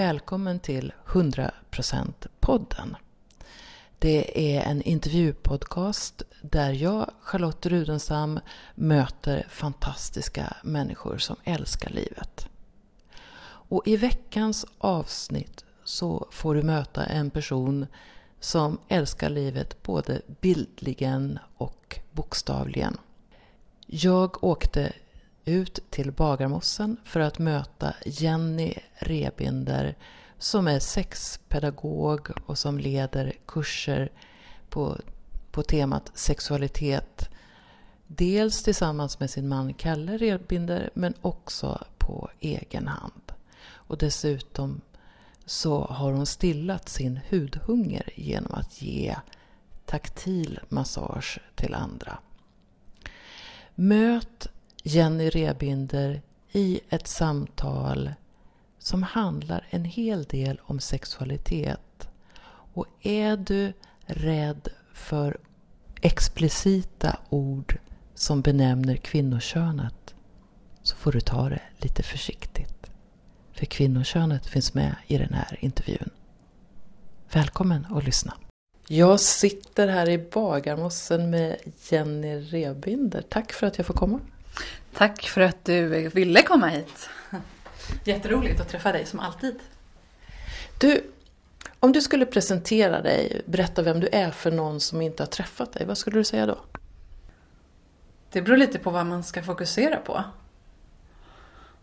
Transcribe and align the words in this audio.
Välkommen 0.00 0.60
till 0.60 0.92
100% 1.06 2.12
podden. 2.40 2.96
Det 3.98 4.56
är 4.56 4.62
en 4.62 4.82
intervjupodcast 4.82 6.22
där 6.42 6.72
jag, 6.72 7.10
Charlotte 7.20 7.66
Rudenstam, 7.66 8.40
möter 8.74 9.46
fantastiska 9.50 10.56
människor 10.62 11.18
som 11.18 11.36
älskar 11.44 11.90
livet. 11.90 12.48
Och 13.42 13.82
i 13.86 13.96
veckans 13.96 14.66
avsnitt 14.78 15.64
så 15.84 16.28
får 16.30 16.54
du 16.54 16.62
möta 16.62 17.04
en 17.04 17.30
person 17.30 17.86
som 18.40 18.78
älskar 18.88 19.30
livet 19.30 19.82
både 19.82 20.22
bildligen 20.40 21.38
och 21.56 22.00
bokstavligen. 22.12 22.96
Jag 23.86 24.44
åkte 24.44 24.92
ut 25.44 25.90
till 25.90 26.12
Bagarmossen 26.12 26.96
för 27.04 27.20
att 27.20 27.38
möta 27.38 27.94
Jenny 28.04 28.74
Rebinder 28.94 29.96
som 30.38 30.68
är 30.68 30.78
sexpedagog 30.78 32.30
och 32.46 32.58
som 32.58 32.78
leder 32.78 33.32
kurser 33.46 34.12
på, 34.68 34.98
på 35.50 35.62
temat 35.62 36.10
sexualitet. 36.14 37.28
Dels 38.06 38.62
tillsammans 38.62 39.20
med 39.20 39.30
sin 39.30 39.48
man 39.48 39.74
Kalle 39.74 40.16
Rebinder 40.16 40.90
men 40.94 41.14
också 41.20 41.84
på 41.98 42.30
egen 42.40 42.88
hand. 42.88 43.32
Och 43.70 43.98
dessutom 43.98 44.80
så 45.46 45.84
har 45.84 46.12
hon 46.12 46.26
stillat 46.26 46.88
sin 46.88 47.20
hudhunger 47.30 48.12
genom 48.14 48.54
att 48.54 48.82
ge 48.82 49.16
taktil 49.86 50.60
massage 50.68 51.38
till 51.54 51.74
andra. 51.74 52.18
Möt 53.74 54.48
Jenny 54.82 55.28
Rebinder 55.30 56.22
i 56.52 56.80
ett 56.88 57.06
samtal 57.06 58.10
som 58.78 59.02
handlar 59.02 59.66
en 59.70 59.84
hel 59.84 60.24
del 60.24 60.60
om 60.64 60.80
sexualitet. 60.80 62.08
Och 62.74 62.86
är 63.02 63.36
du 63.36 63.72
rädd 64.06 64.68
för 64.94 65.38
explicita 66.00 67.18
ord 67.28 67.78
som 68.14 68.40
benämner 68.40 68.96
kvinnokönet 68.96 70.14
så 70.82 70.96
får 70.96 71.12
du 71.12 71.20
ta 71.20 71.48
det 71.48 71.62
lite 71.78 72.02
försiktigt. 72.02 72.90
För 73.52 73.66
kvinnokönet 73.66 74.46
finns 74.46 74.74
med 74.74 74.96
i 75.06 75.18
den 75.18 75.34
här 75.34 75.58
intervjun. 75.60 76.10
Välkommen 77.32 77.86
att 77.90 78.04
lyssna. 78.04 78.34
Jag 78.88 79.20
sitter 79.20 79.88
här 79.88 80.08
i 80.08 80.18
Bagarmossen 80.18 81.30
med 81.30 81.56
Jenny 81.90 82.40
Rebinder. 82.40 83.22
Tack 83.28 83.52
för 83.52 83.66
att 83.66 83.78
jag 83.78 83.86
får 83.86 83.94
komma. 83.94 84.20
Tack 84.94 85.28
för 85.28 85.40
att 85.40 85.64
du 85.64 86.08
ville 86.08 86.42
komma 86.42 86.68
hit. 86.68 87.10
Jätteroligt 88.04 88.60
att 88.60 88.68
träffa 88.68 88.92
dig 88.92 89.06
som 89.06 89.20
alltid. 89.20 89.58
Du, 90.78 91.10
om 91.80 91.92
du 91.92 92.00
skulle 92.00 92.26
presentera 92.26 93.02
dig, 93.02 93.42
berätta 93.46 93.82
vem 93.82 94.00
du 94.00 94.08
är 94.12 94.30
för 94.30 94.50
någon 94.50 94.80
som 94.80 95.02
inte 95.02 95.22
har 95.22 95.28
träffat 95.28 95.72
dig, 95.72 95.86
vad 95.86 95.98
skulle 95.98 96.18
du 96.18 96.24
säga 96.24 96.46
då? 96.46 96.58
Det 98.32 98.42
beror 98.42 98.56
lite 98.56 98.78
på 98.78 98.90
vad 98.90 99.06
man 99.06 99.24
ska 99.24 99.42
fokusera 99.42 99.96
på. 99.96 100.24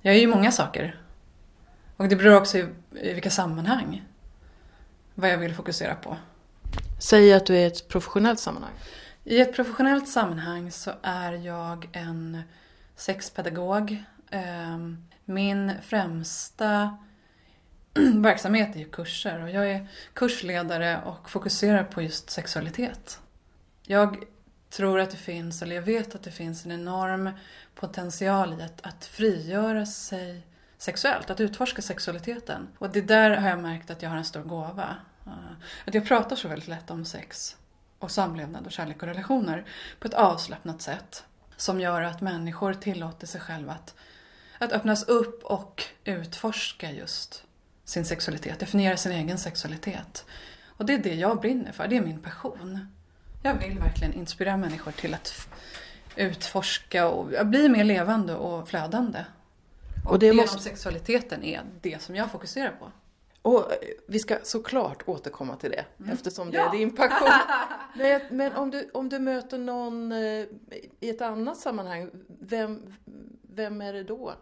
Jag 0.01 0.15
är 0.15 0.19
ju 0.19 0.27
många 0.27 0.51
saker. 0.51 1.01
Och 1.97 2.07
det 2.07 2.15
beror 2.15 2.35
också 2.35 2.57
i, 2.57 2.65
i 3.01 3.13
vilka 3.13 3.29
sammanhang. 3.29 4.03
Vad 5.15 5.29
jag 5.29 5.37
vill 5.37 5.55
fokusera 5.55 5.95
på. 5.95 6.17
Säg 6.99 7.33
att 7.33 7.45
du 7.45 7.55
är 7.55 7.59
i 7.59 7.63
ett 7.63 7.87
professionellt 7.87 8.39
sammanhang. 8.39 8.73
I 9.23 9.39
ett 9.39 9.55
professionellt 9.55 10.07
sammanhang 10.07 10.71
så 10.71 10.91
är 11.01 11.33
jag 11.33 11.89
en 11.91 12.41
sexpedagog. 12.97 14.03
Ehm, 14.29 15.07
min 15.25 15.73
främsta 15.81 16.97
verksamhet 18.13 18.75
är 18.75 18.79
ju 18.79 18.89
kurser 18.89 19.43
och 19.43 19.49
jag 19.49 19.71
är 19.71 19.87
kursledare 20.13 21.01
och 21.05 21.29
fokuserar 21.29 21.83
på 21.83 22.01
just 22.01 22.29
sexualitet. 22.29 23.19
Jag 23.83 24.23
tror 24.69 24.99
att 24.99 25.11
det 25.11 25.17
finns, 25.17 25.61
eller 25.61 25.75
jag 25.75 25.81
vet 25.81 26.15
att 26.15 26.23
det 26.23 26.31
finns 26.31 26.65
en 26.65 26.71
enorm 26.71 27.29
potential 27.75 28.59
i 28.59 28.63
att, 28.63 28.85
att 28.85 29.05
frigöra 29.05 29.85
sig 29.85 30.47
sexuellt, 30.77 31.29
att 31.29 31.39
utforska 31.39 31.81
sexualiteten. 31.81 32.67
Och 32.77 32.89
det 32.89 33.01
där 33.01 33.31
har 33.31 33.49
jag 33.49 33.59
märkt 33.59 33.89
att 33.89 34.01
jag 34.01 34.09
har 34.09 34.17
en 34.17 34.25
stor 34.25 34.43
gåva. 34.43 34.95
Eh, 35.25 35.31
att 35.85 35.93
jag 35.93 36.07
pratar 36.07 36.35
så 36.35 36.47
väldigt 36.47 36.67
lätt 36.67 36.91
om 36.91 37.05
sex 37.05 37.57
och 37.99 38.11
samlevnad 38.11 38.65
och 38.65 38.71
kärlek 38.71 39.01
och 39.01 39.07
relationer 39.07 39.65
på 39.99 40.07
ett 40.07 40.13
avslappnat 40.13 40.81
sätt 40.81 41.25
som 41.57 41.79
gör 41.79 42.01
att 42.01 42.21
människor 42.21 42.73
tillåter 42.73 43.27
sig 43.27 43.41
själva 43.41 43.71
att, 43.71 43.95
att 44.57 44.71
öppnas 44.71 45.03
upp 45.03 45.43
och 45.43 45.83
utforska 46.03 46.91
just 46.91 47.43
sin 47.85 48.05
sexualitet, 48.05 48.59
definiera 48.59 48.97
sin 48.97 49.11
egen 49.11 49.37
sexualitet. 49.37 50.25
Och 50.65 50.85
det 50.85 50.93
är 50.93 50.97
det 50.97 51.15
jag 51.15 51.41
brinner 51.41 51.71
för, 51.71 51.87
det 51.87 51.97
är 51.97 52.01
min 52.01 52.19
passion. 52.19 52.87
Jag 53.43 53.53
vill 53.53 53.79
verkligen 53.79 54.13
inspirera 54.13 54.57
människor 54.57 54.91
till 54.91 55.13
att 55.13 55.47
utforska 56.15 57.07
och 57.07 57.47
bli 57.47 57.69
mer 57.69 57.83
levande 57.83 58.35
och 58.35 58.69
flödande. 58.69 59.25
Och, 60.05 60.11
och 60.11 60.19
det 60.19 60.33
måste... 60.33 60.51
genom 60.51 60.63
sexualiteten 60.63 61.43
är 61.43 61.61
det 61.81 62.01
som 62.01 62.15
jag 62.15 62.31
fokuserar 62.31 62.71
på. 62.71 62.91
Och 63.47 63.71
eh, 63.71 63.77
vi 64.07 64.19
ska 64.19 64.37
såklart 64.43 65.03
återkomma 65.05 65.55
till 65.55 65.71
det 65.71 65.85
mm. 65.99 66.11
eftersom 66.11 66.51
det 66.51 66.57
ja. 66.57 66.67
är 66.73 66.77
din 66.77 66.95
passion. 66.95 67.29
men, 67.95 68.21
men 68.31 68.53
om, 68.53 68.71
du, 68.71 68.89
om 68.93 69.09
du 69.09 69.19
möter 69.19 69.57
någon 69.57 70.11
eh, 70.11 70.45
i 70.99 71.09
ett 71.09 71.21
annat 71.21 71.57
sammanhang, 71.57 72.09
vem, 72.39 72.93
vem 73.41 73.81
är 73.81 73.93
det 73.93 74.03
då? 74.03 74.33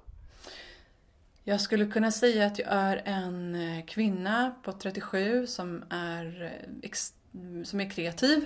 Jag 1.43 1.61
skulle 1.61 1.85
kunna 1.85 2.11
säga 2.11 2.45
att 2.45 2.59
jag 2.59 2.67
är 2.71 3.01
en 3.05 3.55
eh, 3.55 3.85
kvinna 3.85 4.55
på 4.63 4.71
37 4.71 5.47
som 5.47 5.83
är, 5.89 6.53
som 7.63 7.79
är 7.79 7.89
kreativ, 7.89 8.45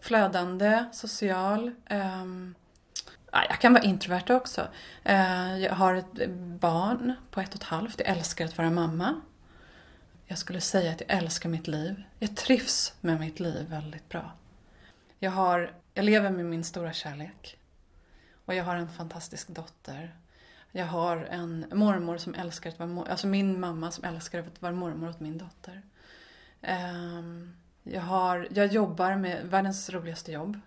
flödande, 0.00 0.84
social. 0.92 1.70
Um, 1.90 2.54
jag 3.32 3.60
kan 3.60 3.72
vara 3.72 3.84
introvert 3.84 4.30
också. 4.30 4.68
Jag 5.58 5.72
har 5.72 5.94
ett 5.94 6.28
barn 6.60 7.12
på 7.30 7.40
ett 7.40 7.48
och 7.48 7.54
ett 7.54 7.62
halvt. 7.62 8.00
Jag 8.00 8.08
älskar 8.08 8.44
att 8.44 8.58
vara 8.58 8.70
mamma. 8.70 9.20
Jag 10.28 10.38
skulle 10.38 10.60
säga 10.60 10.92
att 10.92 11.00
jag 11.00 11.18
älskar 11.18 11.48
mitt 11.48 11.66
liv. 11.66 12.02
Jag 12.18 12.36
trivs 12.36 12.94
med 13.00 13.20
mitt 13.20 13.40
liv 13.40 13.66
väldigt 13.68 14.08
bra. 14.08 14.32
Jag, 15.18 15.30
har, 15.30 15.72
jag 15.94 16.04
lever 16.04 16.30
med 16.30 16.44
min 16.44 16.64
stora 16.64 16.92
kärlek. 16.92 17.58
Och 18.44 18.54
jag 18.54 18.64
har 18.64 18.76
en 18.76 18.88
fantastisk 18.88 19.48
dotter. 19.48 20.16
Jag 20.72 20.86
har 20.86 21.16
en 21.16 21.66
mormor 21.72 22.18
som 22.18 22.34
älskar 22.34 22.70
att 22.70 22.78
vara 22.78 22.88
mormor, 22.88 23.08
alltså 23.08 23.26
min 23.26 23.60
mamma 23.60 23.90
som 23.90 24.04
älskar 24.04 24.38
att 24.38 24.62
vara 24.62 24.72
mormor 24.72 25.08
åt 25.08 25.20
min 25.20 25.38
dotter. 25.38 25.82
Ehm, 26.62 27.56
jag, 27.82 28.02
har, 28.02 28.48
jag 28.50 28.66
jobbar 28.66 29.16
med 29.16 29.46
världens 29.46 29.90
roligaste 29.90 30.32
jobb 30.32 30.60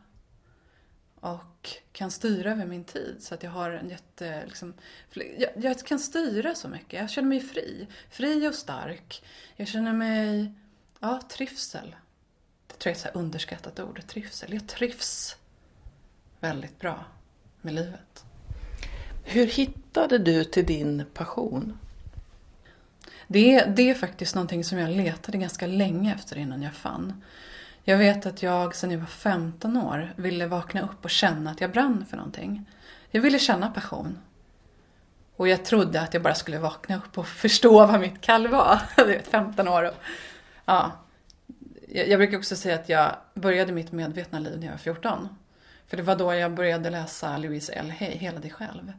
och 1.19 1.69
kan 1.91 2.11
styra 2.11 2.51
över 2.51 2.65
min 2.65 2.83
tid 2.83 3.15
så 3.19 3.33
att 3.33 3.43
jag 3.43 3.51
har 3.51 3.71
en 3.71 3.89
jätte... 3.89 4.45
Liksom, 4.45 4.73
jag, 5.13 5.49
jag, 5.55 5.79
kan 5.79 5.99
styra 5.99 6.55
så 6.55 6.67
mycket. 6.67 6.99
Jag 6.99 7.09
känner 7.09 7.29
mig 7.29 7.39
fri. 7.39 7.87
Fri 8.09 8.47
och 8.47 8.55
stark. 8.55 9.23
Jag 9.55 9.67
känner 9.67 9.93
mig... 9.93 10.53
Ja, 10.99 11.21
trivsel. 11.29 11.95
Det 12.67 12.73
tror 12.73 12.95
jag 12.95 13.05
är 13.05 13.09
ett 13.09 13.15
underskattat 13.15 13.79
ord. 13.79 14.07
Trivsel. 14.07 14.53
Jag 14.53 14.67
trivs 14.67 15.35
väldigt 16.39 16.79
bra 16.79 17.05
med 17.61 17.73
livet. 17.73 18.23
Hur 19.23 19.45
hittade 19.47 20.17
du 20.17 20.43
till 20.43 20.65
din 20.65 21.05
passion? 21.13 21.77
Det, 23.27 23.65
det 23.65 23.89
är 23.89 23.93
faktiskt 23.93 24.35
någonting 24.35 24.63
som 24.63 24.77
jag 24.77 24.89
letade 24.89 25.37
ganska 25.37 25.67
länge 25.67 26.15
efter 26.15 26.37
innan 26.37 26.61
jag 26.61 26.73
fann. 26.73 27.23
Jag 27.83 27.97
vet 27.97 28.25
att 28.25 28.43
jag 28.43 28.75
sedan 28.75 28.91
jag 28.91 28.99
var 28.99 29.05
15 29.05 29.77
år 29.77 30.13
ville 30.15 30.47
vakna 30.47 30.81
upp 30.81 31.03
och 31.03 31.09
känna 31.09 31.51
att 31.51 31.61
jag 31.61 31.71
brann 31.71 32.05
för 32.09 32.17
någonting. 32.17 32.69
Jag 33.11 33.21
ville 33.21 33.39
känna 33.39 33.69
passion. 33.69 34.17
Och 35.35 35.47
jag 35.47 35.65
trodde 35.65 36.01
att 36.01 36.13
jag 36.13 36.23
bara 36.23 36.35
skulle 36.35 36.59
vakna 36.59 36.97
upp 36.97 37.17
och 37.17 37.27
förstå 37.43 37.85
vad 37.85 37.99
mitt 37.99 38.21
kall 38.21 38.47
var. 38.47 38.81
Du 38.97 39.05
vet, 39.05 39.27
15 39.27 39.67
år. 39.67 39.83
Och, 39.83 39.95
ja. 40.65 40.91
Jag 41.87 42.19
brukar 42.19 42.37
också 42.37 42.55
säga 42.55 42.75
att 42.75 42.89
jag 42.89 43.15
började 43.33 43.71
mitt 43.71 43.91
medvetna 43.91 44.39
liv 44.39 44.59
när 44.59 44.65
jag 44.65 44.73
var 44.73 44.77
14. 44.77 45.29
För 45.87 45.97
det 45.97 46.03
var 46.03 46.15
då 46.15 46.33
jag 46.33 46.53
började 46.53 46.89
läsa 46.89 47.37
Louise 47.37 47.73
L. 47.73 47.93
Hay, 47.99 48.17
Hela 48.17 48.39
dig 48.39 48.51
själv. 48.51 48.93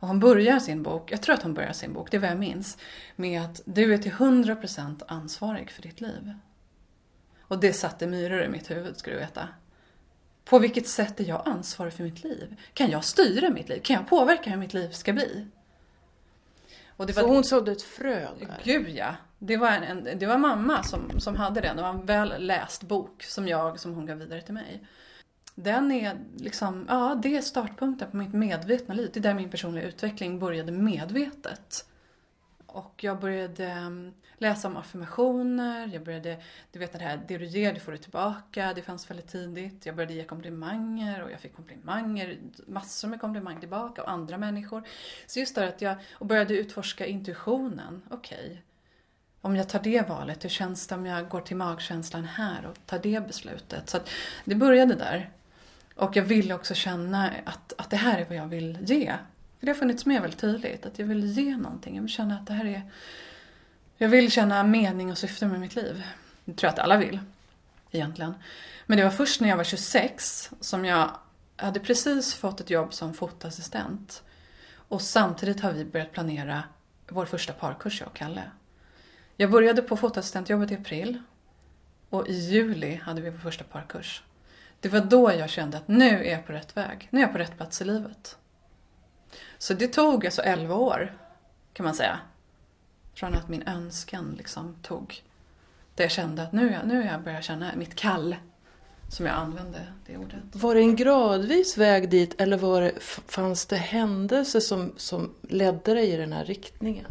Och 0.00 0.08
hon 0.08 0.20
börjar 0.20 0.58
sin 0.58 0.82
bok, 0.82 1.12
jag 1.12 1.22
tror 1.22 1.34
att 1.34 1.42
hon 1.42 1.54
börjar 1.54 1.72
sin 1.72 1.92
bok, 1.92 2.10
det 2.10 2.16
är 2.16 2.20
vad 2.20 2.30
jag 2.30 2.38
minns, 2.38 2.78
med 3.16 3.42
att 3.42 3.60
du 3.64 3.94
är 3.94 3.98
till 3.98 4.12
100% 4.12 5.02
ansvarig 5.08 5.70
för 5.70 5.82
ditt 5.82 6.00
liv. 6.00 6.34
Och 7.50 7.60
det 7.60 7.72
satte 7.72 8.06
myror 8.06 8.42
i 8.42 8.48
mitt 8.48 8.70
huvud, 8.70 8.96
ska 8.96 9.10
du 9.10 9.16
veta. 9.16 9.48
På 10.44 10.58
vilket 10.58 10.88
sätt 10.88 11.20
är 11.20 11.24
jag 11.24 11.42
ansvarig 11.44 11.92
för 11.92 12.04
mitt 12.04 12.24
liv? 12.24 12.56
Kan 12.74 12.90
jag 12.90 13.04
styra 13.04 13.50
mitt 13.50 13.68
liv? 13.68 13.80
Kan 13.82 13.96
jag 13.96 14.08
påverka 14.08 14.50
hur 14.50 14.56
mitt 14.56 14.74
liv 14.74 14.90
ska 14.90 15.12
bli? 15.12 15.46
Och 16.86 17.06
det 17.06 17.12
var... 17.12 17.22
Så 17.22 17.28
hon 17.28 17.44
sådde 17.44 17.72
ett 17.72 17.82
frö 17.82 18.28
där? 18.38 18.60
Gud 18.64 18.88
ja! 18.88 19.14
Det 19.38 19.56
var, 19.56 19.70
en, 19.70 20.06
en, 20.06 20.18
det 20.18 20.26
var 20.26 20.38
mamma 20.38 20.82
som, 20.82 21.20
som 21.20 21.36
hade 21.36 21.60
den. 21.60 21.76
Det 21.76 21.82
var 21.82 21.90
en 21.90 22.06
väl 22.06 22.46
läst 22.46 22.82
bok 22.82 23.22
som 23.22 23.48
jag, 23.48 23.80
som 23.80 23.94
hon 23.94 24.06
gav 24.06 24.18
vidare 24.18 24.42
till 24.42 24.54
mig. 24.54 24.86
Den 25.54 25.92
är 25.92 26.18
liksom, 26.36 26.86
ja 26.88 27.20
det 27.22 27.36
är 27.36 27.42
startpunkten 27.42 28.10
på 28.10 28.16
mitt 28.16 28.32
medvetna 28.32 28.94
liv. 28.94 29.10
Det 29.12 29.20
är 29.20 29.22
där 29.22 29.34
min 29.34 29.50
personliga 29.50 29.84
utveckling 29.84 30.38
började 30.38 30.72
medvetet 30.72 31.86
och 32.72 33.04
jag 33.04 33.20
började 33.20 33.66
mm, 33.66 34.14
läsa 34.38 34.68
om 34.68 34.76
affirmationer, 34.76 35.90
jag 35.92 36.04
började, 36.04 36.42
du 36.72 36.78
vet 36.78 36.92
det 36.92 36.98
här, 36.98 37.20
det 37.28 37.38
du 37.38 37.44
ger, 37.44 37.72
det 37.72 37.80
får 37.80 37.92
du 37.92 37.98
tillbaka, 37.98 38.72
det 38.74 38.82
fanns 38.82 39.10
väldigt 39.10 39.28
tidigt. 39.28 39.86
Jag 39.86 39.96
började 39.96 40.14
ge 40.14 40.24
komplimanger 40.24 41.22
och 41.22 41.30
jag 41.30 41.40
fick 41.40 41.56
komplimanger, 41.56 42.38
massor 42.66 43.08
med 43.08 43.20
komplimanger 43.20 43.60
tillbaka 43.60 44.02
och 44.02 44.10
andra 44.10 44.38
människor. 44.38 44.82
Så 45.26 45.38
just 45.38 45.54
det 45.54 45.68
att 45.68 45.82
jag, 45.82 45.96
och 46.12 46.26
började 46.26 46.54
utforska 46.54 47.06
intuitionen, 47.06 48.02
okej. 48.10 48.38
Okay. 48.44 48.56
Om 49.42 49.56
jag 49.56 49.68
tar 49.68 49.80
det 49.80 50.08
valet, 50.08 50.44
hur 50.44 50.48
känns 50.48 50.86
det 50.86 50.94
om 50.94 51.06
jag 51.06 51.28
går 51.28 51.40
till 51.40 51.56
magkänslan 51.56 52.24
här 52.24 52.66
och 52.66 52.86
tar 52.86 52.98
det 52.98 53.26
beslutet? 53.26 53.90
Så 53.90 53.96
att 53.96 54.08
det 54.44 54.54
började 54.54 54.94
där. 54.94 55.30
Och 55.94 56.16
jag 56.16 56.22
ville 56.22 56.54
också 56.54 56.74
känna 56.74 57.30
att, 57.44 57.72
att 57.78 57.90
det 57.90 57.96
här 57.96 58.20
är 58.20 58.24
vad 58.24 58.36
jag 58.36 58.46
vill 58.46 58.78
ge. 58.80 59.12
För 59.60 59.66
det 59.66 59.72
har 59.72 59.78
funnits 59.78 60.06
med 60.06 60.22
väldigt 60.22 60.40
tydligt, 60.40 60.86
att 60.86 60.98
jag 60.98 61.06
vill 61.06 61.24
ge 61.24 61.56
någonting. 61.56 61.94
Jag 61.94 62.02
vill 62.02 62.10
känna 62.10 62.34
att 62.34 62.46
det 62.46 62.52
här 62.52 62.64
är... 62.64 62.82
Jag 63.96 64.08
vill 64.08 64.30
känna 64.30 64.62
mening 64.62 65.10
och 65.10 65.18
syfte 65.18 65.46
med 65.46 65.60
mitt 65.60 65.76
liv. 65.76 66.06
Det 66.44 66.52
tror 66.54 66.68
jag 66.68 66.72
att 66.72 66.78
alla 66.78 66.96
vill, 66.96 67.20
egentligen. 67.90 68.34
Men 68.86 68.98
det 68.98 69.04
var 69.04 69.10
först 69.10 69.40
när 69.40 69.48
jag 69.48 69.56
var 69.56 69.64
26 69.64 70.50
som 70.60 70.84
jag 70.84 71.10
hade 71.56 71.80
precis 71.80 72.34
fått 72.34 72.60
ett 72.60 72.70
jobb 72.70 72.94
som 72.94 73.14
fotassistent. 73.14 74.22
Och 74.74 75.02
samtidigt 75.02 75.60
har 75.60 75.72
vi 75.72 75.84
börjat 75.84 76.12
planera 76.12 76.62
vår 77.08 77.26
första 77.26 77.52
parkurs, 77.52 78.00
jag 78.00 78.08
och 78.08 78.16
Kalle. 78.16 78.42
Jag 79.36 79.50
började 79.50 79.82
på 79.82 79.96
fotoassistentjobbet 79.96 80.70
i 80.70 80.74
april. 80.74 81.22
Och 82.10 82.28
i 82.28 82.32
juli 82.32 82.94
hade 82.94 83.20
vi 83.20 83.30
vår 83.30 83.38
första 83.38 83.64
parkurs. 83.64 84.22
Det 84.80 84.88
var 84.88 85.00
då 85.00 85.32
jag 85.32 85.50
kände 85.50 85.76
att 85.76 85.88
nu 85.88 86.24
är 86.24 86.32
jag 86.32 86.46
på 86.46 86.52
rätt 86.52 86.76
väg. 86.76 87.08
Nu 87.10 87.20
är 87.20 87.24
jag 87.24 87.32
på 87.32 87.38
rätt 87.38 87.56
plats 87.56 87.82
i 87.82 87.84
livet. 87.84 88.36
Så 89.60 89.74
det 89.74 89.88
tog 89.88 90.26
alltså 90.26 90.42
11 90.42 90.74
år, 90.74 91.12
kan 91.72 91.84
man 91.84 91.94
säga. 91.94 92.20
Från 93.14 93.34
att 93.34 93.48
min 93.48 93.62
önskan 93.62 94.34
liksom 94.38 94.76
tog, 94.82 95.22
där 95.94 96.04
jag 96.04 96.10
kände 96.10 96.42
att 96.42 96.52
nu, 96.52 96.78
nu 96.84 97.04
jag 97.04 97.22
börjar 97.22 97.42
känna 97.42 97.70
mitt 97.76 97.94
kall. 97.94 98.36
Som 99.08 99.26
jag 99.26 99.34
använde 99.34 99.78
det 100.06 100.16
ordet. 100.16 100.38
Var 100.52 100.74
det 100.74 100.80
en 100.80 100.96
gradvis 100.96 101.78
väg 101.78 102.10
dit 102.10 102.40
eller 102.40 102.56
var 102.56 102.82
det, 102.82 102.92
fanns 103.26 103.66
det 103.66 103.76
händelser 103.76 104.60
som, 104.60 104.92
som 104.96 105.34
ledde 105.42 105.94
dig 105.94 106.10
i 106.10 106.16
den 106.16 106.32
här 106.32 106.44
riktningen? 106.44 107.06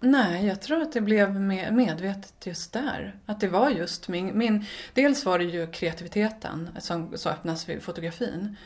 Nej, 0.00 0.46
jag 0.46 0.62
tror 0.62 0.82
att 0.82 0.92
det 0.92 1.00
blev 1.00 1.40
medvetet 1.72 2.46
just 2.46 2.72
där. 2.72 3.18
Att 3.26 3.40
det 3.40 3.48
var 3.48 3.70
just 3.70 4.08
min... 4.08 4.38
min 4.38 4.64
dels 4.94 5.24
var 5.24 5.38
det 5.38 5.44
ju 5.44 5.66
kreativiteten 5.66 6.68
som 6.80 7.18
så 7.18 7.28
öppnas 7.28 7.68
vid 7.68 7.82
fotografin. 7.82 8.56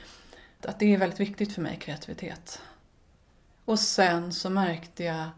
Att 0.63 0.79
det 0.79 0.95
är 0.95 0.99
väldigt 0.99 1.21
viktigt 1.21 1.55
för 1.55 1.63
mig, 1.63 1.77
kreativitet. 1.77 2.63
Och 3.71 3.79
sen 3.79 4.33
så 4.33 4.51
märkte 4.51 5.05
jag 5.05 5.31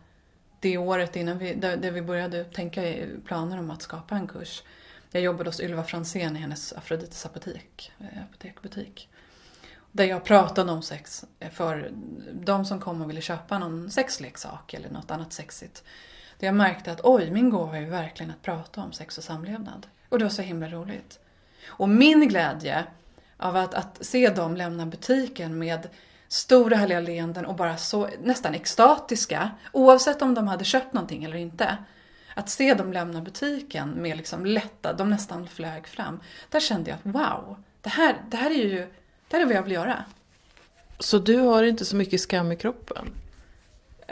det 0.60 0.78
året 0.78 1.16
innan 1.16 1.38
vi, 1.38 1.54
där, 1.54 1.90
vi 1.90 2.02
började 2.02 2.44
tänka 2.44 2.88
i 2.88 3.08
planer 3.26 3.58
om 3.58 3.70
att 3.70 3.82
skapa 3.82 4.16
en 4.16 4.26
kurs. 4.26 4.62
Jag 5.10 5.22
jobbade 5.22 5.48
hos 5.48 5.60
Ylva 5.60 5.84
Fransén 5.84 6.36
i 6.36 6.38
hennes 6.38 6.72
Afrodites 6.72 7.26
apotek, 7.26 7.92
eh, 8.00 8.22
apotekbutik. 8.22 9.08
Där 9.92 10.04
jag 10.04 10.24
pratade 10.24 10.72
om 10.72 10.82
sex 10.82 11.24
eh, 11.40 11.50
för 11.50 11.92
de 12.32 12.64
som 12.64 12.80
kom 12.80 13.02
och 13.02 13.10
ville 13.10 13.20
köpa 13.20 13.58
någon 13.58 13.90
sexleksak 13.90 14.74
eller 14.74 14.90
något 14.90 15.10
annat 15.10 15.32
sexigt. 15.32 15.84
Där 16.38 16.46
jag 16.46 16.54
märkte 16.54 16.92
att 16.92 17.00
oj, 17.02 17.30
min 17.30 17.50
gåva 17.50 17.76
är 17.76 17.80
ju 17.80 17.88
verkligen 17.88 18.30
att 18.30 18.42
prata 18.42 18.82
om 18.82 18.92
sex 18.92 19.18
och 19.18 19.24
samlevnad. 19.24 19.86
Och 20.08 20.18
det 20.18 20.24
var 20.24 20.30
så 20.30 20.42
himla 20.42 20.68
roligt. 20.68 21.18
Och 21.66 21.88
min 21.88 22.28
glädje 22.28 22.84
av 23.36 23.56
att, 23.56 23.74
att 23.74 24.04
se 24.04 24.28
dem 24.28 24.56
lämna 24.56 24.86
butiken 24.86 25.58
med 25.58 25.88
stora 26.32 26.76
härliga 26.76 27.00
leenden 27.00 27.46
och 27.46 27.54
bara 27.54 27.76
så 27.76 28.08
nästan 28.22 28.54
extatiska, 28.54 29.50
oavsett 29.72 30.22
om 30.22 30.34
de 30.34 30.48
hade 30.48 30.64
köpt 30.64 30.92
någonting 30.92 31.24
eller 31.24 31.36
inte. 31.36 31.76
Att 32.34 32.50
se 32.50 32.74
dem 32.74 32.92
lämna 32.92 33.20
butiken 33.20 33.90
med 33.90 34.16
liksom 34.16 34.46
lätta, 34.46 34.92
de 34.92 35.10
nästan 35.10 35.48
flög 35.48 35.88
fram. 35.88 36.20
Där 36.50 36.60
kände 36.60 36.90
jag 36.90 36.96
att 36.96 37.14
wow, 37.14 37.62
det 37.80 37.88
här, 37.88 38.16
det 38.30 38.36
här 38.36 38.50
är 38.50 38.54
ju 38.54 38.86
det 39.28 39.36
här 39.36 39.40
är 39.40 39.46
vad 39.46 39.56
jag 39.56 39.62
vill 39.62 39.72
göra. 39.72 40.04
Så 40.98 41.18
du 41.18 41.36
har 41.38 41.62
inte 41.62 41.84
så 41.84 41.96
mycket 41.96 42.20
skam 42.20 42.52
i 42.52 42.56
kroppen? 42.56 43.06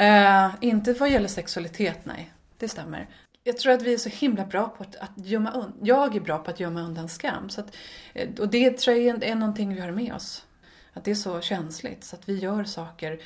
Uh, 0.01 0.55
inte 0.61 0.93
vad 0.93 1.11
gäller 1.11 1.29
sexualitet, 1.29 1.99
nej. 2.05 2.33
Det 2.59 2.69
stämmer. 2.69 3.09
Jag 3.45 3.59
tror 3.59 3.73
att 3.73 3.83
vi 3.83 3.95
är 3.95 3.99
så 3.99 4.09
himla 4.09 4.45
bra 4.45 4.69
på 4.69 4.83
att, 4.83 4.97
att 4.97 5.27
gömma 5.27 5.51
undan. 5.51 5.75
Jag 5.83 6.17
är 6.17 6.21
bra 6.21 6.39
på 6.39 6.51
att 6.51 6.61
gömma 6.61 6.83
undan 6.83 7.09
skam. 7.09 7.51
Så 7.51 7.61
att, 7.61 7.77
eh, 8.15 8.29
och 8.39 8.49
det 8.49 8.79
tror 8.79 8.97
jag 8.97 9.25
är 9.25 9.35
någonting 9.35 9.75
vi 9.75 9.81
har 9.81 9.91
med 9.91 10.15
oss. 10.15 10.45
Att 10.93 11.05
det 11.05 11.11
är 11.11 11.15
så 11.15 11.41
känsligt. 11.41 12.05
Så 12.05 12.17
att 12.17 12.29
vi 12.29 12.39
gör 12.39 12.65
saker 12.65 13.21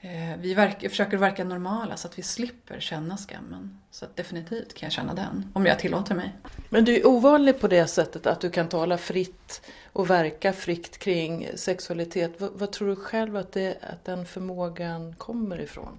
eh, 0.00 0.36
vi 0.38 0.54
verkar, 0.54 0.88
försöker 0.88 1.16
verka 1.16 1.44
normala 1.44 1.96
så 1.96 2.08
att 2.08 2.18
vi 2.18 2.22
slipper 2.22 2.80
känna 2.80 3.16
skammen. 3.16 3.78
Så 3.90 4.06
definitivt 4.14 4.74
kan 4.74 4.86
jag 4.86 4.92
känna 4.92 5.14
den, 5.14 5.52
om 5.54 5.66
jag 5.66 5.78
tillåter 5.78 6.14
mig. 6.14 6.32
Men 6.68 6.84
du 6.84 6.96
är 6.96 7.06
ovanlig 7.06 7.60
på 7.60 7.68
det 7.68 7.86
sättet 7.86 8.26
att 8.26 8.40
du 8.40 8.50
kan 8.50 8.68
tala 8.68 8.98
fritt 8.98 9.62
och 9.92 10.10
verka 10.10 10.52
fritt 10.52 10.98
kring 10.98 11.48
sexualitet. 11.54 12.40
Vad, 12.40 12.50
vad 12.52 12.72
tror 12.72 12.88
du 12.88 12.96
själv 12.96 13.36
att, 13.36 13.52
det, 13.52 13.78
att 13.82 14.04
den 14.04 14.26
förmågan 14.26 15.14
kommer 15.14 15.60
ifrån? 15.60 15.98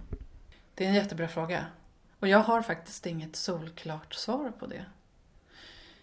Det 0.75 0.85
är 0.85 0.89
en 0.89 0.95
jättebra 0.95 1.27
fråga. 1.27 1.65
Och 2.19 2.27
jag 2.27 2.39
har 2.39 2.61
faktiskt 2.61 3.05
inget 3.05 3.35
solklart 3.35 4.13
svar 4.13 4.51
på 4.59 4.65
det. 4.65 4.85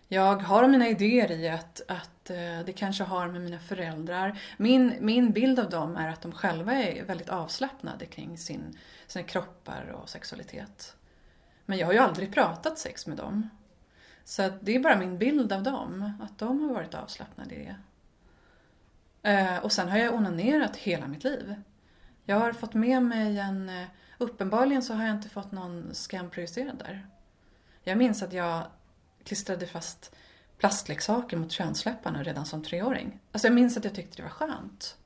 Jag 0.08 0.36
har 0.36 0.68
mina 0.68 0.88
idéer 0.88 1.30
i 1.30 1.48
att, 1.48 1.80
att 1.88 2.30
eh, 2.30 2.60
det 2.66 2.72
kanske 2.76 3.04
har 3.04 3.28
med 3.28 3.40
mina 3.40 3.58
föräldrar. 3.58 4.40
Min, 4.56 4.94
min 5.00 5.32
bild 5.32 5.58
av 5.58 5.70
dem 5.70 5.96
är 5.96 6.08
att 6.08 6.22
de 6.22 6.32
själva 6.32 6.74
är 6.74 7.04
väldigt 7.04 7.28
avslappnade 7.28 8.06
kring 8.06 8.38
sin, 8.38 8.78
sina 9.06 9.22
kroppar 9.24 9.96
och 10.02 10.08
sexualitet. 10.08 10.96
Men 11.64 11.78
jag 11.78 11.86
har 11.86 11.92
ju 11.92 11.98
aldrig 11.98 12.34
pratat 12.34 12.78
sex 12.78 13.06
med 13.06 13.16
dem. 13.16 13.50
Så 14.24 14.50
det 14.60 14.76
är 14.76 14.80
bara 14.80 14.96
min 14.96 15.18
bild 15.18 15.52
av 15.52 15.62
dem, 15.62 16.12
att 16.22 16.38
de 16.38 16.60
har 16.60 16.74
varit 16.74 16.94
avslappnade 16.94 17.54
i 17.54 17.64
det. 17.64 17.76
Eh, 19.30 19.58
och 19.58 19.72
sen 19.72 19.88
har 19.88 19.98
jag 19.98 20.14
onanerat 20.14 20.76
hela 20.76 21.06
mitt 21.06 21.24
liv. 21.24 21.54
Jag 22.24 22.36
har 22.36 22.52
fått 22.52 22.74
med 22.74 23.02
mig 23.02 23.38
en... 23.38 23.68
Eh, 23.68 23.86
uppenbarligen 24.18 24.82
så 24.82 24.94
har 24.94 25.04
jag 25.04 25.16
inte 25.16 25.28
fått 25.28 25.52
någon 25.52 25.94
skam 25.94 26.30
projicerad 26.30 26.78
där. 26.78 27.06
Jag 27.82 27.98
minns 27.98 28.22
att 28.22 28.32
jag 28.32 28.66
klistrade 29.26 29.66
fast 29.66 30.14
plastleksaker 30.58 31.36
mot 31.36 31.52
könsläpparna 31.52 32.22
redan 32.22 32.46
som 32.46 32.62
treåring. 32.62 33.20
Alltså 33.32 33.48
jag 33.48 33.54
minns 33.54 33.76
att 33.76 33.84
jag 33.84 33.94
tyckte 33.94 34.16
det 34.16 34.22
var 34.22 34.30
skönt. 34.30 34.96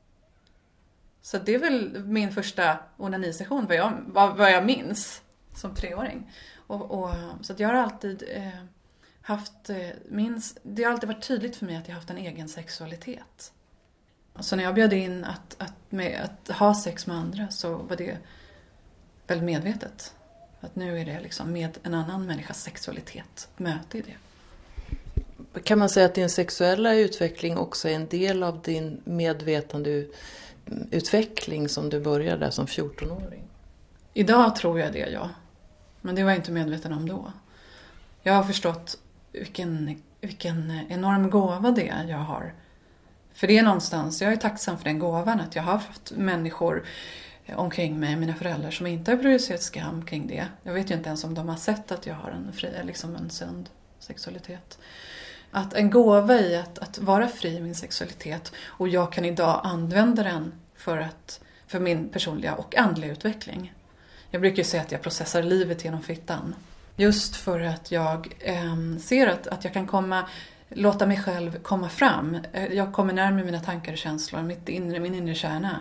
Så 1.23 1.39
det 1.39 1.55
är 1.55 1.59
väl 1.59 2.05
min 2.05 2.33
första 2.33 2.79
onanisession, 2.97 3.67
vad 3.67 3.77
jag, 3.77 4.03
vad, 4.07 4.37
vad 4.37 4.53
jag 4.53 4.67
minns 4.67 5.23
som 5.55 5.75
treåring. 5.75 6.31
Och, 6.67 6.91
och 6.91 7.11
så 7.41 7.55
jag 7.57 7.69
har 7.69 7.75
alltid 7.75 8.25
eh, 8.29 8.65
haft, 9.23 9.71
eh, 9.71 9.89
minns, 10.09 10.59
det 10.62 10.85
har 10.85 10.93
alltid 10.93 11.09
varit 11.09 11.29
tydligt 11.29 11.57
för 11.57 11.67
mig 11.67 11.77
att 11.77 11.89
jag 11.89 11.95
har 11.95 12.00
haft 12.00 12.11
en 12.11 12.19
egen 12.19 12.49
sexualitet. 12.49 13.53
Så 14.41 14.57
när 14.57 14.65
jag 14.65 14.75
bjöd 14.75 14.93
in 14.93 15.25
att, 15.25 15.57
att, 15.59 15.93
med, 15.93 16.21
att 16.21 16.57
ha 16.57 16.75
sex 16.75 17.07
med 17.07 17.17
andra 17.17 17.49
så 17.49 17.77
var 17.77 17.97
det 17.97 18.19
väldigt 19.27 19.45
medvetet. 19.45 20.15
Att 20.61 20.76
nu 20.76 21.00
är 21.00 21.05
det 21.05 21.21
liksom 21.21 21.52
med 21.52 21.79
en 21.83 21.95
annan 21.95 22.26
människas 22.26 22.62
sexualitet, 22.62 23.49
möte 23.57 23.99
i 23.99 24.02
det. 24.02 24.14
Kan 25.62 25.79
man 25.79 25.88
säga 25.88 26.07
att 26.07 26.14
din 26.14 26.31
sexuella 26.31 26.95
utveckling 26.95 27.59
också 27.59 27.88
är 27.88 27.95
en 27.95 28.07
del 28.07 28.43
av 28.43 28.62
din 28.62 29.00
medvetandeutveckling 29.05 31.69
som 31.69 31.90
du 31.90 32.00
började 32.00 32.52
som 32.52 32.67
14-åring? 32.67 33.43
Idag 34.14 34.57
tror 34.57 34.81
jag 34.81 34.93
det, 34.93 35.11
ja. 35.11 35.31
Men 36.00 36.14
det 36.14 36.23
var 36.23 36.31
jag 36.31 36.38
inte 36.38 36.52
medveten 36.52 36.93
om 36.93 37.09
då. 37.09 37.33
Jag 38.23 38.33
har 38.33 38.45
förstått 38.45 38.99
vilken, 39.33 40.02
vilken 40.21 40.81
enorm 40.88 41.31
gåva 41.31 41.71
det 41.71 41.88
är 41.88 42.05
jag 42.05 42.19
har. 42.19 42.55
För 43.33 43.47
det 43.47 43.59
är 43.59 43.62
någonstans, 43.62 44.23
jag 44.23 44.33
är 44.33 44.37
tacksam 44.37 44.79
för 44.79 44.85
den 44.85 44.99
gåvan 44.99 45.40
att 45.40 45.57
jag 45.57 45.62
har 45.62 45.73
haft 45.73 46.12
människor 46.17 46.85
Eh, 47.47 47.59
omkring 47.59 48.01
mig, 48.01 48.17
mina 48.17 48.35
föräldrar, 48.35 48.71
som 48.71 48.87
inte 48.87 49.11
har 49.11 49.19
producerat 49.19 49.63
skam 49.63 50.05
kring 50.05 50.27
det. 50.27 50.47
Jag 50.63 50.75
vet 50.75 50.91
ju 50.91 50.95
inte 50.95 51.09
ens 51.09 51.25
om 51.25 51.35
de 51.35 51.49
har 51.49 51.57
sett 51.57 51.93
att 51.93 52.07
jag 52.07 52.15
har 52.15 52.31
en, 52.31 52.53
fri, 52.53 52.71
liksom 52.83 53.17
en 53.17 53.31
sund 53.31 53.69
sexualitet. 53.99 54.79
Att 55.51 55.75
en 55.75 55.91
gåva 55.91 56.41
i 56.41 56.57
att, 56.57 56.79
att 56.79 56.99
vara 56.99 57.29
fri 57.29 57.57
i 57.57 57.61
min 57.61 57.75
sexualitet 57.75 58.53
och 58.65 58.89
jag 58.89 59.13
kan 59.13 59.25
idag 59.25 59.61
använda 59.65 60.23
den 60.23 60.53
för, 60.77 60.99
att, 60.99 61.41
för 61.67 61.81
min 61.81 62.09
personliga 62.09 62.55
och 62.55 62.77
andliga 62.77 63.13
utveckling. 63.13 63.75
Jag 64.31 64.41
brukar 64.41 64.59
ju 64.59 64.65
säga 64.65 64.83
att 64.83 64.93
jag 64.93 65.03
processar 65.03 65.43
livet 65.43 65.85
genom 65.85 66.03
fittan. 66.03 66.55
Just 66.97 67.37
för 67.37 67.61
att 67.61 67.91
jag 67.91 68.35
eh, 68.41 68.77
ser 69.01 69.27
att, 69.27 69.47
att 69.47 69.65
jag 69.65 69.73
kan 69.73 69.87
komma, 69.87 70.29
låta 70.69 71.07
mig 71.07 71.23
själv 71.23 71.63
komma 71.63 71.89
fram. 71.89 72.39
Eh, 72.53 72.73
jag 72.73 72.93
kommer 72.93 73.13
närmare 73.13 73.45
mina 73.45 73.61
tankar 73.61 73.93
och 73.93 73.99
känslor, 73.99 74.43
mitt 74.43 74.69
inre, 74.69 75.01
min 75.01 75.15
inre 75.15 75.35
kärna 75.35 75.81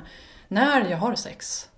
när 0.50 0.90
jag 0.90 0.98
har 0.98 1.16
sex. 1.16 1.70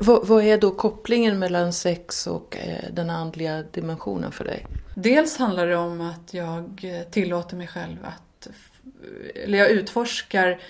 Vad, 0.00 0.26
vad 0.26 0.44
är 0.44 0.58
då 0.58 0.70
kopplingen 0.70 1.38
mellan 1.38 1.72
sex 1.72 2.26
och 2.26 2.56
eh, 2.56 2.90
den 2.92 3.10
andliga 3.10 3.62
dimensionen 3.62 4.32
för 4.32 4.44
dig? 4.44 4.66
Dels 4.94 5.36
handlar 5.36 5.66
det 5.66 5.76
om 5.76 6.00
att 6.00 6.34
jag 6.34 6.80
eh, 6.82 7.02
tillåter 7.02 7.56
mig 7.56 7.66
själv 7.66 7.96
att, 8.04 8.48
eller 9.34 9.58
jag 9.58 9.70
utforskar 9.70 10.60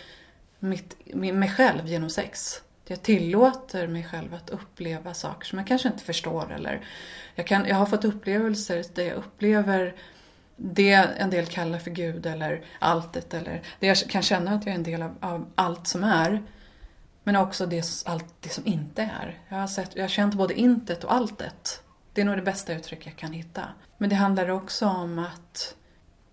mitt, 0.58 0.96
mig 1.14 1.48
själv 1.48 1.86
genom 1.86 2.10
sex. 2.10 2.62
Jag 2.86 3.02
tillåter 3.02 3.86
mig 3.86 4.04
själv 4.04 4.34
att 4.34 4.50
uppleva 4.50 5.14
saker 5.14 5.46
som 5.46 5.58
jag 5.58 5.68
kanske 5.68 5.88
inte 5.88 6.04
förstår. 6.04 6.52
Eller 6.52 6.86
jag, 7.34 7.46
kan, 7.46 7.66
jag 7.68 7.76
har 7.76 7.86
fått 7.86 8.04
upplevelser 8.04 8.84
där 8.94 9.04
jag 9.04 9.16
upplever 9.16 9.94
det 10.56 10.92
en 10.92 11.30
del 11.30 11.46
kallar 11.46 11.78
för 11.78 11.90
Gud 11.90 12.26
eller 12.26 12.64
alltet. 12.78 13.34
Eller 13.34 13.62
det 13.80 13.86
jag 13.86 13.96
kan 13.96 14.22
känna 14.22 14.54
att 14.54 14.66
jag 14.66 14.72
är 14.72 14.76
en 14.76 14.82
del 14.82 15.02
av, 15.02 15.14
av 15.20 15.46
allt 15.54 15.86
som 15.86 16.04
är. 16.04 16.42
Men 17.26 17.36
också 17.36 17.66
det, 17.66 17.84
allt 18.04 18.24
det 18.40 18.48
som 18.48 18.66
inte 18.66 19.02
är. 19.02 19.40
Jag 19.48 19.56
har, 19.56 19.66
sett, 19.66 19.96
jag 19.96 20.02
har 20.02 20.08
känt 20.08 20.34
både 20.34 20.54
intet 20.54 21.04
och 21.04 21.12
alltet. 21.12 21.82
Det 22.12 22.20
är 22.20 22.24
nog 22.24 22.36
det 22.36 22.42
bästa 22.42 22.74
uttryck 22.74 23.06
jag 23.06 23.16
kan 23.16 23.32
hitta. 23.32 23.64
Men 23.98 24.10
det 24.10 24.16
handlar 24.16 24.48
också 24.48 24.86
om 24.86 25.18
att 25.18 25.74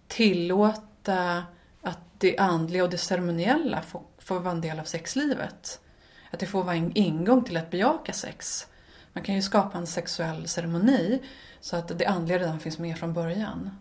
tillåta 0.08 1.44
att 1.82 2.00
det 2.18 2.38
andliga 2.38 2.84
och 2.84 2.90
det 2.90 2.98
ceremoniella 2.98 3.82
får, 3.82 4.02
får 4.18 4.40
vara 4.40 4.52
en 4.52 4.62
del 4.62 4.80
av 4.80 4.84
sexlivet. 4.84 5.80
Att 6.32 6.40
det 6.40 6.46
får 6.46 6.64
vara 6.64 6.76
en 6.76 6.92
ingång 6.96 7.44
till 7.44 7.58
att 7.58 7.72
bejaka 7.72 8.14
sex. 8.14 8.68
Man 9.14 9.24
kan 9.24 9.36
ju 9.36 9.42
skapa 9.42 9.78
en 9.78 9.88
sexuell 9.88 10.48
ceremoni 10.48 11.22
så 11.60 11.76
att 11.76 12.00
det 12.00 12.06
andliga 12.06 12.40
redan 12.40 12.60
finns 12.60 12.80
med 12.80 12.98
från 12.98 13.14
början. 13.14 13.78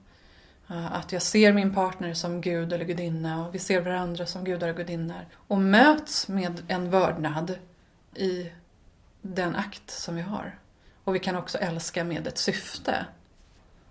Eh, 0.73 0.93
att 0.93 1.13
jag 1.13 1.23
ser 1.23 1.53
min 1.53 1.75
partner 1.75 2.15
som 2.15 2.41
gud 2.41 2.73
eller 2.73 2.85
gudinna 2.85 3.47
och 3.47 3.55
vi 3.55 3.59
ser 3.59 3.81
varandra 3.81 4.27
som 4.27 4.45
gudar 4.45 4.69
och 4.69 4.77
gudinnor. 4.77 5.27
Och 5.35 5.59
möts 5.59 6.29
med 6.29 6.63
en 6.69 6.91
vördnad 6.91 7.59
i 8.15 8.51
den 9.23 9.57
akt 9.57 9.91
som 9.91 10.17
vi 10.17 10.23
har. 10.23 10.59
Och 11.05 11.15
vi 11.15 11.19
kan 11.19 11.37
också 11.37 11.59
älska 11.59 12.05
med 12.05 12.27
ett 12.27 12.39
syfte. 12.39 13.07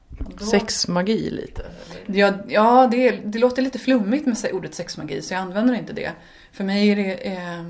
Då... 0.09 0.45
Sexmagi 0.45 1.29
lite? 1.29 1.65
Ja, 2.05 2.33
ja 2.47 2.88
det, 2.91 3.11
det, 3.11 3.39
låter 3.39 3.61
lite 3.61 3.79
flummigt 3.79 4.25
med 4.25 4.53
ordet 4.53 4.75
sexmagi 4.75 5.21
så 5.21 5.33
jag 5.33 5.41
använder 5.41 5.73
inte 5.73 5.93
det. 5.93 6.11
För 6.51 6.63
mig 6.63 6.89
är 6.89 6.95
det... 6.95 7.13
Eh, 7.13 7.63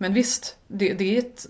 men 0.00 0.14
visst, 0.14 0.56
det, 0.66 0.94
det 0.94 1.16
är, 1.16 1.18
ett, 1.18 1.46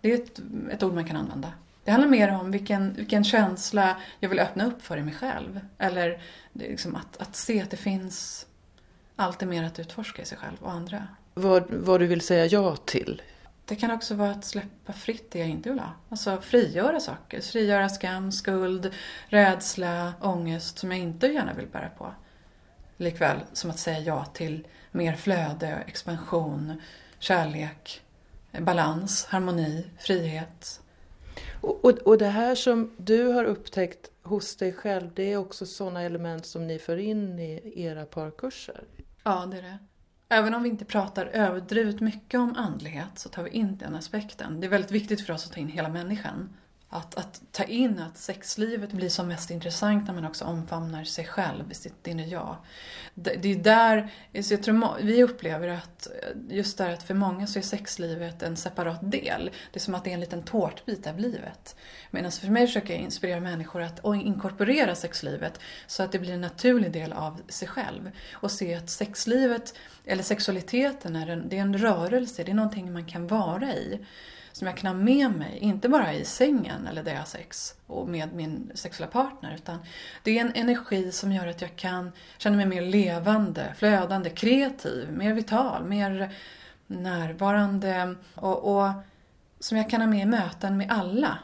det 0.00 0.10
är 0.10 0.14
ett, 0.14 0.40
ett 0.70 0.82
ord 0.82 0.94
man 0.94 1.04
kan 1.04 1.16
använda. 1.16 1.52
Det 1.84 1.90
handlar 1.90 2.10
mer 2.10 2.34
om 2.34 2.50
vilken, 2.50 2.94
vilken 2.94 3.24
känsla 3.24 3.96
jag 4.20 4.28
vill 4.28 4.38
öppna 4.38 4.66
upp 4.66 4.82
för 4.82 4.96
i 4.96 5.02
mig 5.02 5.14
själv. 5.14 5.60
Eller 5.78 6.20
liksom 6.52 6.96
att, 6.96 7.16
att 7.16 7.36
se 7.36 7.62
att 7.62 7.70
det 7.70 7.76
finns 7.76 8.46
alltid 9.16 9.48
mer 9.48 9.64
att 9.64 9.78
utforska 9.78 10.22
i 10.22 10.24
sig 10.24 10.38
själv 10.38 10.56
och 10.60 10.72
andra. 10.72 11.08
Vad, 11.34 11.64
vad 11.70 12.00
du 12.00 12.06
vill 12.06 12.20
säga 12.20 12.46
ja 12.46 12.76
till? 12.76 13.22
Det 13.64 13.76
kan 13.76 13.90
också 13.90 14.14
vara 14.14 14.30
att 14.30 14.44
släppa 14.44 14.92
fritt 14.92 15.30
det 15.30 15.38
jag 15.38 15.48
inte 15.48 15.70
vill 15.70 15.78
ha. 15.78 15.92
Alltså 16.08 16.40
frigöra 16.40 17.00
saker. 17.00 17.40
Frigöra 17.40 17.88
skam, 17.88 18.32
skuld, 18.32 18.92
rädsla, 19.28 20.12
ångest 20.20 20.78
som 20.78 20.90
jag 20.90 21.00
inte 21.00 21.26
gärna 21.26 21.52
vill 21.54 21.66
bära 21.66 21.88
på. 21.98 22.14
Likväl 22.96 23.38
som 23.52 23.70
att 23.70 23.78
säga 23.78 24.00
ja 24.00 24.24
till 24.24 24.66
mer 24.90 25.14
flöde, 25.14 25.68
expansion, 25.86 26.80
kärlek, 27.18 28.02
balans, 28.58 29.24
harmoni, 29.24 29.86
frihet. 29.98 30.80
Och, 31.60 31.84
och, 31.84 31.90
och 31.90 32.18
det 32.18 32.26
här 32.26 32.54
som 32.54 32.94
du 32.96 33.26
har 33.26 33.44
upptäckt 33.44 34.10
hos 34.30 34.56
dig 34.56 34.72
själv, 34.72 35.10
det 35.14 35.32
är 35.32 35.36
också 35.36 35.66
sådana 35.66 36.02
element 36.02 36.46
som 36.46 36.66
ni 36.66 36.78
för 36.78 36.96
in 36.96 37.38
i 37.38 37.72
era 37.76 38.04
parkurser? 38.04 38.84
Ja, 39.24 39.46
det 39.50 39.58
är 39.58 39.62
det. 39.62 39.78
Även 40.28 40.54
om 40.54 40.62
vi 40.62 40.68
inte 40.68 40.84
pratar 40.84 41.26
överdrivet 41.26 42.00
mycket 42.00 42.40
om 42.40 42.54
andlighet 42.56 43.18
så 43.18 43.28
tar 43.28 43.42
vi 43.42 43.50
in 43.50 43.76
den 43.76 43.94
aspekten. 43.94 44.60
Det 44.60 44.66
är 44.66 44.70
väldigt 44.70 44.90
viktigt 44.90 45.26
för 45.26 45.32
oss 45.32 45.46
att 45.46 45.52
ta 45.52 45.60
in 45.60 45.68
hela 45.68 45.88
människan. 45.88 46.56
Att, 46.92 47.14
att 47.14 47.42
ta 47.52 47.64
in 47.64 47.98
att 47.98 48.18
sexlivet 48.18 48.92
blir 48.92 49.08
som 49.08 49.28
mest 49.28 49.50
intressant 49.50 50.06
när 50.06 50.14
man 50.14 50.24
också 50.24 50.44
omfamnar 50.44 51.04
sig 51.04 51.24
själv, 51.24 51.72
sitt 51.72 52.06
inre 52.06 52.26
jag. 52.26 52.56
Det, 53.14 53.34
det 53.42 53.48
är 53.48 53.56
där, 53.56 54.10
så 54.42 54.54
jag 54.54 54.62
tror 54.62 55.02
vi 55.02 55.22
upplever 55.22 55.68
att 55.68 56.08
just 56.48 56.78
där 56.78 56.92
att 56.92 57.02
för 57.02 57.14
många 57.14 57.46
så 57.46 57.58
är 57.58 57.62
sexlivet 57.62 58.42
en 58.42 58.56
separat 58.56 59.10
del. 59.10 59.50
Det 59.72 59.78
är 59.78 59.80
som 59.80 59.94
att 59.94 60.04
det 60.04 60.10
är 60.10 60.14
en 60.14 60.20
liten 60.20 60.42
tårtbit 60.42 61.06
av 61.06 61.18
livet. 61.18 61.76
Medan 62.10 62.32
för 62.32 62.48
mig 62.48 62.66
försöker 62.66 62.94
jag 62.94 63.02
inspirera 63.02 63.40
människor 63.40 63.82
att 63.82 64.04
inkorporera 64.04 64.94
sexlivet 64.94 65.60
så 65.86 66.02
att 66.02 66.12
det 66.12 66.18
blir 66.18 66.32
en 66.32 66.40
naturlig 66.40 66.92
del 66.92 67.12
av 67.12 67.40
sig 67.48 67.68
själv. 67.68 68.10
Och 68.32 68.50
se 68.50 68.74
att 68.74 68.90
sexlivet, 68.90 69.74
eller 70.04 70.22
sexualiteten, 70.22 71.16
är 71.16 71.26
en, 71.26 71.48
det 71.48 71.56
är 71.56 71.62
en 71.62 71.78
rörelse, 71.78 72.44
det 72.44 72.50
är 72.50 72.54
någonting 72.54 72.92
man 72.92 73.06
kan 73.06 73.26
vara 73.26 73.74
i 73.74 74.06
som 74.52 74.66
jag 74.66 74.76
kan 74.76 74.96
ha 74.96 75.04
med 75.04 75.30
mig, 75.30 75.58
inte 75.58 75.88
bara 75.88 76.12
i 76.12 76.24
sängen 76.24 76.86
eller 76.86 77.02
där 77.02 77.12
jag 77.12 77.18
har 77.18 77.26
sex 77.26 77.74
och 77.86 78.08
med 78.08 78.34
min 78.34 78.70
sexuella 78.74 79.12
partner, 79.12 79.54
utan 79.54 79.78
det 80.22 80.38
är 80.38 80.40
en 80.40 80.52
energi 80.54 81.12
som 81.12 81.32
gör 81.32 81.46
att 81.46 81.60
jag 81.60 81.76
kan 81.76 82.12
känna 82.38 82.56
mig 82.56 82.66
mer 82.66 82.82
levande, 82.82 83.74
flödande, 83.78 84.30
kreativ, 84.30 85.12
mer 85.12 85.34
vital, 85.34 85.84
mer 85.84 86.34
närvarande 86.86 88.14
och, 88.34 88.76
och 88.76 88.92
som 89.60 89.78
jag 89.78 89.90
kan 89.90 90.00
ha 90.00 90.08
med 90.08 90.22
i 90.22 90.26
möten 90.26 90.76
med 90.76 90.90
alla. 90.90 91.38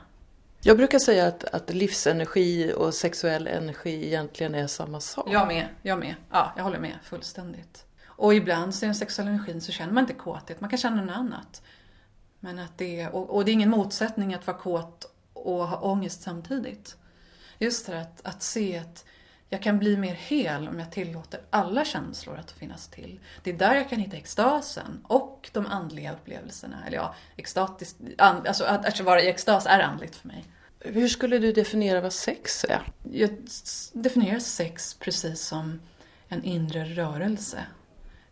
Jag 0.60 0.76
brukar 0.76 0.98
säga 0.98 1.26
att, 1.26 1.44
att 1.44 1.70
livsenergi 1.70 2.72
och 2.76 2.94
sexuell 2.94 3.46
energi 3.46 4.06
egentligen 4.06 4.54
är 4.54 4.66
samma 4.66 5.00
sak. 5.00 5.28
Jag 5.30 5.46
med, 5.46 5.68
jag 5.82 5.98
med. 5.98 6.14
Ja, 6.30 6.52
jag 6.56 6.64
håller 6.64 6.78
med 6.78 6.98
fullständigt. 7.02 7.84
Och 8.06 8.34
ibland 8.34 8.74
så 8.74 8.84
i 8.84 8.86
den 8.86 8.94
sexuella 8.94 9.30
energin 9.30 9.60
så 9.60 9.72
känner 9.72 9.92
man 9.92 10.04
inte 10.04 10.14
kåthet, 10.14 10.60
man 10.60 10.70
kan 10.70 10.78
känna 10.78 11.02
något 11.02 11.16
annat. 11.16 11.62
Men 12.46 12.58
att 12.58 12.78
det, 12.78 13.08
och, 13.08 13.30
och 13.30 13.44
det 13.44 13.50
är 13.50 13.52
ingen 13.52 13.70
motsättning 13.70 14.34
att 14.34 14.46
vara 14.46 14.56
kåt 14.56 15.14
och 15.32 15.68
ha 15.68 15.80
ångest 15.80 16.22
samtidigt. 16.22 16.96
Just 17.58 17.86
det 17.86 18.00
att, 18.00 18.20
att 18.26 18.42
se 18.42 18.78
att 18.78 19.04
jag 19.48 19.62
kan 19.62 19.78
bli 19.78 19.96
mer 19.96 20.14
hel 20.14 20.68
om 20.68 20.78
jag 20.78 20.92
tillåter 20.92 21.40
alla 21.50 21.84
känslor 21.84 22.36
att 22.36 22.50
finnas 22.50 22.88
till. 22.88 23.20
Det 23.42 23.50
är 23.50 23.54
där 23.54 23.74
jag 23.74 23.88
kan 23.88 23.98
hitta 23.98 24.16
extasen 24.16 25.00
och 25.04 25.50
de 25.52 25.66
andliga 25.66 26.12
upplevelserna. 26.12 26.76
Eller 26.86 26.96
ja, 26.96 27.14
extatiskt, 27.36 27.96
alltså 28.18 28.64
att, 28.64 28.86
att 28.86 29.00
vara 29.00 29.22
i 29.22 29.28
extas 29.28 29.66
är 29.66 29.80
andligt 29.80 30.16
för 30.16 30.28
mig. 30.28 30.44
Hur 30.80 31.08
skulle 31.08 31.38
du 31.38 31.52
definiera 31.52 32.00
vad 32.00 32.12
sex 32.12 32.64
är? 32.64 32.92
Jag 33.12 33.30
definierar 33.92 34.38
sex 34.38 34.94
precis 34.94 35.40
som 35.40 35.80
en 36.28 36.44
inre 36.44 36.84
rörelse. 36.84 37.64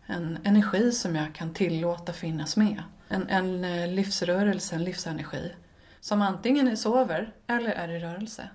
En 0.06 0.38
energi 0.44 0.92
som 0.92 1.16
jag 1.16 1.34
kan 1.34 1.54
tillåta 1.54 2.12
finnas 2.12 2.56
med 2.56 2.82
en, 3.08 3.28
en 3.28 3.64
eh, 3.64 3.88
livsrörelse, 3.88 4.74
en 4.74 4.84
livsenergi. 4.84 5.52
Som 6.00 6.22
antingen 6.22 6.76
sover 6.76 7.32
eller 7.46 7.70
är 7.70 7.88
i 7.88 7.98
rörelse. 7.98 8.48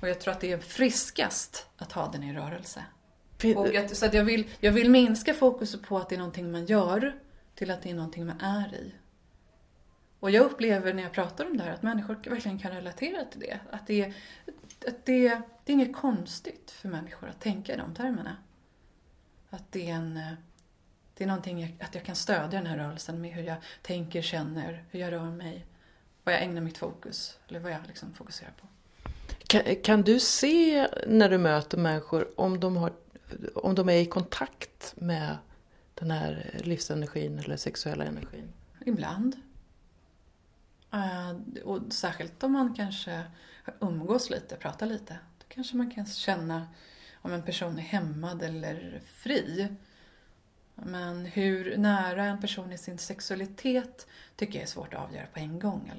Och 0.00 0.08
jag 0.08 0.20
tror 0.20 0.32
att 0.32 0.40
det 0.40 0.52
är 0.52 0.58
friskast 0.58 1.66
att 1.76 1.92
ha 1.92 2.12
den 2.12 2.22
i 2.22 2.32
rörelse. 2.32 2.84
Och 3.56 3.74
att, 3.74 3.96
så 3.96 4.06
att 4.06 4.14
jag, 4.14 4.24
vill, 4.24 4.48
jag 4.60 4.72
vill 4.72 4.90
minska 4.90 5.34
fokuset 5.34 5.82
på 5.82 5.98
att 5.98 6.08
det 6.08 6.14
är 6.14 6.18
någonting 6.18 6.52
man 6.52 6.66
gör 6.66 7.18
till 7.54 7.70
att 7.70 7.82
det 7.82 7.90
är 7.90 7.94
någonting 7.94 8.26
man 8.26 8.40
är 8.40 8.74
i. 8.74 8.94
Och 10.20 10.30
jag 10.30 10.44
upplever 10.44 10.94
när 10.94 11.02
jag 11.02 11.12
pratar 11.12 11.46
om 11.46 11.56
det 11.56 11.64
här 11.64 11.72
att 11.72 11.82
människor 11.82 12.30
verkligen 12.30 12.58
kan 12.58 12.72
relatera 12.72 13.24
till 13.24 13.40
det. 13.40 13.60
Att 13.70 13.86
det, 13.86 14.00
är, 14.02 14.14
att 14.86 15.06
det, 15.06 15.28
det 15.64 15.72
är 15.72 15.74
inget 15.74 15.96
konstigt 15.96 16.70
för 16.70 16.88
människor 16.88 17.28
att 17.28 17.40
tänka 17.40 17.74
i 17.74 17.76
de 17.76 17.94
termerna. 17.94 18.36
Att 19.50 19.72
det 19.72 19.90
är 19.90 19.94
en 19.94 20.16
eh, 20.16 20.32
det 21.18 21.24
är 21.24 21.28
någonting 21.28 21.60
jag, 21.60 21.76
att 21.80 21.94
jag 21.94 22.04
kan 22.04 22.16
stödja 22.16 22.46
den 22.46 22.66
här 22.66 22.76
rörelsen 22.76 23.20
med 23.20 23.30
hur 23.30 23.42
jag 23.42 23.56
tänker, 23.82 24.22
känner, 24.22 24.84
hur 24.90 25.00
jag 25.00 25.12
rör 25.12 25.30
mig. 25.30 25.66
Vad 26.24 26.34
jag 26.34 26.42
ägnar 26.42 26.60
mitt 26.60 26.78
fokus, 26.78 27.38
eller 27.48 27.60
vad 27.60 27.72
jag 27.72 27.80
liksom 27.86 28.14
fokuserar 28.14 28.52
på. 28.60 28.66
Kan, 29.46 29.76
kan 29.82 30.02
du 30.02 30.20
se 30.20 30.88
när 31.06 31.28
du 31.28 31.38
möter 31.38 31.78
människor 31.78 32.40
om 32.40 32.60
de, 32.60 32.76
har, 32.76 32.92
om 33.54 33.74
de 33.74 33.88
är 33.88 33.96
i 33.96 34.06
kontakt 34.06 34.94
med 34.96 35.36
den 35.94 36.10
här 36.10 36.60
livsenergin 36.64 37.38
eller 37.38 37.56
sexuella 37.56 38.04
energin? 38.04 38.52
Ibland. 38.86 39.36
Uh, 40.94 41.62
och 41.64 41.80
särskilt 41.92 42.42
om 42.42 42.52
man 42.52 42.74
kanske 42.74 43.22
umgås 43.80 44.30
lite, 44.30 44.56
pratar 44.56 44.86
lite. 44.86 45.18
Då 45.38 45.44
kanske 45.48 45.76
man 45.76 45.90
kan 45.90 46.06
känna 46.06 46.66
om 47.14 47.32
en 47.32 47.42
person 47.42 47.78
är 47.78 47.82
hämmad 47.82 48.42
eller 48.42 49.00
fri. 49.06 49.68
Men 50.82 51.26
hur 51.26 51.76
nära 51.76 52.24
en 52.24 52.40
person 52.40 52.72
är 52.72 52.76
sin 52.76 52.98
sexualitet 52.98 54.06
tycker 54.36 54.54
jag 54.54 54.62
är 54.62 54.66
svårt 54.66 54.94
att 54.94 55.00
avgöra 55.00 55.26
på 55.26 55.38
en 55.38 55.58
gång. 55.58 55.92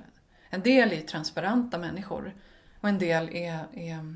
En 0.49 0.61
del 0.61 0.93
är 0.93 1.01
transparenta 1.01 1.77
människor 1.77 2.35
och 2.81 2.89
en 2.89 2.99
del 2.99 3.29
är, 3.35 3.67
är 3.73 4.15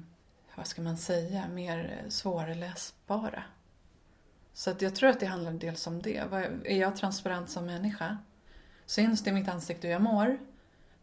vad 0.56 0.68
ska 0.68 0.82
man 0.82 0.98
säga, 0.98 1.48
mer 1.48 2.06
svårläsbara. 2.10 3.44
Så 4.54 4.70
att 4.72 4.82
jag 4.82 4.96
tror 4.96 5.10
att 5.10 5.20
det 5.20 5.26
handlar 5.26 5.52
dels 5.52 5.88
om 5.88 6.02
det. 6.02 6.18
Är 6.66 6.78
jag 6.78 6.96
transparent 6.96 7.50
som 7.50 7.66
människa? 7.66 8.18
Syns 8.86 9.24
det 9.24 9.30
i 9.30 9.34
mitt 9.34 9.48
ansikte 9.48 9.88
hur 9.88 9.92
jag 9.94 10.02
mår? 10.02 10.40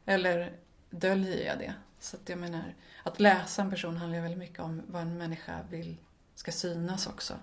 Eller 0.07 0.53
döljer 0.91 1.47
jag 1.47 1.59
det? 1.59 1.75
Så 1.99 2.17
att 2.17 2.29
jag 2.29 2.39
menar, 2.39 2.75
att 3.03 3.21
läsa 3.21 3.63
en 3.63 3.71
person 3.71 3.97
handlar 3.97 4.21
väldigt 4.21 4.39
mycket 4.39 4.61
om 4.61 4.83
vad 4.87 5.03
en 5.03 5.19
människa 5.19 5.59
vill 5.71 5.97
ska 6.35 6.53
synas 6.53 7.07
också. 7.07 7.35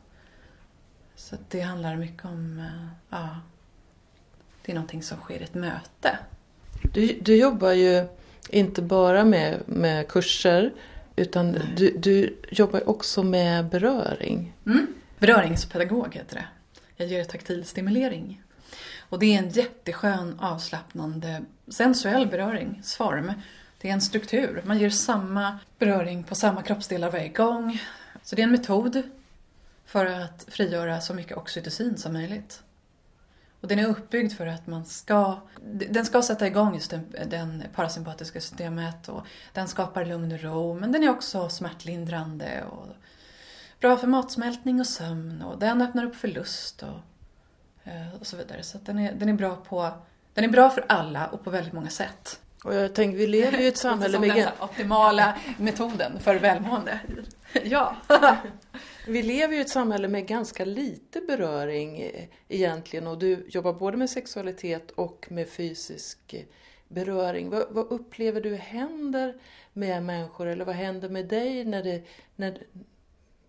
Så 1.17 1.35
det 1.49 1.61
handlar 1.61 1.95
mycket 1.95 2.25
om, 2.25 2.59
eh, 2.59 2.87
ja, 3.09 3.29
det 4.65 4.71
är 4.71 4.75
någonting 4.75 5.03
som 5.03 5.17
sker 5.17 5.39
i 5.39 5.43
ett 5.43 5.53
möte. 5.53 6.17
Du, 6.93 7.19
du 7.21 7.35
jobbar 7.35 7.71
ju 7.71 8.07
inte 8.49 8.81
bara 8.81 9.25
med, 9.25 9.59
med 9.65 10.07
kurser 10.07 10.73
utan 11.15 11.57
du, 11.77 11.97
du 11.97 12.37
jobbar 12.51 12.89
också 12.89 13.23
med 13.23 13.69
beröring. 13.69 14.53
Mm. 14.65 14.87
Beröringspedagog 15.19 16.15
heter 16.15 16.35
det. 16.35 16.45
Jag 16.95 17.07
ger 17.07 17.23
taktil 17.23 17.65
stimulering. 17.65 18.43
Och 19.09 19.19
det 19.19 19.35
är 19.35 19.39
en 19.39 19.49
jätteskön 19.49 20.39
avslappnande 20.39 21.41
sensuell 21.67 22.27
beröringsform. 22.27 23.31
Det 23.81 23.89
är 23.89 23.93
en 23.93 24.01
struktur. 24.01 24.61
Man 24.65 24.79
ger 24.79 24.89
samma 24.89 25.59
beröring 25.79 26.23
på 26.23 26.35
samma 26.35 26.61
kroppsdelar 26.61 27.11
varje 27.11 27.29
gång. 27.29 27.81
Så 28.23 28.35
det 28.35 28.41
är 28.41 28.43
en 28.43 28.51
metod 28.51 29.03
för 29.87 30.05
att 30.05 30.45
frigöra 30.47 31.01
så 31.01 31.13
mycket 31.13 31.37
oxytocin 31.37 31.97
som 31.97 32.13
möjligt. 32.13 32.63
Och 33.61 33.67
den 33.67 33.79
är 33.79 33.87
uppbyggd 33.87 34.33
för 34.33 34.47
att 34.47 34.67
man 34.67 34.85
ska, 34.85 35.39
den 35.89 36.05
ska 36.05 36.21
sätta 36.21 36.47
igång 36.47 36.73
just 36.73 36.91
den, 36.91 37.15
den 37.25 37.63
parasympatiska 37.75 38.41
systemet 38.41 39.09
och 39.09 39.21
den 39.53 39.67
skapar 39.67 40.05
lugn 40.05 40.31
och 40.31 40.41
ro 40.41 40.73
men 40.73 40.91
den 40.91 41.03
är 41.03 41.09
också 41.09 41.49
smärtlindrande 41.49 42.63
och 42.63 42.87
bra 43.79 43.97
för 43.97 44.07
matsmältning 44.07 44.79
och 44.79 44.87
sömn 44.87 45.41
och 45.41 45.59
den 45.59 45.81
öppnar 45.81 46.05
upp 46.05 46.15
för 46.15 46.27
lust 46.27 46.83
och, 46.83 47.91
eh, 47.91 48.15
och 48.19 48.27
så 48.27 48.37
vidare. 48.37 48.63
Så 48.63 48.77
den 48.77 48.99
är, 48.99 49.13
den, 49.13 49.29
är 49.29 49.33
bra 49.33 49.55
på, 49.55 49.91
den 50.33 50.43
är 50.43 50.49
bra 50.49 50.69
för 50.69 50.85
alla 50.87 51.27
och 51.27 51.43
på 51.43 51.49
väldigt 51.49 51.73
många 51.73 51.89
sätt. 51.89 52.39
Och 52.63 52.73
jag 52.73 52.95
tänker, 52.95 53.17
vi 53.17 53.27
lever 53.27 53.57
ju 53.57 53.63
i 53.63 53.67
ett 53.67 53.77
samhälle 53.87 54.19
med... 54.19 54.35
den 54.35 54.49
optimala 54.59 55.37
metoden 55.57 56.19
för 56.19 56.35
välmående. 56.35 56.99
ja. 57.63 57.95
vi 59.07 59.23
lever 59.23 59.53
ju 59.53 59.59
i 59.59 59.61
ett 59.61 59.69
samhälle 59.69 60.07
med 60.07 60.27
ganska 60.27 60.65
lite 60.65 61.21
beröring 61.21 62.01
eh, 62.01 62.25
egentligen 62.47 63.07
och 63.07 63.19
du 63.19 63.45
jobbar 63.49 63.73
både 63.73 63.97
med 63.97 64.09
sexualitet 64.09 64.91
och 64.91 65.27
med 65.29 65.49
fysisk 65.49 66.33
eh, 66.33 66.43
beröring. 66.87 67.49
Vad, 67.49 67.65
vad 67.69 67.87
upplever 67.87 68.41
du 68.41 68.55
händer 68.55 69.35
med 69.73 70.03
människor 70.03 70.47
eller 70.47 70.65
vad 70.65 70.75
händer 70.75 71.09
med 71.09 71.27
dig 71.27 71.65
när, 71.65 71.83
det, 71.83 72.03
när, 72.35 72.63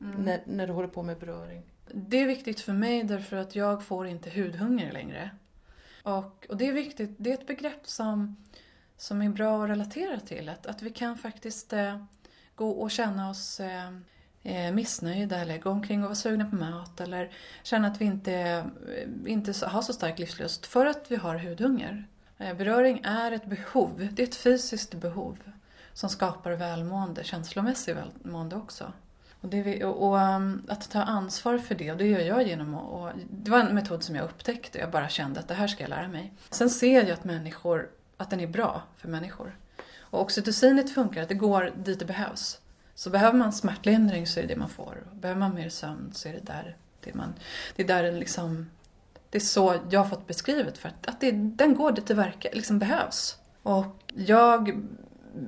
mm. 0.00 0.25
när, 0.25 0.43
när 0.47 0.67
du 0.67 0.73
håller 0.73 0.88
på 0.88 1.03
med 1.03 1.19
beröring? 1.19 1.62
Det 1.93 2.17
är 2.17 2.27
viktigt 2.27 2.61
för 2.61 2.73
mig 2.73 3.03
därför 3.03 3.37
att 3.37 3.57
jag 3.57 3.85
får 3.85 4.07
inte 4.07 4.31
hudhunger 4.31 4.93
längre. 4.93 5.31
Och, 6.03 6.47
och 6.49 6.57
det 6.57 6.67
är 6.67 6.73
viktigt, 6.73 7.11
det 7.19 7.31
är 7.31 7.35
ett 7.35 7.47
begrepp 7.47 7.87
som 7.87 8.37
som 8.99 9.23
är 9.23 9.29
bra 9.29 9.65
att 9.65 9.71
relatera 9.71 10.21
till. 10.21 10.49
Att, 10.49 10.67
att 10.67 10.83
vi 10.83 10.91
kan 10.91 11.19
faktiskt 11.19 11.73
eh, 11.73 12.05
gå 12.55 12.71
och 12.71 12.91
känna 12.91 13.31
oss 13.31 13.61
eh, 13.61 13.87
eh, 13.87 13.93
Eh, 14.49 14.73
missnöjda 14.73 15.37
eller 15.37 15.59
gå 15.59 15.71
omkring 15.71 16.00
och 16.00 16.05
vara 16.05 16.14
sugna 16.14 16.50
på 16.50 16.57
mat 16.57 17.00
eller 17.00 17.31
känna 17.62 17.88
att 17.88 18.00
vi 18.00 18.05
inte, 18.05 18.33
eh, 18.33 19.33
inte 19.33 19.67
har 19.67 19.83
så 19.83 19.93
stark 19.93 20.19
livslust 20.19 20.67
för 20.67 20.87
att 20.87 21.11
vi 21.11 21.17
har 21.17 21.38
hudhunger. 21.38 22.07
Eh, 22.38 22.57
beröring 22.57 23.00
är 23.05 23.33
ett 23.33 23.47
behov, 23.47 24.09
det 24.12 24.23
är 24.23 24.26
ett 24.26 24.35
fysiskt 24.35 24.95
behov 24.95 25.38
som 25.93 26.09
skapar 26.09 26.52
välmående, 26.52 27.25
känslomässigt 27.25 27.97
välmående 27.97 28.57
också. 28.57 28.93
Och, 29.40 29.49
det, 29.49 29.85
och, 29.85 30.09
och 30.09 30.21
ehm, 30.21 30.62
att 30.69 30.90
ta 30.90 31.02
ansvar 31.02 31.59
för 31.59 31.75
det, 31.75 31.93
och 31.93 31.99
det 31.99 32.07
gör 32.07 32.21
jag 32.21 32.49
genom 32.49 32.75
att... 32.75 32.88
Och, 32.88 33.11
det 33.31 33.50
var 33.50 33.59
en 33.59 33.75
metod 33.75 34.02
som 34.02 34.17
jag 34.17 34.25
upptäckte, 34.25 34.78
jag 34.78 34.90
bara 34.90 35.09
kände 35.09 35.40
att 35.40 35.49
det 35.49 35.55
här 35.55 35.69
ska 35.69 35.83
jag 35.83 35.90
lära 35.90 36.09
mig. 36.09 36.33
Sen 36.50 36.71
ser 36.71 37.02
jag 37.02 37.11
att 37.11 37.25
människor 37.25 37.88
att 38.17 38.31
den 38.31 38.40
är 38.40 38.47
bra 38.47 38.83
för 38.97 39.09
människor. 39.09 39.57
Och 40.00 40.21
oxytocinet 40.21 40.95
funkar, 40.95 41.23
att 41.23 41.28
det 41.28 41.35
går 41.35 41.73
dit 41.76 41.99
det 41.99 42.05
behövs. 42.05 42.61
Så 42.99 43.11
behöver 43.11 43.38
man 43.38 43.52
smärtlindring 43.52 44.26
så 44.26 44.40
är 44.40 44.43
det 44.43 44.49
det 44.49 44.57
man 44.57 44.69
får. 44.69 45.07
Behöver 45.12 45.40
man 45.40 45.55
mer 45.55 45.69
sömn 45.69 46.11
så 46.12 46.28
är 46.28 46.33
det 46.33 46.47
där 46.47 46.76
det 47.05 47.14
man... 47.14 47.35
Det 47.76 47.83
är 47.83 47.87
där 47.87 48.02
den 48.02 48.19
liksom... 48.19 48.71
Det 49.31 49.38
är 49.38 49.43
så 49.43 49.75
jag 49.90 50.00
har 50.00 50.09
fått 50.09 50.26
beskrivet 50.26 50.78
för 50.78 50.88
att, 50.88 51.07
att 51.07 51.21
det, 51.21 51.33
den 51.33 51.75
går 51.75 51.93
dit 51.93 52.07
det 52.07 52.14
verkar, 52.14 52.52
liksom 52.52 52.78
behövs. 52.78 53.38
Och 53.62 53.97
jag, 54.14 54.83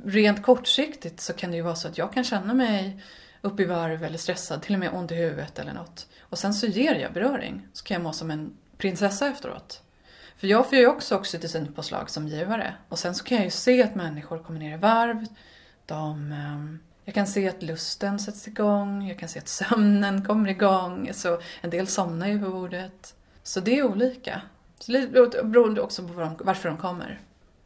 rent 0.04 0.42
kortsiktigt 0.42 1.20
så 1.20 1.32
kan 1.32 1.50
det 1.50 1.56
ju 1.56 1.62
vara 1.62 1.74
så 1.74 1.88
att 1.88 1.98
jag 1.98 2.12
kan 2.12 2.24
känna 2.24 2.54
mig 2.54 3.02
upp 3.40 3.60
i 3.60 3.64
varv 3.64 4.04
eller 4.04 4.18
stressad, 4.18 4.62
till 4.62 4.74
och 4.74 4.80
med 4.80 4.92
ont 4.92 5.12
i 5.12 5.14
huvudet 5.14 5.58
eller 5.58 5.72
något. 5.72 6.08
Och 6.20 6.38
sen 6.38 6.54
så 6.54 6.66
ger 6.66 6.94
jag 6.94 7.12
beröring, 7.12 7.66
så 7.72 7.84
kan 7.84 7.94
jag 7.94 8.02
må 8.02 8.12
som 8.12 8.30
en 8.30 8.56
prinsessa 8.78 9.28
efteråt. 9.28 9.82
För 10.36 10.46
jag 10.46 10.68
får 10.68 10.78
ju 10.78 10.86
också 10.86 11.16
oxytocinpåslag 11.16 12.10
som 12.10 12.28
givare. 12.28 12.74
Och 12.88 12.98
sen 12.98 13.14
så 13.14 13.24
kan 13.24 13.36
jag 13.36 13.44
ju 13.44 13.50
se 13.50 13.82
att 13.82 13.94
människor 13.94 14.38
kommer 14.38 14.58
ner 14.60 14.74
i 14.74 14.78
varv. 14.78 15.26
De, 15.86 16.32
ehm, 16.32 16.78
jag 17.10 17.14
kan 17.14 17.26
se 17.26 17.48
att 17.48 17.62
lusten 17.62 18.18
sätts 18.18 18.48
igång, 18.48 19.08
jag 19.08 19.18
kan 19.18 19.28
se 19.28 19.38
att 19.38 19.48
sömnen 19.48 20.24
kommer 20.24 20.48
igång. 20.48 21.10
Så 21.12 21.40
en 21.60 21.70
del 21.70 21.86
somnar 21.86 22.28
ju 22.28 22.44
på 22.44 22.50
bordet. 22.50 23.14
Så 23.42 23.60
det 23.60 23.78
är 23.78 23.84
olika. 23.84 24.42
Så 24.78 24.92
det 24.92 25.06
beror 25.44 25.80
också 25.80 26.08
på 26.08 26.34
varför 26.38 26.68
de 26.68 26.78
kommer. 26.78 27.20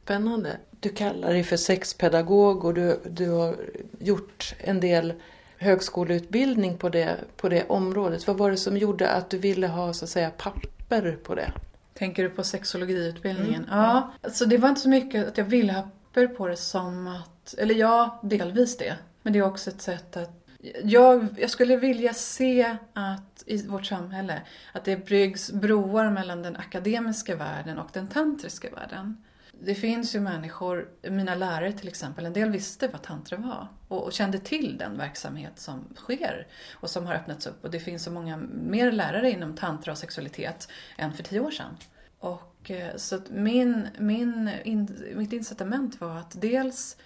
Spännande. 0.05 0.57
Du 0.81 0.89
kallar 0.89 1.33
dig 1.33 1.45
för 1.45 1.57
sexpedagog 1.57 2.65
och 2.65 2.75
du, 2.75 3.01
du 3.11 3.31
har 3.31 3.57
gjort 3.99 4.55
en 4.59 4.81
del 4.81 5.13
högskoleutbildning 5.59 6.79
på 6.79 6.89
det, 6.89 7.17
på 7.37 7.49
det 7.49 7.65
området. 7.69 8.27
Vad 8.27 8.37
var 8.37 8.51
det 8.51 8.57
som 8.57 8.77
gjorde 8.77 9.11
att 9.11 9.31
du 9.31 9.39
ville 9.39 9.67
ha 9.67 9.93
så 9.93 10.05
att 10.05 10.11
säga 10.11 10.31
papper 10.31 11.19
på 11.23 11.35
det? 11.35 11.53
Tänker 11.95 12.23
du 12.23 12.31
på 12.31 12.45
sexologiutbildningen? 12.45 13.65
Mm. 13.65 13.79
Ja, 13.79 14.13
alltså 14.23 14.47
det 14.47 14.59
var 14.59 14.69
inte 14.69 14.81
så 14.81 14.89
mycket 14.89 15.29
att 15.29 15.39
jag 15.39 15.45
ville 15.45 15.73
ha 15.73 15.83
papper 15.83 16.27
på 16.27 16.49
det 16.49 16.57
som 16.57 17.07
att, 17.07 17.55
eller 17.59 17.75
ja, 17.75 18.21
delvis 18.23 18.77
det. 18.77 18.97
Men 19.25 19.33
det 19.33 19.39
är 19.39 19.43
också 19.43 19.71
ett 19.71 19.83
sätt 19.83 20.17
att 20.17 20.49
jag, 20.85 21.27
jag 21.39 21.51
skulle 21.51 21.77
vilja 21.77 22.15
se 22.15 22.77
att 22.93 23.45
i 23.47 23.67
vårt 23.67 23.87
samhälle 23.87 24.43
att 24.73 24.85
det 24.85 25.07
byggs 25.07 25.53
broar 25.53 26.11
mellan 26.11 26.43
den 26.43 26.57
akademiska 26.57 27.37
världen 27.37 27.79
och 27.79 27.89
den 27.93 28.09
tantriska 28.09 28.71
världen. 28.71 29.25
Det 29.61 29.75
finns 29.75 30.15
ju 30.15 30.21
människor, 30.21 30.89
mina 31.03 31.35
lärare 31.35 31.73
till 31.73 31.89
exempel, 31.89 32.27
en 32.27 32.33
del 32.33 32.51
visste 32.51 32.89
vad 32.89 33.03
tantra 33.03 33.37
var 33.37 33.69
och, 33.89 34.05
och, 34.05 34.13
kände 34.13 34.39
till 34.39 34.79
den 34.79 34.97
verksamhet 34.99 35.59
som 35.59 35.85
sker 35.97 36.47
och 36.73 36.91
som 36.91 37.07
har 37.07 37.15
öppnats 37.15 37.47
upp. 37.47 37.65
Och 37.65 37.71
det 37.71 37.81
finns 37.81 38.05
så 38.05 38.11
många 38.11 38.37
mer 38.37 38.93
lärare 38.93 39.31
inom 39.31 39.57
tantra 39.57 39.93
och 39.93 39.99
sexualitet 39.99 40.69
än 40.99 41.13
för 41.13 41.23
tio 41.23 41.41
år 41.41 41.51
sedan. 41.51 41.77
Och, 42.19 42.71
eh, 42.71 42.97
så 42.97 43.17
att 43.17 43.31
min, 43.31 43.89
min, 43.99 44.51
in, 44.65 45.05
mitt 45.17 45.33
incitament 45.33 46.01
var 46.01 46.19
att 46.19 46.41
dels 46.41 46.97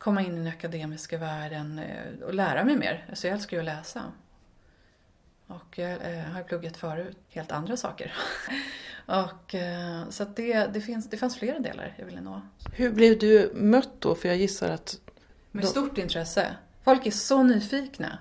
komma 0.00 0.22
in 0.22 0.34
i 0.34 0.36
den 0.36 0.46
akademiska 0.46 1.18
världen 1.18 1.78
eh, 1.78 2.24
och 2.26 2.34
lära 2.34 2.64
mig 2.64 2.76
mer. 2.76 3.06
Alltså 3.08 3.26
jag 3.26 3.34
älskar 3.34 3.56
ju 3.56 3.60
att 3.60 3.64
läsa. 3.64 4.12
Och 5.46 5.78
jag 5.78 5.90
eh, 5.90 6.20
har 6.20 6.42
pluggat 6.42 6.76
förut 6.76 7.16
helt 7.28 7.52
andra 7.52 7.76
saker. 7.76 8.14
och, 9.06 9.54
eh, 9.54 10.08
så 10.08 10.24
det, 10.24 10.66
det, 10.66 10.80
finns, 10.80 11.10
det 11.10 11.16
fanns 11.16 11.38
flera 11.38 11.58
delar 11.58 11.94
jag 11.98 12.06
ville 12.06 12.20
nå. 12.20 12.40
Hur 12.72 12.92
blev 12.92 13.18
du 13.18 13.52
mött 13.54 14.00
då? 14.00 14.14
För 14.14 14.28
jag 14.28 14.36
gissar 14.36 14.70
att... 14.70 15.00
Med 15.50 15.64
stort 15.64 15.98
intresse. 15.98 16.56
Folk 16.84 17.06
är 17.06 17.10
så 17.10 17.42
nyfikna. 17.42 18.18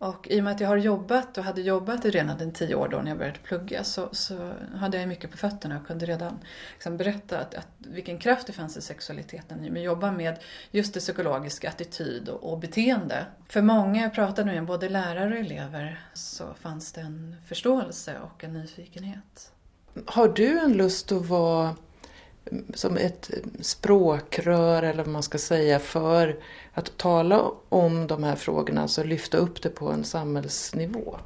Och 0.00 0.26
i 0.30 0.40
och 0.40 0.44
med 0.44 0.52
att 0.52 0.60
jag 0.60 0.68
har 0.68 0.76
jobbat 0.76 1.38
och 1.38 1.44
hade 1.44 1.60
jobbat 1.60 2.04
i 2.04 2.10
redan 2.10 2.52
tio 2.52 2.74
år 2.74 2.88
då 2.88 2.98
när 2.98 3.08
jag 3.08 3.18
började 3.18 3.38
plugga 3.38 3.84
så, 3.84 4.08
så 4.12 4.52
hade 4.74 4.98
jag 4.98 5.08
mycket 5.08 5.30
på 5.30 5.36
fötterna 5.36 5.76
och 5.80 5.86
kunde 5.86 6.06
redan 6.06 6.38
liksom 6.72 6.96
berätta 6.96 7.38
att, 7.38 7.54
att, 7.54 7.68
vilken 7.78 8.18
kraft 8.18 8.46
det 8.46 8.52
fanns 8.52 8.76
i 8.76 8.80
sexualiteten. 8.80 9.68
Men 9.72 9.82
jobba 9.82 10.12
med 10.12 10.38
just 10.70 10.94
det 10.94 11.00
psykologiska, 11.00 11.68
attityd 11.68 12.28
och, 12.28 12.52
och 12.52 12.58
beteende. 12.58 13.26
För 13.48 13.62
många, 13.62 14.02
jag 14.02 14.14
pratade 14.14 14.52
med 14.52 14.66
både 14.66 14.88
lärare 14.88 15.34
och 15.34 15.40
elever, 15.40 16.04
så 16.14 16.54
fanns 16.54 16.92
det 16.92 17.00
en 17.00 17.36
förståelse 17.46 18.18
och 18.18 18.44
en 18.44 18.52
nyfikenhet. 18.52 19.52
Har 20.06 20.28
du 20.28 20.58
en 20.58 20.72
lust 20.72 21.12
att 21.12 21.26
vara 21.26 21.76
som 22.74 22.96
ett 22.96 23.30
språkrör 23.60 24.82
eller 24.82 25.04
vad 25.04 25.12
man 25.12 25.22
ska 25.22 25.38
säga 25.38 25.78
för 25.78 26.36
att 26.72 26.96
tala 26.96 27.50
om 27.68 28.06
de 28.06 28.24
här 28.24 28.36
frågorna, 28.36 28.82
alltså 28.82 29.04
lyfta 29.04 29.38
upp 29.38 29.62
det 29.62 29.68
på 29.68 29.90
en 29.90 30.04
samhällsnivå? 30.04 31.18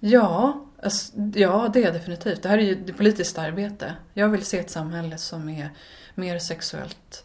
Ja, 0.00 0.64
alltså, 0.82 1.12
ja 1.34 1.70
det 1.72 1.84
är 1.84 1.92
definitivt. 1.92 2.42
Det 2.42 2.48
här 2.48 2.58
är 2.58 2.62
ju 2.62 2.74
det 2.74 2.92
politiskt 2.92 3.38
arbete. 3.38 3.94
Jag 4.14 4.28
vill 4.28 4.44
se 4.44 4.58
ett 4.58 4.70
samhälle 4.70 5.18
som 5.18 5.48
är 5.48 5.70
mer 6.14 6.38
sexuellt 6.38 7.24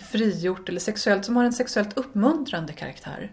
frigjort 0.00 0.68
eller 0.68 0.80
sexuellt, 0.80 1.24
som 1.24 1.36
har 1.36 1.44
en 1.44 1.52
sexuellt 1.52 1.98
uppmuntrande 1.98 2.72
karaktär. 2.72 3.32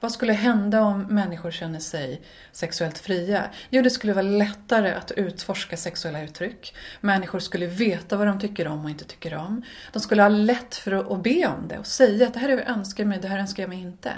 Vad 0.00 0.12
skulle 0.12 0.32
hända 0.32 0.82
om 0.82 1.02
människor 1.02 1.50
känner 1.50 1.78
sig 1.78 2.22
sexuellt 2.52 2.98
fria? 2.98 3.44
Jo, 3.70 3.82
det 3.82 3.90
skulle 3.90 4.12
vara 4.12 4.22
lättare 4.22 4.92
att 4.92 5.10
utforska 5.10 5.76
sexuella 5.76 6.22
uttryck. 6.22 6.74
Människor 7.00 7.38
skulle 7.38 7.66
veta 7.66 8.16
vad 8.16 8.26
de 8.26 8.40
tycker 8.40 8.68
om 8.68 8.84
och 8.84 8.90
inte 8.90 9.04
tycker 9.04 9.34
om. 9.34 9.62
De 9.92 10.00
skulle 10.00 10.22
ha 10.22 10.28
lätt 10.28 10.74
för 10.74 10.92
att 10.92 11.22
be 11.22 11.46
om 11.46 11.68
det 11.68 11.78
och 11.78 11.86
säga 11.86 12.26
att 12.26 12.34
det 12.34 12.40
här 12.40 12.48
är 12.48 12.56
vad 12.56 12.64
jag 12.64 12.70
önskar 12.70 13.04
mig, 13.04 13.18
det 13.22 13.28
här 13.28 13.38
önskar 13.38 13.62
jag 13.62 13.70
mig 13.70 13.80
inte. 13.80 14.12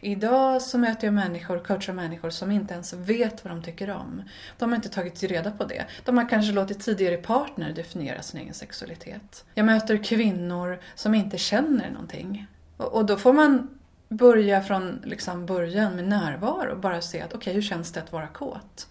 Idag 0.00 0.62
så 0.62 0.78
möter 0.78 1.06
jag 1.06 1.14
människor, 1.14 1.58
coachar 1.58 1.92
människor 1.92 2.30
som 2.30 2.50
inte 2.50 2.74
ens 2.74 2.92
vet 2.92 3.44
vad 3.44 3.52
de 3.52 3.62
tycker 3.62 3.90
om. 3.90 4.22
De 4.58 4.70
har 4.70 4.76
inte 4.76 4.88
tagit 4.88 5.22
reda 5.22 5.50
på 5.50 5.64
det. 5.64 5.84
De 6.04 6.18
har 6.18 6.28
kanske 6.28 6.52
låtit 6.52 6.80
tidigare 6.80 7.16
partner 7.16 7.72
definiera 7.72 8.22
sin 8.22 8.40
egen 8.40 8.54
sexualitet. 8.54 9.44
Jag 9.54 9.66
möter 9.66 10.04
kvinnor 10.04 10.80
som 10.94 11.14
inte 11.14 11.38
känner 11.38 11.90
någonting. 11.90 12.46
Och 12.76 13.06
då 13.06 13.16
får 13.16 13.32
man 13.32 13.77
börja 14.08 14.62
från 14.62 15.02
liksom 15.04 15.46
början 15.46 15.96
med 15.96 16.08
närvaro. 16.08 16.72
och 16.72 16.78
Bara 16.78 17.00
se 17.00 17.20
att 17.20 17.34
okej, 17.34 17.38
okay, 17.38 17.54
hur 17.54 17.62
känns 17.62 17.92
det 17.92 18.00
att 18.00 18.12
vara 18.12 18.26
kåt? 18.26 18.88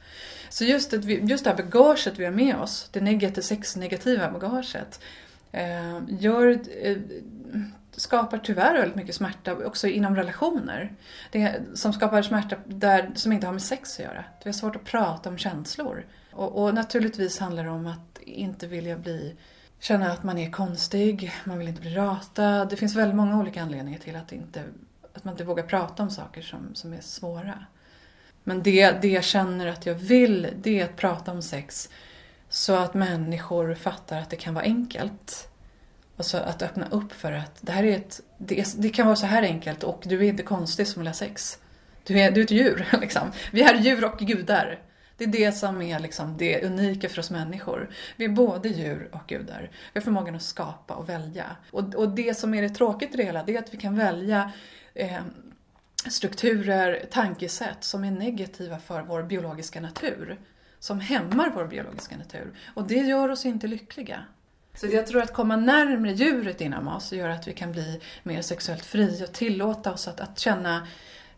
Så 0.49 0.63
just, 0.63 0.93
att 0.93 1.05
vi, 1.05 1.19
just 1.19 1.43
det 1.43 1.49
här 1.49 1.57
bagaget 1.57 2.19
vi 2.19 2.25
har 2.25 2.31
med 2.31 2.55
oss, 2.55 2.89
det 2.91 3.01
negativa, 3.01 3.41
sexnegativa 3.41 4.31
bagaget, 4.31 4.99
eh, 5.51 5.99
gör, 6.07 6.59
eh, 6.81 6.97
skapar 7.91 8.37
tyvärr 8.37 8.77
väldigt 8.77 8.95
mycket 8.95 9.15
smärta 9.15 9.55
också 9.55 9.87
inom 9.87 10.15
relationer. 10.15 10.93
Det, 11.31 11.61
som 11.73 11.93
skapar 11.93 12.21
smärta 12.21 12.55
där, 12.65 13.11
som 13.15 13.31
inte 13.31 13.47
har 13.47 13.53
med 13.53 13.61
sex 13.61 13.99
att 13.99 14.05
göra. 14.05 14.25
Det 14.43 14.49
är 14.49 14.53
svårt 14.53 14.75
att 14.75 14.83
prata 14.83 15.29
om 15.29 15.37
känslor. 15.37 16.05
Och, 16.31 16.63
och 16.63 16.73
naturligtvis 16.73 17.39
handlar 17.39 17.63
det 17.63 17.69
om 17.69 17.87
att 17.87 18.19
inte 18.23 18.67
vilja 18.67 18.97
bli 18.97 19.35
känna 19.79 20.11
att 20.11 20.23
man 20.23 20.37
är 20.37 20.51
konstig, 20.51 21.31
man 21.43 21.59
vill 21.59 21.67
inte 21.67 21.81
bli 21.81 21.95
ratad. 21.95 22.69
Det 22.69 22.75
finns 22.75 22.95
väldigt 22.95 23.15
många 23.15 23.39
olika 23.39 23.61
anledningar 23.61 23.99
till 23.99 24.15
att, 24.15 24.31
inte, 24.31 24.63
att 25.17 25.23
man 25.23 25.33
inte 25.33 25.43
vågar 25.43 25.63
prata 25.63 26.03
om 26.03 26.09
saker 26.09 26.41
som, 26.41 26.75
som 26.75 26.93
är 26.93 27.01
svåra. 27.01 27.65
Men 28.43 28.63
det, 28.63 28.91
det 29.01 29.07
jag 29.07 29.23
känner 29.23 29.67
att 29.67 29.85
jag 29.85 29.95
vill, 29.95 30.53
det 30.61 30.79
är 30.79 30.85
att 30.85 30.95
prata 30.95 31.31
om 31.31 31.41
sex 31.41 31.89
så 32.49 32.75
att 32.75 32.93
människor 32.93 33.73
fattar 33.73 34.19
att 34.19 34.29
det 34.29 34.35
kan 34.35 34.53
vara 34.53 34.65
enkelt. 34.65 35.49
Alltså 36.17 36.37
att 36.37 36.61
öppna 36.61 36.87
upp 36.89 37.13
för 37.13 37.31
att 37.31 37.57
det 37.61 37.71
här 37.71 37.83
är 37.83 37.97
ett, 37.97 38.21
det, 38.37 38.59
är, 38.59 38.65
det 38.77 38.89
kan 38.89 39.05
vara 39.05 39.15
så 39.15 39.25
här 39.25 39.43
enkelt 39.43 39.83
och 39.83 40.03
du 40.05 40.17
är 40.17 40.29
inte 40.29 40.43
konstig 40.43 40.87
som 40.87 40.99
vill 40.99 41.07
ha 41.07 41.13
sex. 41.13 41.59
Du 42.03 42.19
är, 42.19 42.31
du 42.31 42.41
är 42.41 42.45
ett 42.45 42.51
djur 42.51 42.87
liksom. 43.01 43.31
Vi 43.51 43.63
är 43.63 43.75
djur 43.75 44.05
och 44.05 44.19
gudar. 44.19 44.79
Det 45.17 45.23
är 45.23 45.27
det 45.27 45.51
som 45.51 45.81
är 45.81 45.99
liksom 45.99 46.37
det 46.37 46.63
unika 46.63 47.09
för 47.09 47.19
oss 47.19 47.31
människor. 47.31 47.89
Vi 48.15 48.25
är 48.25 48.29
både 48.29 48.69
djur 48.69 49.09
och 49.11 49.27
gudar. 49.27 49.69
Vi 49.93 49.99
har 49.99 50.01
förmågan 50.01 50.35
att 50.35 50.41
skapa 50.41 50.93
och 50.93 51.09
välja. 51.09 51.45
Och, 51.71 51.95
och 51.95 52.09
det 52.09 52.37
som 52.37 52.53
är 52.53 52.61
det 52.61 52.69
tråkigt 52.69 53.13
i 53.13 53.17
det 53.17 53.23
hela, 53.23 53.43
det 53.43 53.55
är 53.55 53.59
att 53.59 53.73
vi 53.73 53.77
kan 53.77 53.95
välja 53.95 54.51
eh, 54.97 55.21
strukturer, 56.09 57.05
tankesätt 57.11 57.83
som 57.83 58.03
är 58.03 58.11
negativa 58.11 58.79
för 58.79 59.01
vår 59.01 59.23
biologiska 59.23 59.81
natur. 59.81 60.39
Som 60.79 60.99
hämmar 60.99 61.49
vår 61.55 61.65
biologiska 61.65 62.17
natur. 62.17 62.53
Och 62.73 62.87
det 62.87 62.95
gör 62.95 63.29
oss 63.29 63.45
inte 63.45 63.67
lyckliga. 63.67 64.23
Så 64.73 64.87
jag 64.87 65.07
tror 65.07 65.21
att 65.21 65.33
komma 65.33 65.55
närmre 65.55 66.11
djuret 66.11 66.61
inom 66.61 66.87
oss 66.87 67.13
gör 67.13 67.29
att 67.29 67.47
vi 67.47 67.53
kan 67.53 67.71
bli 67.71 68.01
mer 68.23 68.41
sexuellt 68.41 68.85
fria 68.85 69.23
och 69.23 69.33
tillåta 69.33 69.93
oss 69.93 70.07
att, 70.07 70.19
att 70.19 70.39
känna 70.39 70.87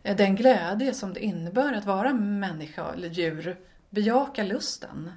eh, 0.02 0.16
den 0.16 0.36
glädje 0.36 0.94
som 0.94 1.12
det 1.12 1.20
innebär 1.20 1.72
att 1.72 1.84
vara 1.84 2.12
människa 2.12 2.92
eller 2.92 3.08
djur. 3.08 3.56
Bejaka 3.90 4.42
lusten. 4.42 5.12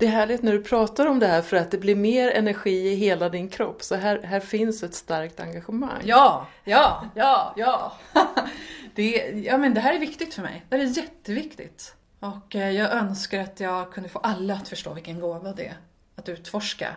Det 0.00 0.06
är 0.06 0.10
härligt 0.10 0.42
när 0.42 0.52
du 0.52 0.62
pratar 0.62 1.06
om 1.06 1.18
det 1.18 1.26
här 1.26 1.42
för 1.42 1.56
att 1.56 1.70
det 1.70 1.78
blir 1.78 1.96
mer 1.96 2.30
energi 2.30 2.92
i 2.92 2.94
hela 2.94 3.28
din 3.28 3.48
kropp. 3.48 3.82
Så 3.82 3.94
här, 3.94 4.22
här 4.22 4.40
finns 4.40 4.82
ett 4.82 4.94
starkt 4.94 5.40
engagemang. 5.40 6.02
Ja, 6.04 6.46
ja, 6.64 7.04
ja, 7.14 7.54
ja. 7.56 7.92
Det, 8.94 9.10
ja 9.44 9.58
men 9.58 9.74
det 9.74 9.80
här 9.80 9.94
är 9.94 9.98
viktigt 9.98 10.34
för 10.34 10.42
mig. 10.42 10.64
Det 10.68 10.76
här 10.76 10.84
är 10.84 10.88
jätteviktigt. 10.88 11.94
Och 12.20 12.56
eh, 12.56 12.70
jag 12.70 12.92
önskar 12.92 13.40
att 13.40 13.60
jag 13.60 13.92
kunde 13.92 14.08
få 14.08 14.18
alla 14.18 14.54
att 14.54 14.68
förstå 14.68 14.94
vilken 14.94 15.20
gåva 15.20 15.52
det 15.52 15.66
är. 15.66 15.76
Att 16.16 16.28
utforska 16.28 16.96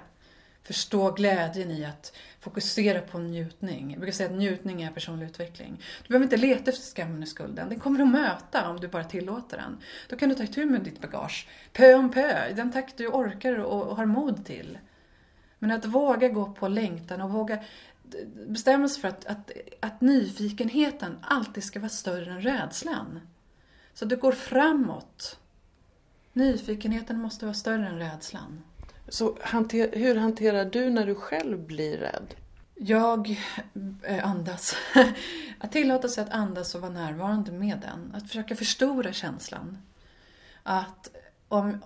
förstå 0.64 1.12
glädjen 1.12 1.72
i 1.72 1.86
att 1.86 2.14
fokusera 2.44 3.02
på 3.02 3.20
njutning. 3.20 3.92
Jag 3.92 4.00
brukar 4.00 4.14
säga 4.14 4.30
att 4.30 4.36
njutning 4.36 4.82
är 4.82 4.92
personlig 4.92 5.26
utveckling. 5.26 5.82
Du 6.02 6.08
behöver 6.08 6.24
inte 6.24 6.38
leta 6.38 6.72
efter 6.72 6.96
skammen 6.96 7.22
och 7.22 7.28
skulden. 7.28 7.70
Den 7.70 7.80
kommer 7.80 7.98
du 7.98 8.04
att 8.04 8.12
möta 8.12 8.70
om 8.70 8.80
du 8.80 8.88
bara 8.88 9.04
tillåter 9.04 9.58
den. 9.58 9.78
Då 10.10 10.16
kan 10.16 10.30
du 10.30 10.36
ta 10.36 10.44
itu 10.44 10.66
med 10.66 10.82
ditt 10.82 11.02
bagage, 11.02 11.48
pö 11.74 11.94
om 11.94 12.12
pö, 12.12 12.48
i 12.50 12.54
den 12.54 12.72
takt 12.72 12.98
du 12.98 13.08
orkar 13.08 13.60
och 13.60 13.96
har 13.96 14.06
mod 14.06 14.46
till. 14.46 14.78
Men 15.60 15.72
att 15.72 15.86
våga 15.86 16.30
gå 16.30 16.54
på 16.54 16.68
längtan 16.68 17.22
och 17.22 17.30
våga 17.30 17.64
bestämma 18.48 18.88
sig 18.88 19.02
för 19.02 19.08
att, 19.08 19.26
att, 19.26 19.52
att 19.80 20.02
nyfikenheten 20.02 21.18
alltid 21.22 21.64
ska 21.64 21.80
vara 21.80 21.90
större 21.90 22.32
än 22.32 22.42
rädslan. 22.42 23.20
Så 23.94 24.06
du 24.06 24.16
går 24.16 24.32
framåt. 24.32 25.40
Nyfikenheten 26.34 27.20
måste 27.20 27.46
vara 27.46 27.54
större 27.54 27.88
än 27.88 28.00
rädslan. 28.00 28.64
Så 29.14 29.38
hanter, 29.42 29.90
hur 29.94 30.16
hanterar 30.16 30.66
du 30.66 30.90
när 30.90 31.06
du 31.06 31.16
själv 31.16 31.60
blir 31.60 31.98
rädd? 31.98 32.36
Jag 32.76 33.42
eh, 34.04 34.30
andas. 34.30 34.76
Att 35.60 35.72
tillåta 35.72 36.08
sig 36.08 36.24
att 36.24 36.30
andas 36.30 36.76
och 36.76 36.82
vara 36.82 36.92
närvarande 36.92 37.52
med 37.52 37.80
den. 37.80 38.16
Att 38.16 38.28
försöka 38.28 38.56
förstora 38.56 39.14
känslan. 39.14 39.78
Att 40.64 41.10
om, 41.48 41.84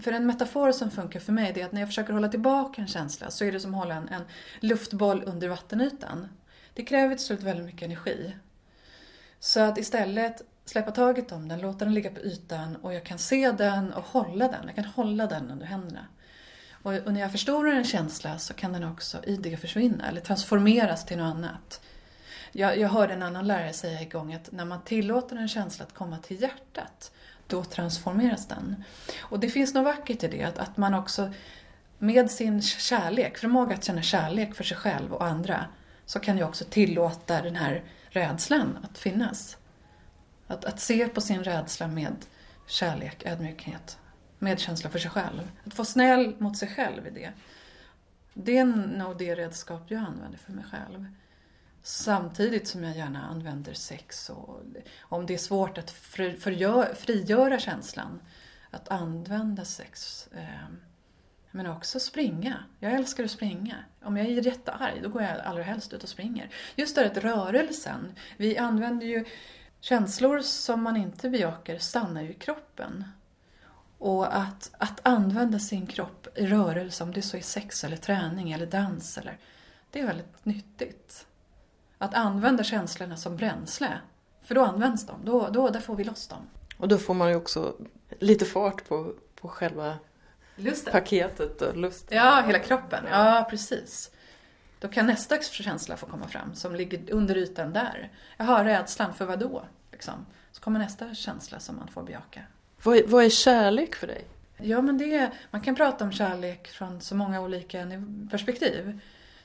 för 0.00 0.12
en 0.12 0.26
metafor 0.26 0.72
som 0.72 0.90
funkar 0.90 1.20
för 1.20 1.32
mig 1.32 1.60
är 1.60 1.64
att 1.64 1.72
när 1.72 1.80
jag 1.80 1.88
försöker 1.88 2.12
hålla 2.12 2.28
tillbaka 2.28 2.82
en 2.82 2.88
känsla 2.88 3.30
så 3.30 3.44
är 3.44 3.52
det 3.52 3.60
som 3.60 3.74
att 3.74 3.80
hålla 3.80 3.94
en, 3.94 4.08
en 4.08 4.24
luftboll 4.60 5.22
under 5.26 5.48
vattenytan. 5.48 6.28
Det 6.74 6.84
kräver 6.84 7.14
till 7.14 7.24
slut 7.24 7.42
väldigt 7.42 7.66
mycket 7.66 7.82
energi. 7.82 8.36
Så 9.40 9.60
att 9.60 9.78
istället 9.78 10.42
släppa 10.64 10.90
taget 10.90 11.32
om 11.32 11.48
den, 11.48 11.60
låta 11.60 11.84
den 11.84 11.94
ligga 11.94 12.10
på 12.10 12.20
ytan 12.20 12.76
och 12.76 12.94
jag 12.94 13.04
kan 13.04 13.18
se 13.18 13.52
den 13.52 13.92
och 13.92 14.04
hålla 14.04 14.48
den. 14.48 14.66
Jag 14.66 14.74
kan 14.74 14.84
hålla 14.84 15.26
den 15.26 15.50
under 15.50 15.66
händerna. 15.66 16.06
Och, 16.82 16.94
och, 16.94 17.12
när 17.12 17.20
jag 17.20 17.32
förstorar 17.32 17.72
en 17.72 17.84
känsla 17.84 18.38
så 18.38 18.54
kan 18.54 18.72
den 18.72 18.84
också 18.84 19.24
i 19.24 19.36
det 19.36 19.56
försvinna 19.56 20.08
eller 20.08 20.20
transformeras 20.20 21.06
till 21.06 21.18
något 21.18 21.34
annat. 21.36 21.80
Jag, 22.52 22.78
jag 22.78 22.88
hörde 22.88 23.14
en 23.14 23.22
annan 23.22 23.46
lärare 23.46 23.72
säga 23.72 24.02
igång 24.02 24.34
att 24.34 24.52
när 24.52 24.64
man 24.64 24.84
tillåter 24.84 25.36
en 25.36 25.48
känsla 25.48 25.84
att 25.84 25.94
komma 25.94 26.18
till 26.18 26.42
hjärtat, 26.42 27.12
då 27.46 27.64
transformeras 27.64 28.46
den. 28.46 28.84
Och 29.20 29.40
det 29.40 29.48
finns 29.48 29.74
något 29.74 29.84
vackert 29.84 30.22
i 30.22 30.28
det, 30.28 30.42
att, 30.42 30.58
att 30.58 30.76
man 30.76 30.94
också 30.94 31.32
med 31.98 32.30
sin 32.30 32.62
kärlek, 32.62 33.38
förmåga 33.38 33.74
att 33.74 33.84
känna 33.84 34.02
kärlek 34.02 34.54
för 34.54 34.64
sig 34.64 34.76
själv 34.76 35.12
och 35.12 35.24
andra, 35.24 35.64
så 36.06 36.20
kan 36.20 36.38
jag 36.38 36.48
också 36.48 36.64
tillåta 36.64 37.42
den 37.42 37.56
här 37.56 37.84
rädslan 38.08 38.78
att 38.82 38.98
finnas. 38.98 39.56
Att, 40.46 40.64
att 40.64 40.80
se 40.80 41.08
på 41.08 41.20
sin 41.20 41.44
rädsla 41.44 41.88
med 41.88 42.16
kärlek, 42.66 43.22
ödmjukhet 43.26 43.98
medkänsla 44.40 44.90
för 44.90 44.98
sig 44.98 45.10
själv. 45.10 45.50
Att 45.64 45.78
vara 45.78 45.86
snäll 45.86 46.34
mot 46.38 46.56
sig 46.56 46.68
själv 46.68 47.06
i 47.06 47.10
det. 47.10 47.32
Det 48.34 48.58
är 48.58 48.64
nog 48.64 49.18
det 49.18 49.34
redskap 49.34 49.82
jag 49.86 50.00
använder 50.00 50.38
för 50.38 50.52
mig 50.52 50.64
själv. 50.64 51.06
Samtidigt 51.82 52.68
som 52.68 52.84
jag 52.84 52.96
gärna 52.96 53.26
använder 53.26 53.74
sex 53.74 54.30
och 54.30 54.60
om 55.00 55.26
det 55.26 55.34
är 55.34 55.38
svårt 55.38 55.78
att 55.78 55.90
frigöra 56.96 57.58
känslan, 57.58 58.20
att 58.70 58.88
använda 58.88 59.64
sex. 59.64 60.28
Ehm, 60.34 60.80
men 61.50 61.66
också 61.66 62.00
springa. 62.00 62.64
Jag 62.78 62.92
älskar 62.92 63.24
att 63.24 63.30
springa. 63.30 63.76
Om 64.02 64.16
jag 64.16 64.26
är 64.26 64.30
jättearg, 64.30 65.02
då 65.02 65.08
går 65.08 65.22
jag 65.22 65.40
allra 65.40 65.62
helst 65.62 65.92
ut 65.92 66.02
och 66.02 66.08
springer. 66.08 66.50
Just 66.76 66.96
det 66.96 67.06
att 67.06 67.16
rörelsen. 67.16 68.12
Vi 68.36 68.58
använder 68.58 69.06
ju 69.06 69.24
känslor 69.80 70.40
som 70.40 70.82
man 70.82 70.96
inte 70.96 71.30
bejakar 71.30 71.78
stannar 71.78 72.22
ju 72.22 72.30
i 72.30 72.34
kroppen. 72.34 73.04
Och 74.00 74.36
att, 74.36 74.70
att 74.78 75.00
använda 75.02 75.58
sin 75.58 75.86
kropp 75.86 76.28
i 76.34 76.46
rörelse, 76.46 77.04
om 77.04 77.12
det 77.12 77.22
så 77.22 77.36
är 77.36 77.40
sex 77.40 77.84
eller 77.84 77.96
träning 77.96 78.52
eller 78.52 78.66
dans, 78.66 79.18
eller, 79.18 79.38
det 79.90 80.00
är 80.00 80.06
väldigt 80.06 80.44
nyttigt. 80.44 81.26
Att 81.98 82.14
använda 82.14 82.64
känslorna 82.64 83.16
som 83.16 83.36
bränsle, 83.36 83.98
för 84.42 84.54
då 84.54 84.64
används 84.64 85.06
de, 85.06 85.24
då, 85.24 85.48
då, 85.48 85.68
där 85.68 85.80
får 85.80 85.96
vi 85.96 86.04
loss 86.04 86.28
dem. 86.28 86.46
Och 86.76 86.88
då 86.88 86.98
får 86.98 87.14
man 87.14 87.28
ju 87.28 87.36
också 87.36 87.76
lite 88.18 88.44
fart 88.44 88.88
på, 88.88 89.14
på 89.40 89.48
själva 89.48 89.98
Lusten. 90.56 90.92
paketet 90.92 91.62
och 91.62 91.76
lusten. 91.76 92.18
Ja, 92.18 92.42
hela 92.46 92.58
kroppen. 92.58 93.04
Ja, 93.10 93.46
precis. 93.50 94.10
Då 94.78 94.88
kan 94.88 95.06
nästa 95.06 95.42
känsla 95.42 95.96
få 95.96 96.06
komma 96.06 96.28
fram 96.28 96.54
som 96.54 96.74
ligger 96.74 97.12
under 97.12 97.36
ytan 97.36 97.72
där. 97.72 98.12
Jag 98.36 98.44
har 98.44 98.64
rädslan, 98.64 99.14
för 99.14 99.24
vad 99.24 99.38
då? 99.38 99.64
Liksom. 99.92 100.26
Så 100.52 100.60
kommer 100.60 100.78
nästa 100.78 101.14
känsla 101.14 101.60
som 101.60 101.76
man 101.76 101.88
får 101.88 102.02
bejaka. 102.02 102.42
Vad 102.82 102.96
är, 102.96 103.06
vad 103.06 103.24
är 103.24 103.30
kärlek 103.30 103.94
för 103.94 104.06
dig? 104.06 104.24
Ja, 104.56 104.80
men 104.80 104.98
det 104.98 105.14
är, 105.14 105.30
man 105.50 105.60
kan 105.60 105.74
prata 105.74 106.04
om 106.04 106.12
kärlek 106.12 106.68
från 106.68 107.00
så 107.00 107.14
många 107.14 107.40
olika 107.40 107.86
perspektiv. 108.30 109.00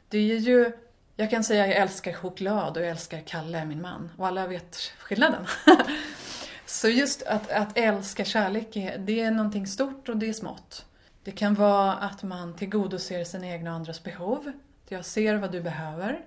Det 0.10 0.18
är 0.18 0.38
ju, 0.38 0.72
jag 1.16 1.30
kan 1.30 1.44
säga 1.44 1.64
att 1.64 1.70
jag 1.70 1.78
älskar 1.78 2.14
choklad 2.14 2.78
och 2.78 2.84
jag 2.84 2.90
älskar 2.90 3.22
Kalle, 3.26 3.66
min 3.66 3.82
man. 3.82 4.12
Och 4.18 4.28
alla 4.28 4.48
vet 4.48 4.76
skillnaden. 4.76 5.46
så 6.66 6.88
just 6.88 7.24
att, 7.24 7.52
att 7.52 7.78
älska 7.78 8.26
kärlek, 8.26 8.68
det 9.00 9.20
är 9.20 9.32
någonting 9.32 9.68
stort 9.68 10.10
och 10.10 10.18
det 10.18 10.30
är 10.30 10.34
smått. 10.34 10.86
Det 11.24 11.32
kan 11.32 11.54
vara 11.54 11.94
att 11.94 12.24
man 12.24 12.56
tillgodoser 12.56 13.24
sina 13.24 13.48
egna 13.48 13.70
och 13.70 13.76
andras 13.76 14.04
behov. 14.04 14.52
Jag 14.90 15.06
ser 15.06 15.36
vad 15.36 15.52
du 15.52 15.62
behöver. 15.62 16.22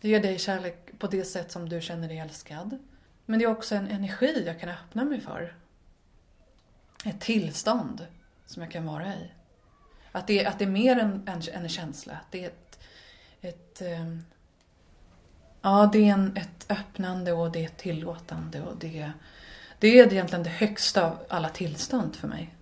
Det 0.00 0.08
ger 0.08 0.20
dig 0.20 0.38
kärlek 0.38 0.90
på 0.98 1.06
det 1.06 1.24
sätt 1.24 1.52
som 1.52 1.68
du 1.68 1.80
känner 1.80 2.08
dig 2.08 2.18
älskad. 2.18 2.78
Men 3.26 3.38
det 3.38 3.44
är 3.44 3.50
också 3.50 3.74
en 3.74 3.88
energi 3.88 4.42
jag 4.46 4.60
kan 4.60 4.68
öppna 4.68 5.04
mig 5.04 5.20
för 5.20 5.54
ett 7.04 7.20
tillstånd 7.20 8.06
som 8.46 8.62
jag 8.62 8.72
kan 8.72 8.86
vara 8.86 9.14
i. 9.14 9.30
Att 10.12 10.26
det, 10.26 10.46
att 10.46 10.58
det 10.58 10.64
är 10.64 10.68
mer 10.68 10.98
än, 10.98 11.28
än, 11.28 11.42
än 11.52 11.62
en 11.62 11.68
känsla. 11.68 12.16
Det 12.30 12.44
är 12.44 12.48
ett, 12.48 12.78
ett 13.40 13.82
um, 14.00 14.24
Ja, 15.62 15.90
det 15.92 15.98
är 15.98 16.12
en, 16.12 16.36
ett 16.36 16.66
öppnande 16.68 17.32
och 17.32 17.52
det 17.52 17.58
är 17.58 17.66
ett 17.66 17.78
tillåtande 17.78 18.62
och 18.62 18.76
det, 18.76 19.12
det 19.78 19.88
är 19.88 20.12
egentligen 20.12 20.42
det 20.42 20.50
högsta 20.50 21.06
av 21.06 21.18
alla 21.28 21.48
tillstånd 21.48 22.16
för 22.16 22.28
mig. 22.28 22.54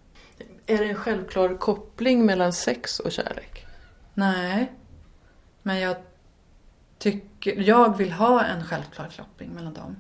Är 0.66 0.78
det 0.78 0.84
en 0.84 0.94
självklar 0.94 1.56
koppling 1.56 2.26
mellan 2.26 2.52
sex 2.52 3.00
och 3.00 3.12
kärlek? 3.12 3.66
Nej, 4.14 4.72
men 5.62 5.80
jag 5.80 5.96
tycker, 6.98 7.60
jag 7.60 7.96
vill 7.96 8.12
ha 8.12 8.44
en 8.44 8.64
självklar 8.64 9.08
koppling 9.16 9.50
mellan 9.50 9.74
dem. 9.74 9.96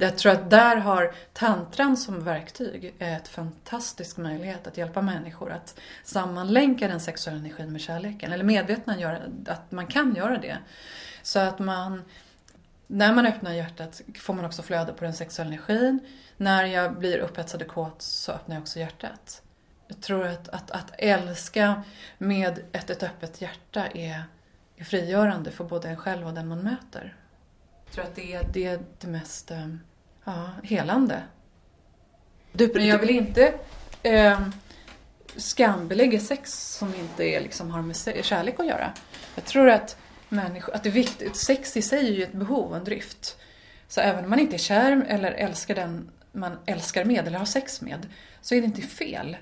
Jag 0.00 0.18
tror 0.18 0.32
att 0.32 0.50
där 0.50 0.76
har 0.76 1.14
tantran 1.32 1.96
som 1.96 2.24
verktyg 2.24 2.94
ett 2.98 3.28
fantastisk 3.28 4.16
möjlighet 4.16 4.66
att 4.66 4.76
hjälpa 4.76 5.02
människor 5.02 5.52
att 5.52 5.80
sammanlänka 6.02 6.88
den 6.88 7.00
sexuella 7.00 7.38
energin 7.38 7.72
med 7.72 7.80
kärleken. 7.80 8.32
Eller 8.32 8.44
medvetna 8.44 9.00
göra, 9.00 9.18
att 9.46 9.72
man 9.72 9.86
kan 9.86 10.14
göra 10.14 10.38
det. 10.38 10.58
Så 11.22 11.38
att 11.38 11.58
man, 11.58 12.02
när 12.86 13.14
man 13.14 13.26
öppnar 13.26 13.52
hjärtat 13.52 14.02
får 14.18 14.34
man 14.34 14.44
också 14.44 14.62
flöde 14.62 14.92
på 14.92 15.04
den 15.04 15.14
sexuella 15.14 15.48
energin. 15.48 16.00
När 16.36 16.64
jag 16.64 16.98
blir 16.98 17.18
upphetsad 17.18 17.62
och 17.62 17.68
kåt 17.68 18.02
så 18.02 18.32
öppnar 18.32 18.56
jag 18.56 18.62
också 18.62 18.78
hjärtat. 18.78 19.42
Jag 19.88 20.00
tror 20.00 20.26
att, 20.26 20.48
att, 20.48 20.70
att 20.70 20.92
älska 20.98 21.82
med 22.18 22.58
ett, 22.72 22.90
ett 22.90 23.02
öppet 23.02 23.40
hjärta 23.40 23.86
är, 23.86 24.24
är 24.76 24.84
frigörande 24.84 25.50
för 25.50 25.64
både 25.64 25.88
en 25.88 25.96
själv 25.96 26.26
och 26.26 26.34
den 26.34 26.48
man 26.48 26.62
möter. 26.62 27.16
Jag 27.96 28.04
tror 28.04 28.10
att 28.10 28.16
det 28.16 28.32
är 28.32 28.48
det, 28.52 28.64
är 28.64 28.80
det 29.00 29.06
mest 29.06 29.50
eh, 29.50 29.68
ja, 30.24 30.50
helande. 30.62 31.22
Du, 32.52 32.70
Men 32.74 32.86
jag 32.86 32.98
vill 32.98 33.10
inte 33.10 33.54
eh, 34.02 34.48
skambelägga 35.36 36.20
sex 36.20 36.52
som 36.78 36.94
inte 36.94 37.24
är, 37.24 37.40
liksom, 37.40 37.70
har 37.70 37.82
med 37.82 37.96
kärlek 38.24 38.60
att 38.60 38.66
göra. 38.66 38.92
Jag 39.34 39.44
tror 39.44 39.70
att, 39.70 39.96
att 40.72 40.82
det 40.82 40.88
är 40.88 40.90
viktigt. 40.90 41.36
Sex 41.36 41.76
i 41.76 41.82
sig 41.82 42.08
är 42.08 42.12
ju 42.12 42.22
ett 42.22 42.32
behov 42.32 42.70
och 42.70 42.76
en 42.76 42.84
drift. 42.84 43.36
Så 43.88 44.00
även 44.00 44.24
om 44.24 44.30
man 44.30 44.38
inte 44.38 44.56
är 44.56 44.58
kär 44.58 45.04
eller 45.08 45.32
älskar 45.32 45.74
den 45.74 46.10
man 46.32 46.58
älskar 46.66 47.04
med 47.04 47.26
eller 47.26 47.38
har 47.38 47.46
sex 47.46 47.80
med 47.80 48.06
så 48.40 48.54
är 48.54 48.60
det 48.60 48.66
inte 48.66 48.82
fel. 48.82 49.36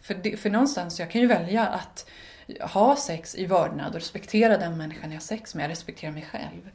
För, 0.00 0.14
det, 0.14 0.36
för 0.36 0.50
någonstans, 0.50 1.00
jag 1.00 1.10
kan 1.10 1.20
ju 1.20 1.26
välja 1.26 1.66
att 1.66 2.10
ha 2.60 2.96
sex 2.96 3.34
i 3.34 3.46
vördnad 3.46 3.94
och 3.94 4.00
respektera 4.00 4.58
den 4.58 4.76
människan 4.76 5.10
jag 5.10 5.16
har 5.16 5.20
sex 5.20 5.54
med, 5.54 5.68
respektera 5.68 6.10
mig 6.10 6.26
själv. 6.30 6.70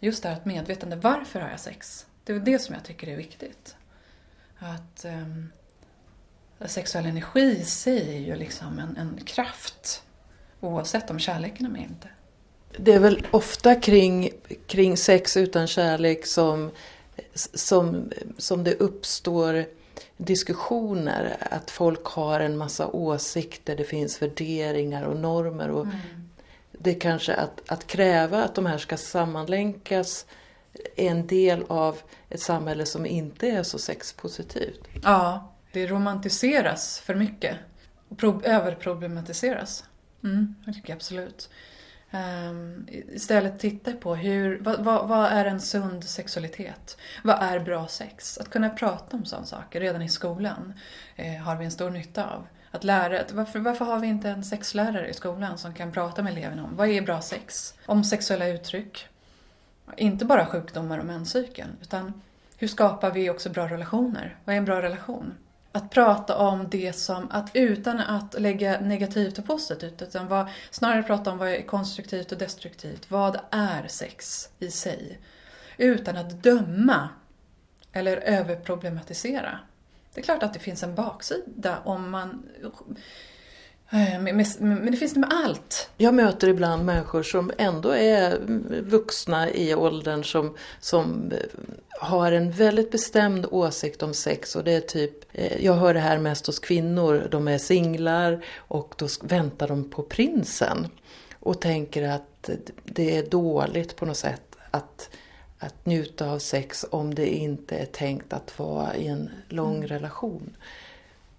Just 0.00 0.22
det 0.22 0.28
här 0.28 0.36
att 0.36 0.44
medvetande, 0.44 0.96
varför 0.96 1.40
har 1.40 1.50
jag 1.50 1.60
sex? 1.60 2.06
Det 2.24 2.32
är 2.32 2.38
det 2.38 2.58
som 2.58 2.74
jag 2.74 2.84
tycker 2.84 3.08
är 3.08 3.16
viktigt. 3.16 3.76
Att 4.58 5.04
um, 5.04 5.52
sexuell 6.66 7.06
energi 7.06 7.58
i 7.60 7.64
sig 7.64 8.16
är 8.16 8.20
ju 8.20 8.36
liksom 8.36 8.78
en, 8.78 8.96
en 8.96 9.24
kraft 9.24 10.02
oavsett 10.60 11.10
om 11.10 11.18
kärleken 11.18 11.66
är 11.66 11.70
med 11.70 11.82
inte. 11.82 12.08
Det 12.78 12.92
är 12.92 13.00
väl 13.00 13.26
ofta 13.30 13.74
kring, 13.74 14.30
kring 14.66 14.96
sex 14.96 15.36
utan 15.36 15.66
kärlek 15.66 16.26
som, 16.26 16.70
som, 17.34 18.12
som 18.38 18.64
det 18.64 18.74
uppstår 18.74 19.64
diskussioner. 20.16 21.36
Att 21.40 21.70
folk 21.70 22.04
har 22.04 22.40
en 22.40 22.56
massa 22.56 22.86
åsikter, 22.86 23.76
det 23.76 23.84
finns 23.84 24.22
värderingar 24.22 25.02
och 25.02 25.16
normer. 25.16 25.68
Och 25.70 25.84
mm. 25.84 25.96
Det 26.84 26.94
kanske 26.94 27.34
att, 27.34 27.70
att 27.70 27.86
kräva 27.86 28.44
att 28.44 28.54
de 28.54 28.66
här 28.66 28.78
ska 28.78 28.96
sammanlänkas 28.96 30.26
är 30.96 31.10
en 31.10 31.26
del 31.26 31.64
av 31.68 31.98
ett 32.30 32.40
samhälle 32.40 32.86
som 32.86 33.06
inte 33.06 33.48
är 33.48 33.62
så 33.62 33.78
sexpositivt. 33.78 34.80
Ja, 35.02 35.52
det 35.72 35.86
romantiseras 35.86 37.00
för 37.00 37.14
mycket 37.14 37.56
och 38.08 38.44
överproblematiseras. 38.44 39.84
Mm, 40.24 40.54
det 40.66 40.72
tycker 40.72 40.90
jag 40.90 40.96
absolut. 40.96 41.50
Um, 42.10 42.88
istället 42.90 43.60
titta 43.60 43.92
på 43.92 44.14
hur, 44.14 44.58
vad, 44.60 44.84
vad, 44.84 45.08
vad, 45.08 45.32
är 45.32 45.44
en 45.44 45.60
sund 45.60 46.04
sexualitet? 46.04 46.96
Vad 47.24 47.42
är 47.42 47.60
bra 47.60 47.86
sex? 47.86 48.38
Att 48.38 48.50
kunna 48.50 48.70
prata 48.70 49.16
om 49.16 49.24
sådana 49.24 49.46
saker 49.46 49.80
redan 49.80 50.02
i 50.02 50.08
skolan 50.08 50.72
eh, 51.16 51.34
har 51.34 51.56
vi 51.56 51.64
en 51.64 51.70
stor 51.70 51.90
nytta 51.90 52.30
av. 52.30 52.46
Att 52.74 52.84
lära, 52.84 53.24
varför, 53.32 53.58
varför 53.58 53.84
har 53.84 53.98
vi 53.98 54.06
inte 54.06 54.28
en 54.28 54.44
sexlärare 54.44 55.08
i 55.08 55.14
skolan 55.14 55.58
som 55.58 55.74
kan 55.74 55.92
prata 55.92 56.22
med 56.22 56.32
eleverna 56.32 56.64
om 56.64 56.76
vad 56.76 56.88
är 56.88 57.02
bra 57.02 57.20
sex? 57.20 57.74
Om 57.86 58.04
sexuella 58.04 58.48
uttryck. 58.48 59.06
Inte 59.96 60.24
bara 60.24 60.46
sjukdomar 60.46 60.98
och 60.98 61.04
menscykeln, 61.04 61.70
utan 61.82 62.22
hur 62.56 62.68
skapar 62.68 63.10
vi 63.10 63.30
också 63.30 63.50
bra 63.50 63.68
relationer? 63.68 64.36
Vad 64.44 64.54
är 64.54 64.58
en 64.58 64.64
bra 64.64 64.82
relation? 64.82 65.34
att 65.72 65.90
prata 65.90 66.36
om 66.36 66.68
det 66.70 66.92
som, 66.92 67.30
att 67.30 67.50
utan 67.54 68.00
att 68.00 68.40
lägga 68.40 68.80
negativt 68.80 69.38
och 69.38 69.46
positivt, 69.46 70.02
utan 70.02 70.28
vad, 70.28 70.48
snarare 70.70 71.02
prata 71.02 71.32
om 71.32 71.38
vad 71.38 71.48
är 71.48 71.62
konstruktivt 71.62 72.32
och 72.32 72.38
destruktivt. 72.38 73.10
Vad 73.10 73.38
är 73.50 73.86
sex 73.88 74.48
i 74.58 74.70
sig? 74.70 75.18
Utan 75.76 76.16
att 76.16 76.42
döma 76.42 77.08
eller 77.92 78.16
överproblematisera. 78.16 79.58
Det 80.14 80.20
är 80.20 80.24
klart 80.24 80.42
att 80.42 80.52
det 80.52 80.58
finns 80.58 80.82
en 80.82 80.94
baksida 80.94 81.78
om 81.84 82.10
man 82.10 82.42
eh, 83.90 84.20
men 84.60 84.90
det 84.90 84.96
finns 84.96 85.14
det 85.14 85.20
med 85.20 85.32
allt. 85.32 85.90
Jag 85.96 86.14
möter 86.14 86.48
ibland 86.48 86.84
människor 86.84 87.22
som 87.22 87.52
ändå 87.58 87.90
är 87.90 88.38
vuxna 88.82 89.50
i 89.50 89.74
åldern 89.74 90.24
som, 90.24 90.56
som 90.80 91.32
eh, 91.32 91.38
har 92.00 92.32
en 92.32 92.50
väldigt 92.50 92.90
bestämd 92.90 93.46
åsikt 93.50 94.02
om 94.02 94.14
sex. 94.14 94.56
Och 94.56 94.64
det 94.64 94.72
är 94.72 94.80
typ, 94.80 95.24
eh, 95.32 95.64
jag 95.64 95.74
hör 95.74 95.94
det 95.94 96.00
här 96.00 96.18
mest 96.18 96.46
hos 96.46 96.58
kvinnor, 96.58 97.28
de 97.30 97.48
är 97.48 97.58
singlar 97.58 98.44
och 98.56 98.94
då 98.96 99.08
väntar 99.22 99.68
de 99.68 99.90
på 99.90 100.02
prinsen. 100.02 100.88
Och 101.40 101.60
tänker 101.60 102.08
att 102.08 102.50
det 102.84 103.16
är 103.16 103.26
dåligt 103.26 103.96
på 103.96 104.06
något 104.06 104.16
sätt 104.16 104.56
att, 104.70 105.10
att 105.66 105.86
njuta 105.86 106.30
av 106.30 106.38
sex 106.38 106.84
om 106.90 107.14
det 107.14 107.28
inte 107.28 107.76
är 107.76 107.86
tänkt 107.86 108.32
att 108.32 108.58
vara 108.58 108.96
i 108.96 109.06
en 109.06 109.30
lång 109.48 109.76
mm. 109.76 109.88
relation. 109.88 110.56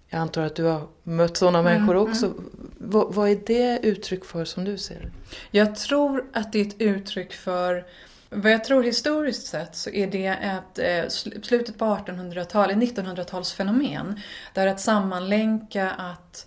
Jag 0.08 0.20
antar 0.20 0.42
att 0.42 0.56
du 0.56 0.64
har 0.64 0.86
mött 1.02 1.36
sådana 1.36 1.58
mm, 1.58 1.72
människor 1.72 1.96
mm. 1.96 2.10
också. 2.10 2.26
Mm. 2.26 2.50
Vad, 2.78 3.14
vad, 3.14 3.30
är 3.30 3.40
det 3.46 3.78
uttryck 3.82 4.24
för 4.24 4.44
som 4.44 4.64
du 4.64 4.78
ser 4.78 5.00
det? 5.00 5.10
Jag 5.50 5.76
tror 5.76 6.24
att 6.32 6.52
det 6.52 6.60
är 6.60 6.66
ett 6.66 6.80
uttryck 6.80 7.32
för 7.32 7.86
vad 8.30 8.52
jag 8.52 8.64
tror 8.64 8.82
historiskt 8.82 9.46
sett 9.46 9.76
så 9.76 9.90
är 9.90 10.06
det 10.06 10.26
ett 10.26 10.78
eh, 10.78 11.08
slutet 11.42 11.78
på 11.78 11.84
1800-talet, 11.84 12.76
1900-talsfenomen. 12.76 14.20
Där 14.54 14.66
att 14.66 14.80
sammanlänka 14.80 15.90
att 15.90 16.46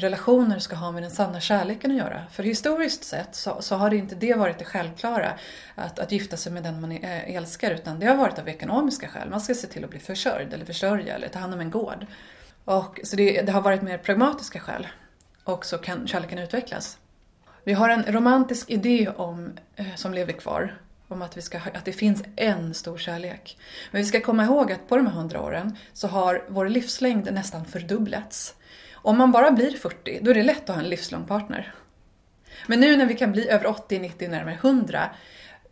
relationer 0.00 0.58
ska 0.58 0.76
ha 0.76 0.92
med 0.92 1.02
den 1.02 1.10
sanna 1.10 1.40
kärleken 1.40 1.90
att 1.90 1.96
göra. 1.96 2.24
För 2.30 2.42
historiskt 2.42 3.04
sett 3.04 3.34
så, 3.34 3.62
så 3.62 3.76
har 3.76 3.90
det 3.90 3.96
inte 3.96 4.14
det 4.14 4.34
varit 4.34 4.58
det 4.58 4.64
självklara 4.64 5.32
att, 5.74 5.98
att 5.98 6.12
gifta 6.12 6.36
sig 6.36 6.52
med 6.52 6.62
den 6.62 6.80
man 6.80 6.92
eh, 6.92 7.36
älskar 7.36 7.70
utan 7.70 7.98
det 7.98 8.06
har 8.06 8.16
varit 8.16 8.38
av 8.38 8.48
ekonomiska 8.48 9.08
skäl. 9.08 9.30
Man 9.30 9.40
ska 9.40 9.54
se 9.54 9.66
till 9.66 9.84
att 9.84 9.90
bli 9.90 9.98
försörjd 9.98 10.54
eller 10.54 10.64
försörja 10.64 11.14
eller 11.14 11.28
ta 11.28 11.38
hand 11.38 11.54
om 11.54 11.60
en 11.60 11.70
gård. 11.70 12.06
Och, 12.64 13.00
så 13.04 13.16
det, 13.16 13.42
det 13.42 13.52
har 13.52 13.60
varit 13.60 13.82
mer 13.82 13.98
pragmatiska 13.98 14.60
skäl. 14.60 14.86
Och 15.44 15.66
så 15.66 15.78
kan 15.78 16.06
kärleken 16.06 16.38
utvecklas. 16.38 16.98
Vi 17.64 17.72
har 17.72 17.88
en 17.88 18.04
romantisk 18.12 18.70
idé 18.70 19.08
om, 19.16 19.52
eh, 19.76 19.94
som 19.96 20.14
lever 20.14 20.32
kvar 20.32 20.78
om 21.08 21.22
att, 21.22 21.36
vi 21.36 21.42
ska, 21.42 21.58
att 21.58 21.84
det 21.84 21.92
finns 21.92 22.22
en 22.36 22.74
stor 22.74 22.98
kärlek. 22.98 23.58
Men 23.90 24.02
vi 24.02 24.08
ska 24.08 24.20
komma 24.20 24.44
ihåg 24.44 24.72
att 24.72 24.88
på 24.88 24.96
de 24.96 25.06
här 25.06 25.14
hundra 25.14 25.40
åren 25.40 25.76
så 25.92 26.08
har 26.08 26.44
vår 26.48 26.68
livslängd 26.68 27.32
nästan 27.32 27.64
fördubblats. 27.64 28.54
Om 29.04 29.18
man 29.18 29.32
bara 29.32 29.50
blir 29.50 29.70
40, 29.70 30.18
då 30.22 30.30
är 30.30 30.34
det 30.34 30.42
lätt 30.42 30.70
att 30.70 30.76
ha 30.76 30.82
en 30.82 30.88
livslång 30.88 31.26
partner. 31.26 31.74
Men 32.66 32.80
nu 32.80 32.96
när 32.96 33.06
vi 33.06 33.14
kan 33.14 33.32
bli 33.32 33.48
över 33.48 33.66
80, 33.66 33.98
90, 33.98 34.28
närmare 34.28 34.54
100, 34.54 35.10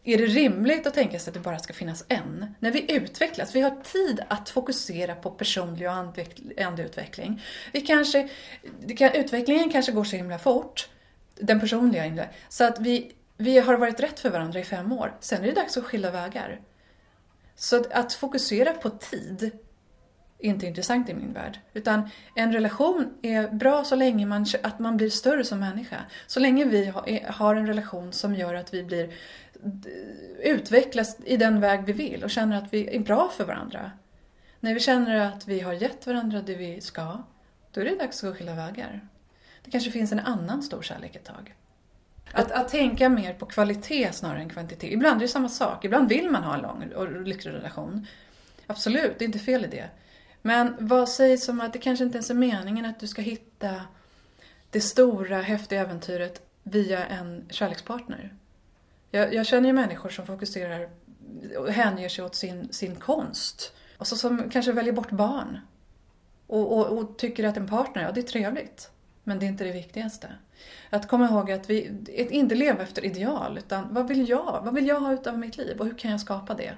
är 0.05 0.19
det 0.19 0.27
rimligt 0.27 0.87
att 0.87 0.95
tänka 0.95 1.19
sig 1.19 1.31
att 1.31 1.35
det 1.35 1.41
bara 1.41 1.59
ska 1.59 1.73
finnas 1.73 2.05
en? 2.09 2.55
När 2.59 2.71
vi 2.71 2.93
utvecklas, 2.93 3.55
vi 3.55 3.61
har 3.61 3.71
tid 3.71 4.21
att 4.29 4.49
fokusera 4.49 5.15
på 5.15 5.31
personlig 5.31 5.89
och 5.89 5.95
andeutveckling. 6.59 7.43
Vi 7.73 7.81
kanske, 7.81 8.29
utvecklingen 9.15 9.71
kanske 9.71 9.93
går 9.93 10.05
så 10.05 10.17
himla 10.17 10.39
fort, 10.39 10.89
den 11.35 11.61
personliga, 11.61 12.29
så 12.49 12.65
att 12.65 12.81
vi, 12.81 13.13
vi 13.37 13.59
har 13.59 13.77
varit 13.77 14.01
rätt 14.01 14.21
för 14.21 14.31
varandra 14.31 14.61
i 14.61 14.65
fem 14.65 14.93
år. 14.93 15.15
Sen 15.21 15.43
är 15.43 15.47
det 15.47 15.53
dags 15.53 15.77
att 15.77 15.85
skilja 15.85 16.11
vägar. 16.11 16.61
Så 17.57 17.85
att 17.91 18.13
fokusera 18.13 18.73
på 18.73 18.91
tid 18.91 19.51
inte 20.43 20.67
intressant 20.67 21.09
i 21.09 21.15
min 21.15 21.33
värld. 21.33 21.59
Utan 21.73 22.11
en 22.35 22.53
relation 22.53 23.15
är 23.23 23.49
bra 23.49 23.85
så 23.85 23.97
länge 23.97 24.27
man, 24.27 24.47
att 24.63 24.79
man 24.79 24.97
blir 24.97 25.11
större 25.11 25.45
som 25.45 25.59
människa. 25.59 25.97
Så 26.27 26.41
länge 26.41 26.65
vi 26.65 26.93
har 27.27 27.55
en 27.55 27.67
relation 27.67 28.13
som 28.13 28.35
gör 28.35 28.55
att 28.55 28.75
vi 28.75 28.83
blir 28.83 29.11
utvecklas 30.39 31.17
i 31.25 31.37
den 31.37 31.61
väg 31.61 31.85
vi 31.85 31.93
vill 31.93 32.25
och 32.25 32.31
känner 32.31 32.59
att 32.59 32.73
vi 32.73 32.97
är 32.97 33.01
bra 33.01 33.29
för 33.37 33.45
varandra. 33.45 33.91
När 34.61 34.75
vi 34.75 34.81
känner 34.81 35.17
att 35.17 35.49
vi 35.49 35.61
har 35.61 35.73
gett 35.73 36.07
varandra 36.07 36.43
det 36.43 36.55
vi 36.55 36.81
ska, 36.81 37.23
då 37.73 37.81
är 37.81 37.85
det 37.85 37.97
dags 37.99 38.25
att 38.25 38.31
gå 38.31 38.37
skilda 38.37 38.55
vägar. 38.55 39.09
Det 39.65 39.71
kanske 39.71 39.91
finns 39.91 40.13
en 40.13 40.21
annan 40.21 40.63
stor 40.63 40.83
kärlek 40.83 41.17
ett 41.17 41.25
tag. 41.25 41.55
Att, 42.33 42.53
att 42.53 42.69
tänka 42.69 43.09
mer 43.09 43.35
på 43.35 43.47
kvalitet 43.47 44.13
snarare 44.13 44.41
än 44.41 44.49
kvantitet. 44.49 44.93
Ibland 44.93 45.17
är 45.17 45.21
det 45.21 45.29
samma 45.29 45.49
sak. 45.49 45.85
Ibland 45.85 46.09
vill 46.09 46.31
man 46.31 46.43
ha 46.43 46.55
en 46.55 46.61
lång 46.61 46.93
och 46.97 47.23
lycklig 47.23 47.53
relation. 47.53 48.07
Absolut, 48.67 49.19
det 49.19 49.25
är 49.25 49.27
inte 49.27 49.39
fel 49.39 49.65
i 49.65 49.69
det. 49.69 49.89
Men 50.43 50.77
vad 50.79 51.09
sägs 51.09 51.49
om 51.49 51.61
att 51.61 51.73
det 51.73 51.79
kanske 51.79 52.05
inte 52.05 52.17
ens 52.17 52.31
är 52.31 52.35
meningen 52.35 52.85
att 52.85 53.01
du 53.01 53.07
ska 53.07 53.23
hitta 53.23 53.81
det 54.71 54.81
stora, 54.81 55.43
häftiga 55.43 55.81
äventyret 55.81 56.43
via 56.63 57.07
en 57.07 57.45
kärlekspartner? 57.51 58.35
Jag, 59.11 59.35
jag 59.35 59.47
känner 59.47 59.69
ju 59.69 59.73
människor 59.73 60.09
som 60.09 60.27
fokuserar 60.27 60.89
och 61.59 61.69
hänger 61.69 62.09
sig 62.09 62.25
åt 62.25 62.35
sin, 62.35 62.73
sin 62.73 62.97
konst. 62.97 63.73
Och 63.99 64.07
så 64.07 64.17
som 64.17 64.51
kanske 64.51 64.73
väljer 64.73 64.93
bort 64.93 65.11
barn. 65.11 65.59
Och, 66.47 66.79
och, 66.79 66.99
och, 66.99 67.19
tycker 67.19 67.45
att 67.45 67.57
en 67.57 67.69
partner, 67.69 68.03
ja 68.03 68.13
det 68.13 68.21
är 68.21 68.25
trevligt. 68.25 68.91
Men 69.25 69.39
det 69.39 69.47
är 69.47 69.49
inte 69.49 69.65
det 69.65 69.73
viktigaste. 69.73 70.29
Att 70.91 71.09
komma 71.09 71.29
ihåg 71.29 71.51
att 71.51 71.71
vi 71.71 71.91
inte 72.31 72.55
leva 72.55 72.83
efter 72.83 73.05
ideal, 73.05 73.59
utan 73.59 73.95
vad 73.95 74.09
vill 74.09 74.29
jag? 74.29 74.61
Vad 74.65 74.75
vill 74.75 74.87
jag 74.87 75.01
ha 75.01 75.13
utav 75.13 75.39
mitt 75.39 75.57
liv 75.57 75.81
och 75.81 75.87
hur 75.87 75.99
kan 75.99 76.11
jag 76.11 76.21
skapa 76.21 76.55
det? 76.55 76.75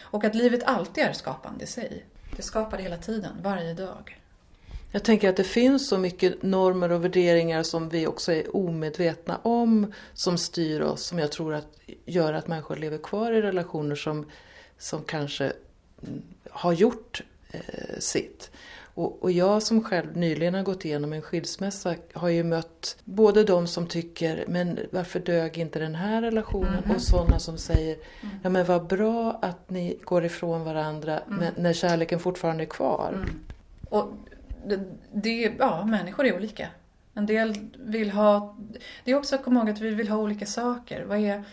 Och 0.00 0.24
att 0.24 0.34
livet 0.34 0.62
alltid 0.64 1.04
är 1.04 1.12
skapande 1.12 1.64
i 1.64 1.66
sig. 1.66 2.04
Det 2.36 2.42
skapar 2.42 2.76
det 2.76 2.82
hela 2.82 2.96
tiden, 2.96 3.32
varje 3.42 3.74
dag. 3.74 4.20
Jag 4.90 5.04
tänker 5.04 5.28
att 5.28 5.36
det 5.36 5.44
finns 5.44 5.88
så 5.88 5.98
mycket 5.98 6.42
normer 6.42 6.92
och 6.92 7.04
värderingar 7.04 7.62
som 7.62 7.88
vi 7.88 8.06
också 8.06 8.32
är 8.32 8.56
omedvetna 8.56 9.40
om 9.42 9.92
som 10.14 10.38
styr 10.38 10.80
oss, 10.80 11.02
som 11.02 11.18
jag 11.18 11.32
tror 11.32 11.54
att 11.54 11.78
gör 12.04 12.32
att 12.32 12.48
människor 12.48 12.76
lever 12.76 12.98
kvar 12.98 13.32
i 13.32 13.42
relationer 13.42 13.94
som, 13.94 14.26
som 14.78 15.02
kanske 15.02 15.52
mm, 16.02 16.22
har 16.50 16.72
gjort 16.72 17.22
eh, 17.50 17.98
sitt. 17.98 18.50
Och, 18.96 19.22
och, 19.22 19.32
jag 19.32 19.62
som 19.62 19.84
själv 19.84 20.16
nyligen 20.16 20.54
har 20.54 20.62
gått 20.62 20.84
igenom 20.84 21.12
en 21.12 21.22
skilsmässa 21.22 21.94
har 22.12 22.28
ju 22.28 22.44
mött 22.44 22.96
både 23.04 23.44
de 23.44 23.66
som 23.66 23.86
tycker 23.86 24.44
men 24.48 24.78
varför 24.90 25.20
dög 25.20 25.58
inte 25.58 25.78
den 25.78 25.94
här 25.94 26.22
relationen 26.22 26.84
mm. 26.84 26.96
och 26.96 27.02
sådana 27.02 27.38
som 27.38 27.58
säger 27.58 27.94
mm. 27.94 28.34
ja 28.42 28.50
men 28.50 28.66
vad 28.66 28.86
bra 28.86 29.38
att 29.42 29.70
ni 29.70 29.98
går 30.04 30.24
ifrån 30.24 30.64
varandra 30.64 31.20
mm. 31.20 31.38
men, 31.38 31.52
när 31.56 31.72
kärleken 31.72 32.18
fortfarande 32.18 32.64
är 32.64 32.68
kvar. 32.68 33.12
Mm. 33.14 33.40
Och 33.90 34.12
det, 34.66 34.80
det, 35.12 35.52
ja, 35.58 35.84
människor 35.84 36.26
är 36.26 36.36
olika. 36.36 36.68
En 37.14 37.26
del 37.26 37.54
vill 37.78 38.10
ha... 38.10 38.56
Det 39.04 39.10
är 39.10 39.14
också 39.14 39.34
att 39.34 39.44
komma 39.44 39.60
ihåg 39.60 39.70
att 39.70 39.80
vi 39.80 39.90
vill 39.90 40.08
ha 40.08 40.16
olika 40.16 40.46
saker. 40.46 41.04
Vad 41.04 41.18
är, 41.18 41.44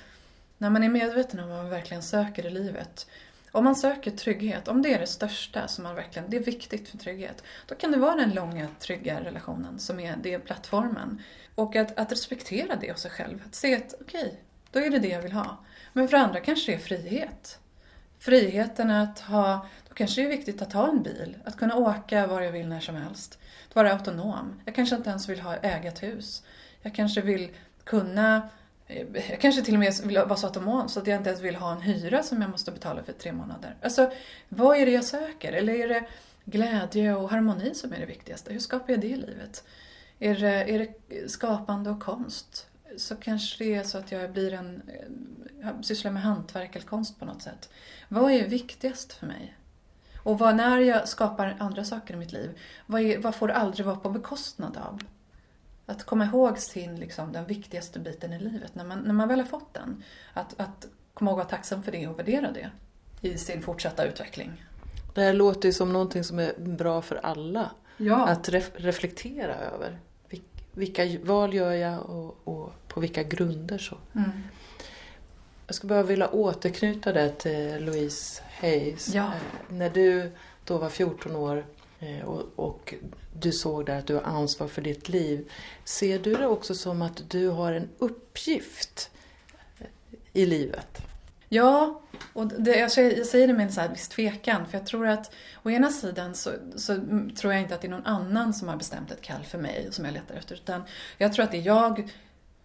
när 0.57 0.69
man 0.69 0.83
är 0.83 0.89
medveten 0.89 1.39
om 1.39 1.49
vad 1.49 1.57
man 1.57 1.69
verkligen 1.69 2.03
söker 2.03 2.45
i 2.45 2.49
livet. 2.49 3.07
Om 3.55 3.63
man 3.63 3.75
söker 3.75 4.11
trygghet, 4.11 4.67
om 4.67 4.81
det 4.81 4.93
är 4.93 4.99
det 4.99 5.07
största 5.07 5.67
som 5.67 5.83
man 5.83 5.95
verkligen, 5.95 6.29
det 6.29 6.37
är 6.37 6.43
viktigt 6.43 6.89
för 6.89 6.97
trygghet, 6.97 7.43
då 7.67 7.75
kan 7.75 7.91
det 7.91 7.97
vara 7.97 8.15
den 8.15 8.33
långa 8.33 8.67
trygga 8.79 9.23
relationen 9.23 9.79
som 9.79 9.99
är, 9.99 10.15
det 10.23 10.33
är 10.33 10.39
plattformen. 10.39 11.21
Och 11.55 11.75
att, 11.75 11.99
att 11.99 12.11
respektera 12.11 12.75
det 12.75 12.91
hos 12.91 13.01
sig 13.01 13.11
själv. 13.11 13.43
Att 13.45 13.55
se 13.55 13.75
att 13.75 13.93
okej, 14.01 14.21
okay, 14.21 14.35
då 14.71 14.79
är 14.79 14.89
det 14.89 14.99
det 14.99 15.07
jag 15.07 15.21
vill 15.21 15.31
ha. 15.31 15.57
Men 15.93 16.07
för 16.07 16.17
andra 16.17 16.39
kanske 16.39 16.71
det 16.71 16.75
är 16.75 16.79
frihet. 16.79 17.59
Friheten 18.19 18.91
att 18.91 19.19
ha, 19.19 19.67
då 19.89 19.93
kanske 19.93 20.21
det 20.21 20.27
är 20.27 20.37
viktigt 20.37 20.61
att 20.61 20.73
ha 20.73 20.89
en 20.89 21.03
bil, 21.03 21.37
att 21.45 21.57
kunna 21.57 21.75
åka 21.75 22.27
var 22.27 22.41
jag 22.41 22.51
vill 22.51 22.67
när 22.67 22.79
som 22.79 22.95
helst. 22.95 23.39
Att 23.69 23.75
vara 23.75 23.93
autonom. 23.93 24.61
Jag 24.65 24.75
kanske 24.75 24.95
inte 24.95 25.09
ens 25.09 25.29
vill 25.29 25.41
ha 25.41 25.55
äga 25.55 25.89
ett 25.89 26.03
hus. 26.03 26.43
Jag 26.81 26.95
kanske 26.95 27.21
vill 27.21 27.51
kunna 27.83 28.49
Eh, 28.87 29.07
jag 29.29 29.41
kanske 29.41 29.61
till 29.61 29.73
och 29.73 29.79
med 29.79 29.93
vill 30.03 30.17
vara 30.17 30.35
så 30.35 30.47
autonom 30.47 30.89
så 30.89 30.99
att 30.99 31.07
jag 31.07 31.17
inte 31.17 31.29
ens 31.29 31.41
vill 31.41 31.55
ha 31.55 31.71
en 31.71 31.81
hyra 31.81 32.23
som 32.23 32.41
jag 32.41 32.51
måste 32.51 32.71
betala 32.71 33.03
för 33.03 33.13
tre 33.13 33.31
månader. 33.31 33.75
Alltså, 33.81 34.11
vad 34.49 34.77
är 34.77 34.85
det 34.85 34.91
jag 34.91 35.03
söker? 35.03 35.53
Eller 35.53 35.73
är 35.73 35.87
det 35.87 36.05
glädje 36.45 37.15
och 37.15 37.29
harmoni 37.29 37.75
som 37.75 37.93
är 37.93 37.99
det 37.99 38.05
viktigaste? 38.05 38.53
Hur 38.53 38.59
skapar 38.59 38.93
jag 38.93 39.01
det 39.01 39.07
i 39.07 39.15
livet? 39.15 39.63
Är 40.19 40.35
det, 40.35 40.73
är 40.73 40.79
det 40.79 41.31
skapande 41.31 41.89
och 41.89 42.03
konst? 42.03 42.67
Så 42.97 43.15
kanske 43.15 43.63
det 43.63 43.75
är 43.75 43.83
så 43.83 43.97
att 43.97 44.11
jag 44.11 44.31
blir 44.31 44.53
en, 44.53 44.81
eh, 44.87 45.05
jag 45.61 45.85
sysslar 45.85 46.11
med 46.11 46.21
hantverk 46.21 46.75
eller 46.75 46.85
konst 46.85 47.19
på 47.19 47.25
något 47.25 47.41
sätt. 47.41 47.69
Vad 48.07 48.31
är 48.31 48.47
viktigast 48.47 49.13
för 49.13 49.27
mig? 49.27 49.55
Och 50.17 50.39
vad, 50.39 50.55
när 50.55 50.79
jag 50.79 51.07
skapar 51.07 51.57
andra 51.59 51.83
saker 51.83 52.13
i 52.13 52.17
mitt 52.17 52.31
liv, 52.31 52.59
vad, 52.85 53.01
är, 53.01 53.17
vad 53.17 53.35
får 53.35 53.47
det 53.47 53.53
aldrig 53.53 53.85
vara 53.85 53.95
på 53.95 54.09
bekostnad 54.09 54.77
av? 54.77 55.01
Att 55.85 56.03
komma 56.03 56.25
ihåg 56.25 56.57
sin, 56.57 56.95
liksom, 56.95 57.31
den 57.31 57.45
viktigaste 57.45 57.99
biten 57.99 58.33
i 58.33 58.39
livet, 58.39 58.75
när 58.75 58.83
man, 58.83 58.99
när 58.99 59.13
man 59.13 59.27
väl 59.27 59.39
har 59.39 59.47
fått 59.47 59.73
den. 59.73 60.03
Att, 60.33 60.59
att 60.59 60.87
komma 61.13 61.31
ihåg 61.31 61.39
att 61.39 61.45
vara 61.45 61.57
tacksam 61.57 61.83
för 61.83 61.91
det 61.91 62.07
och 62.07 62.19
värdera 62.19 62.51
det 62.51 62.71
i 63.21 63.37
sin 63.37 63.61
fortsatta 63.61 64.05
utveckling. 64.05 64.65
Det 65.13 65.21
här 65.21 65.33
låter 65.33 65.69
ju 65.69 65.73
som 65.73 65.93
någonting 65.93 66.23
som 66.23 66.39
är 66.39 66.53
bra 66.57 67.01
för 67.01 67.15
alla. 67.15 67.71
Ja. 67.97 68.27
Att 68.27 68.49
ref 68.49 68.71
reflektera 68.75 69.55
över. 69.55 69.99
Vilka 70.71 71.19
val 71.23 71.53
gör 71.53 71.71
jag 71.71 72.09
och, 72.09 72.37
och 72.43 72.73
på 72.87 72.99
vilka 72.99 73.23
grunder 73.23 73.77
så. 73.77 73.97
Mm. 74.15 74.31
Jag 75.67 75.75
skulle 75.75 75.89
bara 75.89 76.03
vilja 76.03 76.29
återknyta 76.29 77.13
det 77.13 77.29
till 77.29 77.85
Louise 77.85 78.43
Hayes. 78.61 79.13
Ja. 79.13 79.25
Eh, 79.25 79.31
när 79.69 79.89
du 79.89 80.31
då 80.65 80.77
var 80.77 80.89
14 80.89 81.35
år 81.35 81.65
Eh, 82.03 82.25
och, 82.25 82.43
och, 82.55 82.93
du 83.39 83.51
såg 83.51 83.85
där 83.85 83.99
att 83.99 84.07
du 84.07 84.15
har 84.15 84.21
ansvar 84.21 84.67
för 84.67 84.81
ditt 84.81 85.09
liv. 85.09 85.51
Ser 85.83 86.19
du 86.19 86.33
det 86.33 86.47
också 86.47 86.75
som 86.75 87.01
att 87.01 87.29
du 87.29 87.47
har 87.47 87.71
en 87.71 87.89
uppgift 87.97 89.11
eh, 89.79 89.87
i 90.33 90.45
livet? 90.45 91.01
Ja, 91.49 92.01
och 92.33 92.47
det, 92.47 92.79
jag, 92.79 92.91
säger 92.91 93.47
det 93.47 93.53
med 93.53 93.65
en 93.65 93.71
så 93.71 93.81
här 93.81 93.89
viss 93.89 94.07
tvekan. 94.07 94.65
För 94.65 94.77
jag 94.77 94.87
tror 94.87 95.07
att 95.07 95.31
å 95.63 95.69
ena 95.69 95.89
sidan 95.89 96.35
så, 96.35 96.51
så, 96.75 96.99
tror 97.35 97.53
jag 97.53 97.61
inte 97.61 97.75
att 97.75 97.81
det 97.81 97.87
är 97.87 97.91
någon 97.91 98.05
annan 98.05 98.53
som 98.53 98.67
har 98.67 98.75
bestämt 98.75 99.11
ett 99.11 99.21
kall 99.21 99.43
för 99.43 99.57
mig 99.57 99.87
som 99.91 100.05
jag 100.05 100.13
letar 100.13 100.35
efter. 100.35 100.55
Utan 100.55 100.83
jag 101.17 101.33
tror 101.33 101.45
att 101.45 101.51
det 101.51 101.57
är 101.57 101.65
jag 101.65 102.11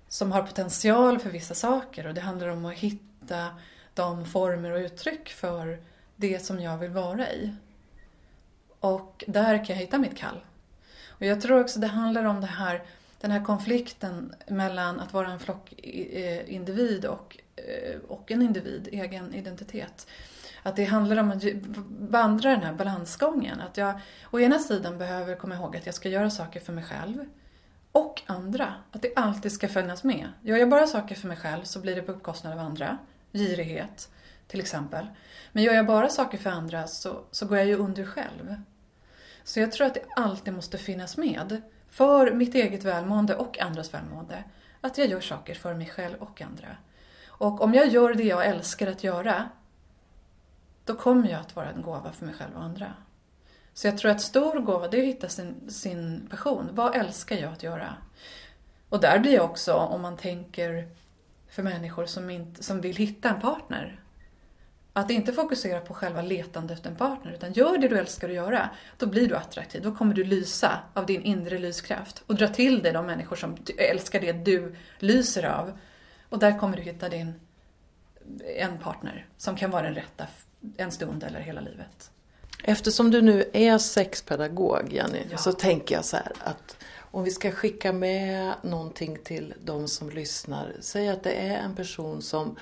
som 0.09 0.33
har 0.33 0.42
potential 0.42 1.18
för 1.18 1.31
vissa 1.31 1.55
saker 1.55 2.07
och 2.07 2.14
det 2.14 2.20
handlar 2.20 2.48
om 2.48 2.64
att 2.64 2.74
hitta 2.74 3.46
de 3.94 4.27
former 4.27 4.70
och 4.70 4.79
uttryck 4.79 5.29
för 5.29 5.83
det 6.16 6.44
som 6.44 6.61
jag 6.61 6.79
vill 6.79 6.90
vara 6.90 7.33
i. 7.33 7.55
Och 8.81 9.25
där 9.27 9.64
kan 9.64 9.77
jag 9.77 9.83
hitta 9.83 9.99
mitt 9.99 10.17
kall. 10.17 10.41
Och 11.09 11.27
jag 11.27 11.41
tror 11.41 11.61
också 11.61 11.81
det 11.81 11.87
handlar 11.87 12.25
om 12.25 12.41
det 12.41 12.47
här, 12.47 12.83
den 13.21 13.31
här 13.31 13.45
konflikten 13.45 14.35
mellan 14.49 15.01
att 15.01 15.12
vara 15.12 15.29
en 15.29 15.38
flockindivid 15.38 17.05
eh, 17.05 17.11
och, 17.11 17.38
eh, 17.57 18.01
och 18.09 18.31
en 18.31 18.43
individ, 18.43 18.88
egen 18.93 19.35
identitet. 19.35 20.07
Att 20.62 20.77
det 20.77 20.85
handlar 20.85 21.17
om 21.17 21.31
att 21.31 21.45
vandra 21.99 22.51
den 22.51 22.62
här 22.62 22.73
balansgången. 22.73 23.61
Att 23.61 23.77
jag 23.77 24.01
å 24.31 24.41
ena 24.41 24.59
sidan 24.59 24.99
behöver 24.99 25.37
komma 25.37 25.55
ihåg 25.55 25.77
att 25.77 25.87
jag 25.87 25.95
ska 25.95 26.09
göra 26.09 26.31
saker 26.31 26.61
för 26.61 26.73
mig 26.73 26.85
själv 26.85 27.25
och 27.93 28.23
andra. 28.27 28.75
Att 28.93 29.03
det 29.03 29.12
alltid 29.17 29.53
ska 29.53 29.69
finnas 29.69 30.05
med. 30.05 30.29
Gör 30.43 30.57
jag 30.57 30.69
bara 30.69 30.87
saker 30.87 31.14
för 31.14 31.29
mig 31.29 31.37
själv 31.37 31.64
så 31.64 31.81
blir 31.81 31.97
det 31.97 32.03
på 32.03 32.12
bekostnad 32.12 32.53
av 32.53 32.59
andra. 32.59 32.99
Girighet, 33.33 34.11
till 34.49 34.61
exempel. 34.61 35.07
Men 35.53 35.63
gör 35.63 35.75
jag 35.75 35.87
bara 35.87 36.09
saker 36.09 36.39
för 36.39 36.51
andra 36.51 36.87
så, 36.87 37.25
så 37.31 37.47
går 37.47 37.59
jag 37.59 37.67
ju 37.67 37.77
under 37.77 38.05
själv. 38.05 38.55
Så 39.45 39.61
jag 39.61 39.73
tror 39.73 39.87
att 39.87 39.95
det 39.95 40.05
alltid 40.17 40.55
måste 40.55 40.79
finnas 40.79 41.17
med, 41.17 41.63
för 41.91 42.33
mitt 42.33 42.55
eget 42.55 42.85
välmående 42.85 43.37
och 43.37 43.61
andras 43.61 43.95
välmående, 43.95 44.45
att 44.81 44.99
jag 44.99 45.07
gör 45.07 45.21
saker 45.21 45.55
för 45.55 45.75
mig 45.75 45.87
själv 45.87 46.17
och 46.19 46.43
andra. 46.43 46.77
Och 47.27 47.61
om 47.61 47.75
jag 47.75 47.89
gör 47.89 48.15
det 48.15 48.23
jag 48.23 48.47
älskar 48.47 48.87
att 48.87 49.05
göra, 49.05 49.49
då 50.85 50.95
kommer 50.95 51.29
jag 51.29 51.41
att 51.41 51.57
vara 51.57 51.71
en 51.71 51.83
gåva 51.83 52.13
för 52.13 52.27
mig 52.27 52.35
själv 52.35 52.57
och 52.57 52.63
andra. 52.63 52.95
Så 53.75 53.87
jag 53.87 53.99
tror 53.99 54.11
att 54.11 54.21
stor 54.21 54.61
gåva, 54.61 54.89
det 54.89 54.97
är 54.97 55.03
att 55.03 55.09
hitta 55.09 55.29
sin, 55.29 55.71
sin 55.71 56.27
passion. 56.31 56.69
Vad 56.73 56.97
älskar 56.97 57.37
jag 57.37 57.53
att 57.53 57.63
göra? 57.63 57.97
Och 58.89 59.01
där 59.01 59.19
blir 59.19 59.35
jag 59.35 59.45
också, 59.45 59.75
om 59.75 60.03
man 60.03 60.17
tänker 60.17 60.89
för 61.49 61.63
människor 61.63 62.07
som, 62.07 62.31
inte, 62.31 62.63
som 62.63 62.81
vill 62.81 62.97
hitta 62.97 63.29
en 63.29 63.41
partner, 63.41 64.01
att 64.99 65.11
inte 65.11 65.33
fokusera 65.33 65.81
på 65.81 65.95
själva 65.95 66.23
letandet 66.23 66.77
efter 66.77 66.91
en 66.91 66.97
partner, 66.97 67.33
utan 67.33 67.53
gör 67.53 67.79
det 67.79 67.89
du 67.89 67.99
älskar 67.99 68.29
att 68.29 68.35
göra. 68.35 68.71
Då 68.97 69.07
blir 69.07 69.29
du 69.29 69.37
attraktiv, 69.37 69.83
då 69.83 69.95
kommer 69.95 70.15
du 70.15 70.25
lysa 70.25 70.81
av 70.95 71.07
din 71.07 71.23
inre 71.23 71.59
lyskraft 71.59 72.23
och 72.27 72.35
dra 72.35 72.49
till 72.49 72.83
dig 72.83 72.93
de 72.93 73.07
människor 73.07 73.37
som 73.37 73.57
älskar 73.77 74.21
det 74.21 74.33
du 74.33 74.77
lyser 74.99 75.43
av. 75.43 75.79
Och 76.29 76.39
där 76.39 76.59
kommer 76.59 76.77
du 76.77 76.83
hitta 76.83 77.09
din 77.09 77.35
en 78.57 78.79
partner 78.79 79.27
som 79.37 79.57
kan 79.57 79.71
vara 79.71 79.83
den 79.83 79.95
rätta 79.95 80.27
en 80.77 80.93
stund 80.93 81.25
eller 81.25 81.41
hela 81.41 81.61
livet. 81.61 82.11
Eftersom 82.63 83.11
du 83.11 83.23
nu 83.23 83.51
är 83.53 83.79
sexpedagog, 83.79 84.93
Jenny, 84.93 85.23
ja. 85.31 85.39
så 85.39 85.53
tänker 85.53 85.95
jag 85.95 86.05
så 86.05 86.17
här 86.17 86.33
att 86.41 86.77
om 87.11 87.25
vi 87.25 87.31
ska 87.31 87.51
skicka 87.51 87.93
med 87.93 88.53
någonting 88.63 89.19
till 89.25 89.55
de 89.65 89.89
som 89.89 90.11
lyssnar. 90.11 90.73
Säg 90.81 91.09
att 91.09 91.23
det 91.23 91.33
är 91.33 91.57
en 91.57 91.77
person 91.77 92.23
som 92.23 92.57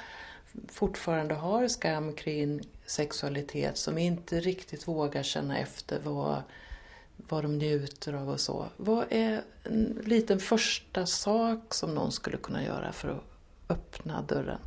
fortfarande 0.68 1.34
har 1.34 1.68
skam 1.68 2.12
kring 2.12 2.60
sexualitet, 2.86 3.76
som 3.76 3.98
inte 3.98 4.40
riktigt 4.40 4.88
vågar 4.88 5.22
känna 5.22 5.58
efter 5.58 6.00
vad, 6.04 6.42
vad 7.16 7.44
de 7.44 7.58
njuter 7.58 8.12
av 8.12 8.30
och 8.30 8.40
så. 8.40 8.66
Vad 8.76 9.04
är 9.10 9.42
en 9.64 10.02
liten 10.04 10.40
första 10.40 11.06
sak 11.06 11.74
som 11.74 11.94
någon 11.94 12.12
skulle 12.12 12.36
kunna 12.36 12.64
göra 12.64 12.92
för 12.92 13.08
att 13.08 13.24
öppna 13.68 14.22
dörren? 14.22 14.58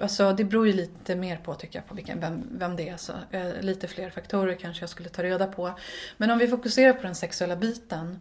Alltså, 0.00 0.32
det 0.32 0.44
beror 0.44 0.66
ju 0.66 0.72
lite 0.72 1.16
mer 1.16 1.36
på 1.36 1.54
tycker 1.54 1.78
jag, 1.78 1.88
på 1.88 1.94
vilken, 1.94 2.20
vem, 2.20 2.42
vem 2.50 2.76
det 2.76 2.88
är. 2.88 2.96
Så, 2.96 3.12
eh, 3.30 3.60
lite 3.60 3.88
fler 3.88 4.10
faktorer 4.10 4.54
kanske 4.54 4.82
jag 4.82 4.90
skulle 4.90 5.08
ta 5.08 5.22
reda 5.22 5.46
på. 5.46 5.72
Men 6.16 6.30
om 6.30 6.38
vi 6.38 6.48
fokuserar 6.48 6.92
på 6.92 7.02
den 7.02 7.14
sexuella 7.14 7.56
biten 7.56 8.18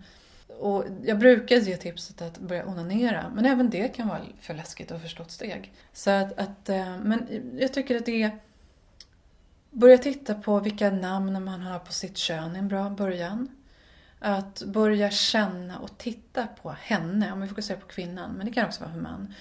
och 0.59 0.85
jag 1.03 1.19
brukar 1.19 1.55
ge 1.55 1.77
tipset 1.77 2.21
att 2.21 2.37
börja 2.37 2.65
onanera, 2.65 3.31
men 3.35 3.45
även 3.45 3.69
det 3.69 3.87
kan 3.87 4.07
vara 4.07 4.21
för 4.41 4.53
läskigt 4.53 4.91
och 4.91 5.01
för 5.01 5.07
stort 5.07 5.31
steg. 5.31 5.73
Så 5.93 6.09
att, 6.11 6.39
att, 6.39 6.69
eh, 6.69 6.97
men 6.97 7.27
jag 7.59 7.73
tycker 7.73 7.97
att 7.97 8.05
det 8.05 8.23
är... 8.23 8.39
Börja 9.71 9.97
titta 9.97 10.35
på 10.35 10.59
vilka 10.59 10.91
namn 10.91 11.43
man 11.43 11.61
har 11.61 11.79
på 11.79 11.93
sitt 11.93 12.17
kön 12.17 12.55
är 12.55 12.59
en 12.59 12.67
bra 12.67 12.89
början. 12.89 13.47
Att 14.19 14.63
börja 14.63 15.11
känna 15.11 15.79
och 15.79 15.97
titta 15.97 16.47
på 16.47 16.69
henne, 16.69 17.31
om 17.31 17.41
vi 17.41 17.47
fokuserar 17.47 17.79
på 17.79 17.87
kvinnan, 17.87 18.31
men 18.31 18.45
det 18.45 18.51
kan 18.51 18.65
också 18.65 18.81
vara 18.81 18.93
för 18.93 19.01
man. 19.01 19.33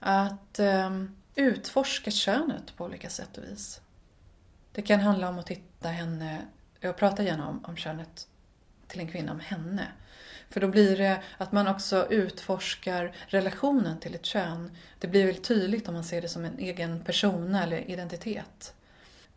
Att 0.00 0.58
um, 0.58 1.16
utforska 1.34 2.10
könet 2.10 2.76
på 2.76 2.84
olika 2.84 3.10
sätt 3.10 3.38
och 3.38 3.44
vis. 3.44 3.80
Det 4.72 4.82
kan 4.82 5.00
handla 5.00 5.28
om 5.28 5.38
att 5.38 5.46
titta 5.46 5.88
henne, 5.88 6.38
jag 6.80 6.96
pratar 6.96 7.24
gärna 7.24 7.48
om, 7.48 7.64
om 7.64 7.76
könet 7.76 8.28
till 8.86 9.00
en 9.00 9.08
kvinna, 9.08 9.32
om 9.32 9.40
henne. 9.40 9.88
För 10.50 10.60
då 10.60 10.68
blir 10.68 10.96
det 10.96 11.22
att 11.38 11.52
man 11.52 11.68
också 11.68 12.06
utforskar 12.10 13.12
relationen 13.26 14.00
till 14.00 14.14
ett 14.14 14.24
kön. 14.24 14.70
Det 14.98 15.08
blir 15.08 15.24
väldigt 15.26 15.44
tydligt 15.44 15.88
om 15.88 15.94
man 15.94 16.04
ser 16.04 16.22
det 16.22 16.28
som 16.28 16.44
en 16.44 16.58
egen 16.58 17.00
persona 17.04 17.62
eller 17.62 17.90
identitet. 17.90 18.74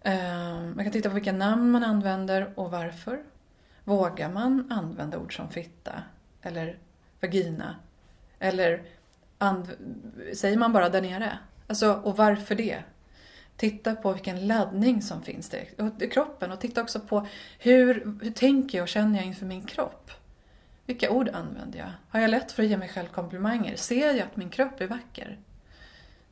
Ehm, 0.03 0.76
man 0.76 0.86
kan 0.86 0.91
titta 0.91 1.10
på 1.10 1.16
vilka 1.16 1.32
namn 1.32 1.72
man 1.72 1.84
använder 1.84 2.53
och 2.55 2.72
varför. 2.72 3.20
Vågar 3.84 4.30
man 4.30 4.72
använda 4.72 5.18
ord 5.18 5.36
som 5.36 5.49
fitta 5.49 6.03
eller 6.41 6.78
vagina? 7.22 7.76
Eller 8.39 8.84
säger 10.34 10.57
man 10.57 10.74
bara 10.74 10.89
där 10.89 11.01
nere? 11.01 11.39
Alltså, 11.68 11.93
och 11.93 12.18
varför 12.18 12.55
det? 12.55 12.84
Titta 13.57 13.95
på 13.95 14.14
vilken 14.14 14.47
laddning 14.47 15.01
som 15.01 15.22
finns 15.22 15.53
i 15.99 16.07
kroppen 16.07 16.51
och 16.51 16.60
titta 16.60 16.82
också 16.82 16.99
på 16.99 17.28
hur, 17.60 18.18
hur 18.22 18.32
tänker 18.32 18.78
jag 18.78 18.84
och 18.84 18.89
känner 18.89 19.18
jag 19.20 19.26
inför 19.26 19.45
min 19.45 19.64
kropp. 19.64 20.12
Vilka 20.90 21.10
ord 21.12 21.30
använder 21.30 21.80
jag? 21.80 21.92
Har 22.10 22.20
jag 22.20 22.30
lätt 22.30 22.52
för 22.52 22.64
att 22.64 22.70
ge 22.70 22.78
mig 22.78 22.90
själv 22.90 23.08
komplimanger? 23.08 23.76
Ser 23.76 24.08
jag 24.08 24.20
att 24.20 24.36
min 24.36 24.50
kropp 24.50 24.82
är 24.82 24.88
vacker? 24.88 25.40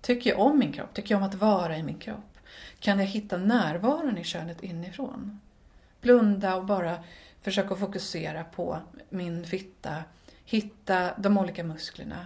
Tycker 0.01 0.29
jag 0.29 0.39
om 0.39 0.59
min 0.59 0.73
kropp? 0.73 0.93
Tycker 0.93 1.15
jag 1.15 1.21
om 1.21 1.27
att 1.27 1.35
vara 1.35 1.77
i 1.77 1.83
min 1.83 1.97
kropp? 1.97 2.37
Kan 2.79 2.99
jag 2.99 3.05
hitta 3.05 3.37
närvaron 3.37 4.17
i 4.17 4.23
könet 4.23 4.63
inifrån? 4.63 5.39
Blunda 6.01 6.55
och 6.55 6.65
bara 6.65 7.03
försöka 7.41 7.75
fokusera 7.75 8.43
på 8.43 8.79
min 9.09 9.45
fitta, 9.45 10.03
hitta 10.45 11.13
de 11.17 11.37
olika 11.37 11.63
musklerna 11.63 12.25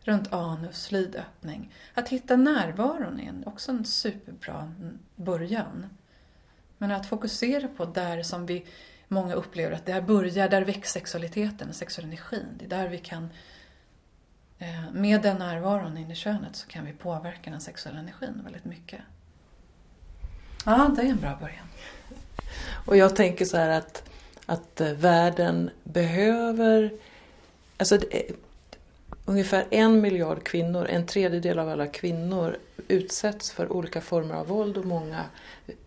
runt 0.00 0.32
anus, 0.32 0.82
slidöppning. 0.82 1.72
Att 1.94 2.08
hitta 2.08 2.36
närvaron 2.36 3.20
är 3.20 3.48
också 3.48 3.70
en 3.70 3.84
superbra 3.84 4.72
början. 5.16 5.86
Men 6.78 6.90
att 6.90 7.06
fokusera 7.06 7.68
på 7.68 7.84
där 7.84 8.22
som 8.22 8.46
vi 8.46 8.66
många 9.08 9.34
upplever 9.34 9.76
att 9.76 9.86
där 9.86 10.00
börjar, 10.00 10.48
där 10.48 10.62
väcks 10.62 10.92
sexualiteten, 10.92 11.72
sexualenergin. 11.72 12.46
Det 12.58 12.64
är 12.64 12.68
där 12.68 12.88
vi 12.88 12.98
kan, 12.98 13.30
eh, 14.58 14.92
med 14.92 15.22
den 15.22 15.36
närvaron 15.36 15.96
in 15.96 16.10
i 16.10 16.14
könet 16.14 16.56
så 16.56 16.68
kan 16.68 16.86
vi 16.86 16.92
påverka 16.92 17.50
den 17.50 17.60
sexuella 17.60 17.98
energin 17.98 18.40
väldigt 18.44 18.64
mycket. 18.64 19.00
Ja, 20.66 20.90
det 20.96 21.02
är 21.02 21.06
en 21.06 21.20
bra 21.20 21.36
början. 21.40 21.66
Och 22.86 22.96
jag 22.96 23.16
tänker 23.16 23.44
så 23.44 23.56
här 23.56 23.68
att, 23.68 24.10
att 24.46 24.80
eh, 24.80 24.92
världen 24.92 25.70
behöver, 25.84 26.92
alltså 27.76 27.98
ungefär 29.24 29.66
en 29.70 30.00
miljard 30.00 30.44
kvinnor, 30.44 30.86
en 30.86 31.06
tredjedel 31.06 31.58
av 31.58 31.68
alla 31.68 31.86
kvinnor 31.86 32.56
utsätts 32.88 33.52
för 33.52 33.72
olika 33.72 34.00
former 34.00 34.34
av 34.34 34.46
våld 34.46 34.76
och 34.76 34.84
många 34.84 35.24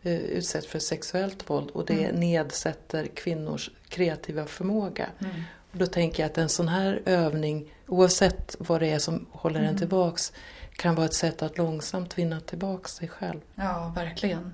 eh, 0.03 0.13
utsätts 0.13 0.67
för 0.67 0.79
sexuellt 0.79 1.49
våld 1.49 1.69
och 1.69 1.85
det 1.85 2.03
mm. 2.03 2.19
nedsätter 2.19 3.07
kvinnors 3.07 3.71
kreativa 3.89 4.45
förmåga. 4.45 5.09
Mm. 5.19 5.35
Och 5.71 5.77
då 5.77 5.85
tänker 5.85 6.23
jag 6.23 6.29
att 6.29 6.37
en 6.37 6.49
sån 6.49 6.67
här 6.67 7.01
övning, 7.05 7.73
oavsett 7.87 8.55
vad 8.59 8.81
det 8.81 8.87
är 8.87 8.99
som 8.99 9.25
håller 9.31 9.59
mm. 9.59 9.71
en 9.71 9.77
tillbaks, 9.77 10.33
kan 10.75 10.95
vara 10.95 11.05
ett 11.05 11.13
sätt 11.13 11.41
att 11.41 11.57
långsamt 11.57 12.17
vinna 12.17 12.39
tillbaks 12.39 12.95
sig 12.95 13.07
själv. 13.07 13.39
Ja, 13.55 13.93
verkligen. 13.95 14.53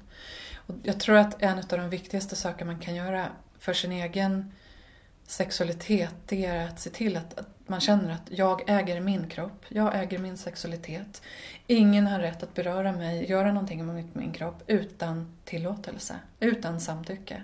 Och 0.68 0.76
jag 0.84 1.00
tror 1.00 1.16
att 1.16 1.42
en 1.42 1.58
av 1.58 1.66
de 1.68 1.90
viktigaste 1.90 2.36
saker 2.36 2.66
man 2.66 2.80
kan 2.80 2.96
göra 2.96 3.28
för 3.60 3.74
sin 3.74 3.92
egen 3.92 4.52
sexualitet, 5.28 6.14
det 6.26 6.46
är 6.46 6.68
att 6.68 6.80
se 6.80 6.90
till 6.90 7.18
att, 7.18 7.40
att 7.40 7.48
man 7.68 7.80
känner 7.80 8.14
att 8.14 8.30
jag 8.30 8.62
äger 8.68 9.02
min 9.02 9.30
kropp, 9.30 9.66
jag 9.70 10.00
äger 10.00 10.20
min 10.20 10.38
sexualitet. 10.38 11.22
Ingen 11.68 12.08
har 12.08 12.20
rätt 12.20 12.44
att 12.44 12.54
beröra 12.54 12.92
mig, 12.92 13.30
göra 13.30 13.52
någonting 13.52 13.86
med 13.86 14.10
min 14.14 14.32
kropp 14.32 14.64
utan 14.68 15.38
tillåtelse, 15.46 16.16
utan 16.40 16.82
samtycke. 16.82 17.44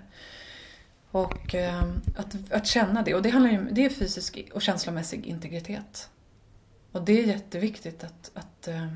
Och 1.10 1.54
eh, 1.54 1.82
att, 2.16 2.52
att 2.52 2.66
känna 2.66 3.02
det, 3.02 3.14
och 3.14 3.22
det, 3.22 3.30
handlar 3.30 3.50
ju, 3.50 3.68
det 3.70 3.84
är 3.84 3.90
fysisk 3.90 4.50
och 4.54 4.62
känslomässig 4.62 5.26
integritet. 5.26 6.10
Och 6.92 7.02
det 7.02 7.20
är 7.22 7.26
jätteviktigt 7.26 8.04
att, 8.04 8.30
att 8.34 8.68
eh, 8.68 8.86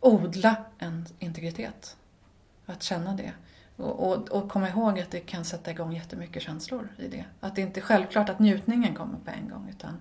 odla 0.00 0.56
en 0.78 1.06
integritet. 1.18 1.96
Att 2.66 2.82
känna 2.82 3.14
det. 3.14 3.32
Och, 3.76 4.12
och, 4.12 4.28
och, 4.28 4.48
komma 4.48 4.68
ihåg 4.68 5.00
att 5.00 5.10
det 5.10 5.20
kan 5.20 5.44
sätta 5.44 5.70
igång 5.70 5.92
jättemycket 5.92 6.42
känslor 6.42 6.88
i 6.98 7.08
det. 7.08 7.24
Att 7.40 7.56
det 7.56 7.60
inte 7.60 7.80
är 7.80 7.82
självklart 7.82 8.28
att 8.28 8.38
njutningen 8.38 8.94
kommer 8.94 9.18
på 9.18 9.30
en 9.30 9.48
gång 9.48 9.68
utan 9.70 9.98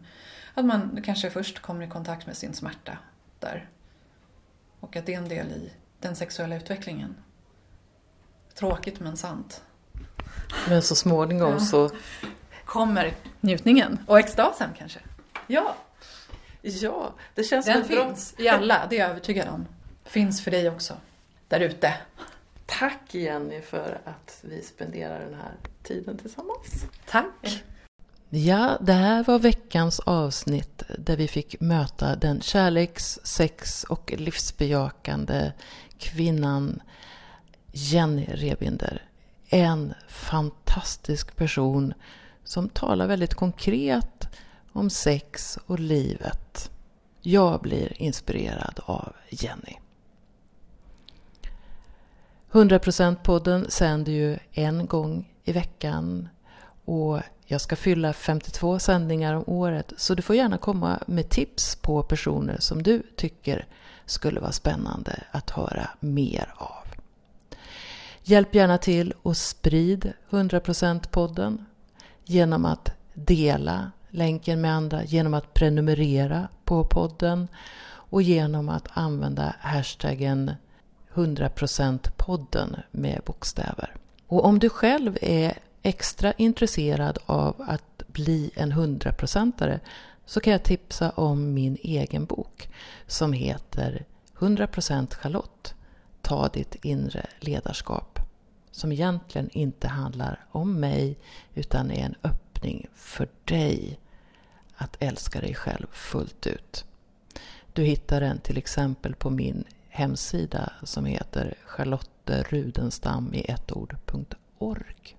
att 0.54 0.66
man 0.66 1.02
kanske 1.06 1.30
först 1.30 1.60
kommer 1.60 1.86
i 1.86 1.90
kontakt 1.90 2.28
med 2.28 2.38
sin 2.38 2.54
smärta 2.54 2.98
där. 3.40 3.70
Och 4.80 4.96
att 4.96 5.06
det 5.06 5.14
är 5.14 5.18
en 5.18 5.30
del 5.30 5.48
i 5.48 5.72
den 6.00 6.16
sexuella 6.16 6.56
utvecklingen. 6.56 7.16
Tråkigt 8.54 9.00
men 9.00 9.18
sant. 9.18 9.64
Men 10.70 10.82
så 10.82 10.96
småningom 10.96 11.54
ja. 11.54 11.60
så... 11.60 11.90
Kommer 12.66 13.14
njutningen 13.42 14.00
och 14.08 14.20
extasen 14.20 14.70
kanske. 14.78 15.00
Ja. 15.48 15.76
Ja, 16.62 17.14
det 17.34 17.44
känns 17.44 17.66
Den 17.66 17.84
finns 17.84 18.36
bra. 18.36 18.46
i 18.46 18.50
alla, 18.50 18.88
det 18.90 18.96
är 18.96 19.00
jag 19.00 19.10
övertygad 19.10 19.48
om. 19.48 19.66
Finns 20.04 20.44
för 20.44 20.52
dig 20.52 20.70
också. 20.70 20.94
Där 21.48 21.60
ute. 21.60 21.94
Tack 22.66 23.14
Jenny 23.14 23.62
för 23.62 24.02
att 24.06 24.40
vi 24.42 24.62
spenderar 24.62 25.20
den 25.20 25.34
här 25.34 25.54
tiden 25.84 26.18
tillsammans. 26.18 26.86
Tack. 27.10 27.64
Ja, 28.30 28.78
det 28.82 28.94
här 28.94 29.24
var 29.24 29.40
veckans 29.40 30.00
avsnitt 30.00 30.84
där 30.98 31.18
vi 31.18 31.28
fick 31.28 31.62
möta 31.62 32.16
den 32.16 32.42
kärleks-, 32.42 33.20
sex 33.24 33.84
och 33.84 34.14
livsbejakande 34.18 35.52
kvinnan 35.98 36.82
Jenny 37.72 38.26
Rebinder. 38.26 39.10
En 39.50 39.94
fantastisk 40.08 41.36
person 41.36 41.94
som 42.44 42.70
talar 42.70 43.08
väldigt 43.08 43.34
konkret 43.34 44.28
om 44.72 44.90
sex 44.90 45.58
och 45.66 45.80
livet. 45.80 46.72
Jag 47.22 47.62
blir 47.62 48.02
inspirerad 48.02 48.80
av 48.86 49.14
Jenny. 49.30 49.78
100%-podden 52.56 53.70
sänder 53.70 54.12
ju 54.12 54.38
en 54.52 54.86
gång 54.86 55.34
i 55.44 55.52
veckan 55.52 56.30
och 56.86 57.20
jag 57.46 57.62
ska 57.62 57.76
fylla 57.76 58.14
52 58.14 58.80
sändningar 58.80 59.34
om 59.34 59.44
året 59.48 59.94
så 59.98 60.16
du 60.16 60.22
får 60.22 60.36
gärna 60.36 60.58
komma 60.58 61.00
med 61.08 61.30
tips 61.30 61.76
på 61.76 62.04
personer 62.04 62.58
som 62.60 62.84
du 62.84 63.04
tycker 63.16 63.66
skulle 64.06 64.40
vara 64.40 64.52
spännande 64.52 65.24
att 65.32 65.50
höra 65.50 65.90
mer 66.00 66.54
av. 66.58 66.88
Hjälp 68.24 68.56
gärna 68.56 68.78
till 68.78 69.14
och 69.22 69.38
sprid 69.38 70.14
100%-podden 70.30 71.66
genom 72.24 72.66
att 72.66 72.92
dela 73.14 73.92
länken 74.10 74.62
med 74.62 74.74
andra, 74.74 75.04
genom 75.04 75.34
att 75.34 75.54
prenumerera 75.54 76.48
på 76.66 76.84
podden 76.84 77.48
och 77.88 78.22
genom 78.22 78.70
att 78.70 78.88
använda 78.94 79.56
hashtaggen 79.60 80.52
100%podden 81.16 82.76
med 82.92 83.22
bokstäver. 83.26 83.96
Och 84.28 84.46
om 84.46 84.60
du 84.60 84.70
själv 84.70 85.18
är 85.22 85.58
extra 85.82 86.34
intresserad 86.34 87.18
av 87.26 87.56
att 87.68 88.04
bli 88.08 88.52
en 88.56 88.72
hundraprocentare 88.72 89.80
så 90.26 90.40
kan 90.40 90.54
jag 90.54 90.64
tipsa 90.64 91.10
om 91.10 91.54
min 91.54 91.78
egen 91.82 92.26
bok 92.26 92.70
som 93.08 93.34
heter 93.34 94.06
100% 94.38 95.16
Charlotte. 95.16 95.74
Ta 96.22 96.48
ditt 96.48 96.76
inre 96.86 97.26
ledarskap. 97.40 98.20
Som 98.72 98.92
egentligen 98.92 99.50
inte 99.50 99.88
handlar 99.88 100.46
om 100.52 100.80
mig 100.80 101.18
utan 101.54 101.92
är 101.92 102.06
en 102.06 102.16
öppning 102.24 102.88
för 102.96 103.28
dig 103.46 104.00
att 104.76 104.98
älska 105.00 105.42
dig 105.42 105.56
själv 105.56 105.88
fullt 105.92 106.48
ut. 106.48 106.86
Du 107.74 107.84
hittar 107.84 108.22
den 108.22 108.40
till 108.40 108.58
exempel 108.58 109.16
på 109.16 109.30
min 109.30 109.64
hemsida 109.96 110.72
som 110.84 111.06
heter 111.06 111.54
charlotterudenstam 111.66 113.34
i 113.34 113.46
ett 113.52 113.72
ord.org. 113.72 115.18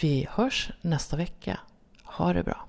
Vi 0.00 0.26
hörs 0.30 0.70
nästa 0.80 1.16
vecka. 1.16 1.60
Ha 2.04 2.32
det 2.32 2.42
bra. 2.42 2.66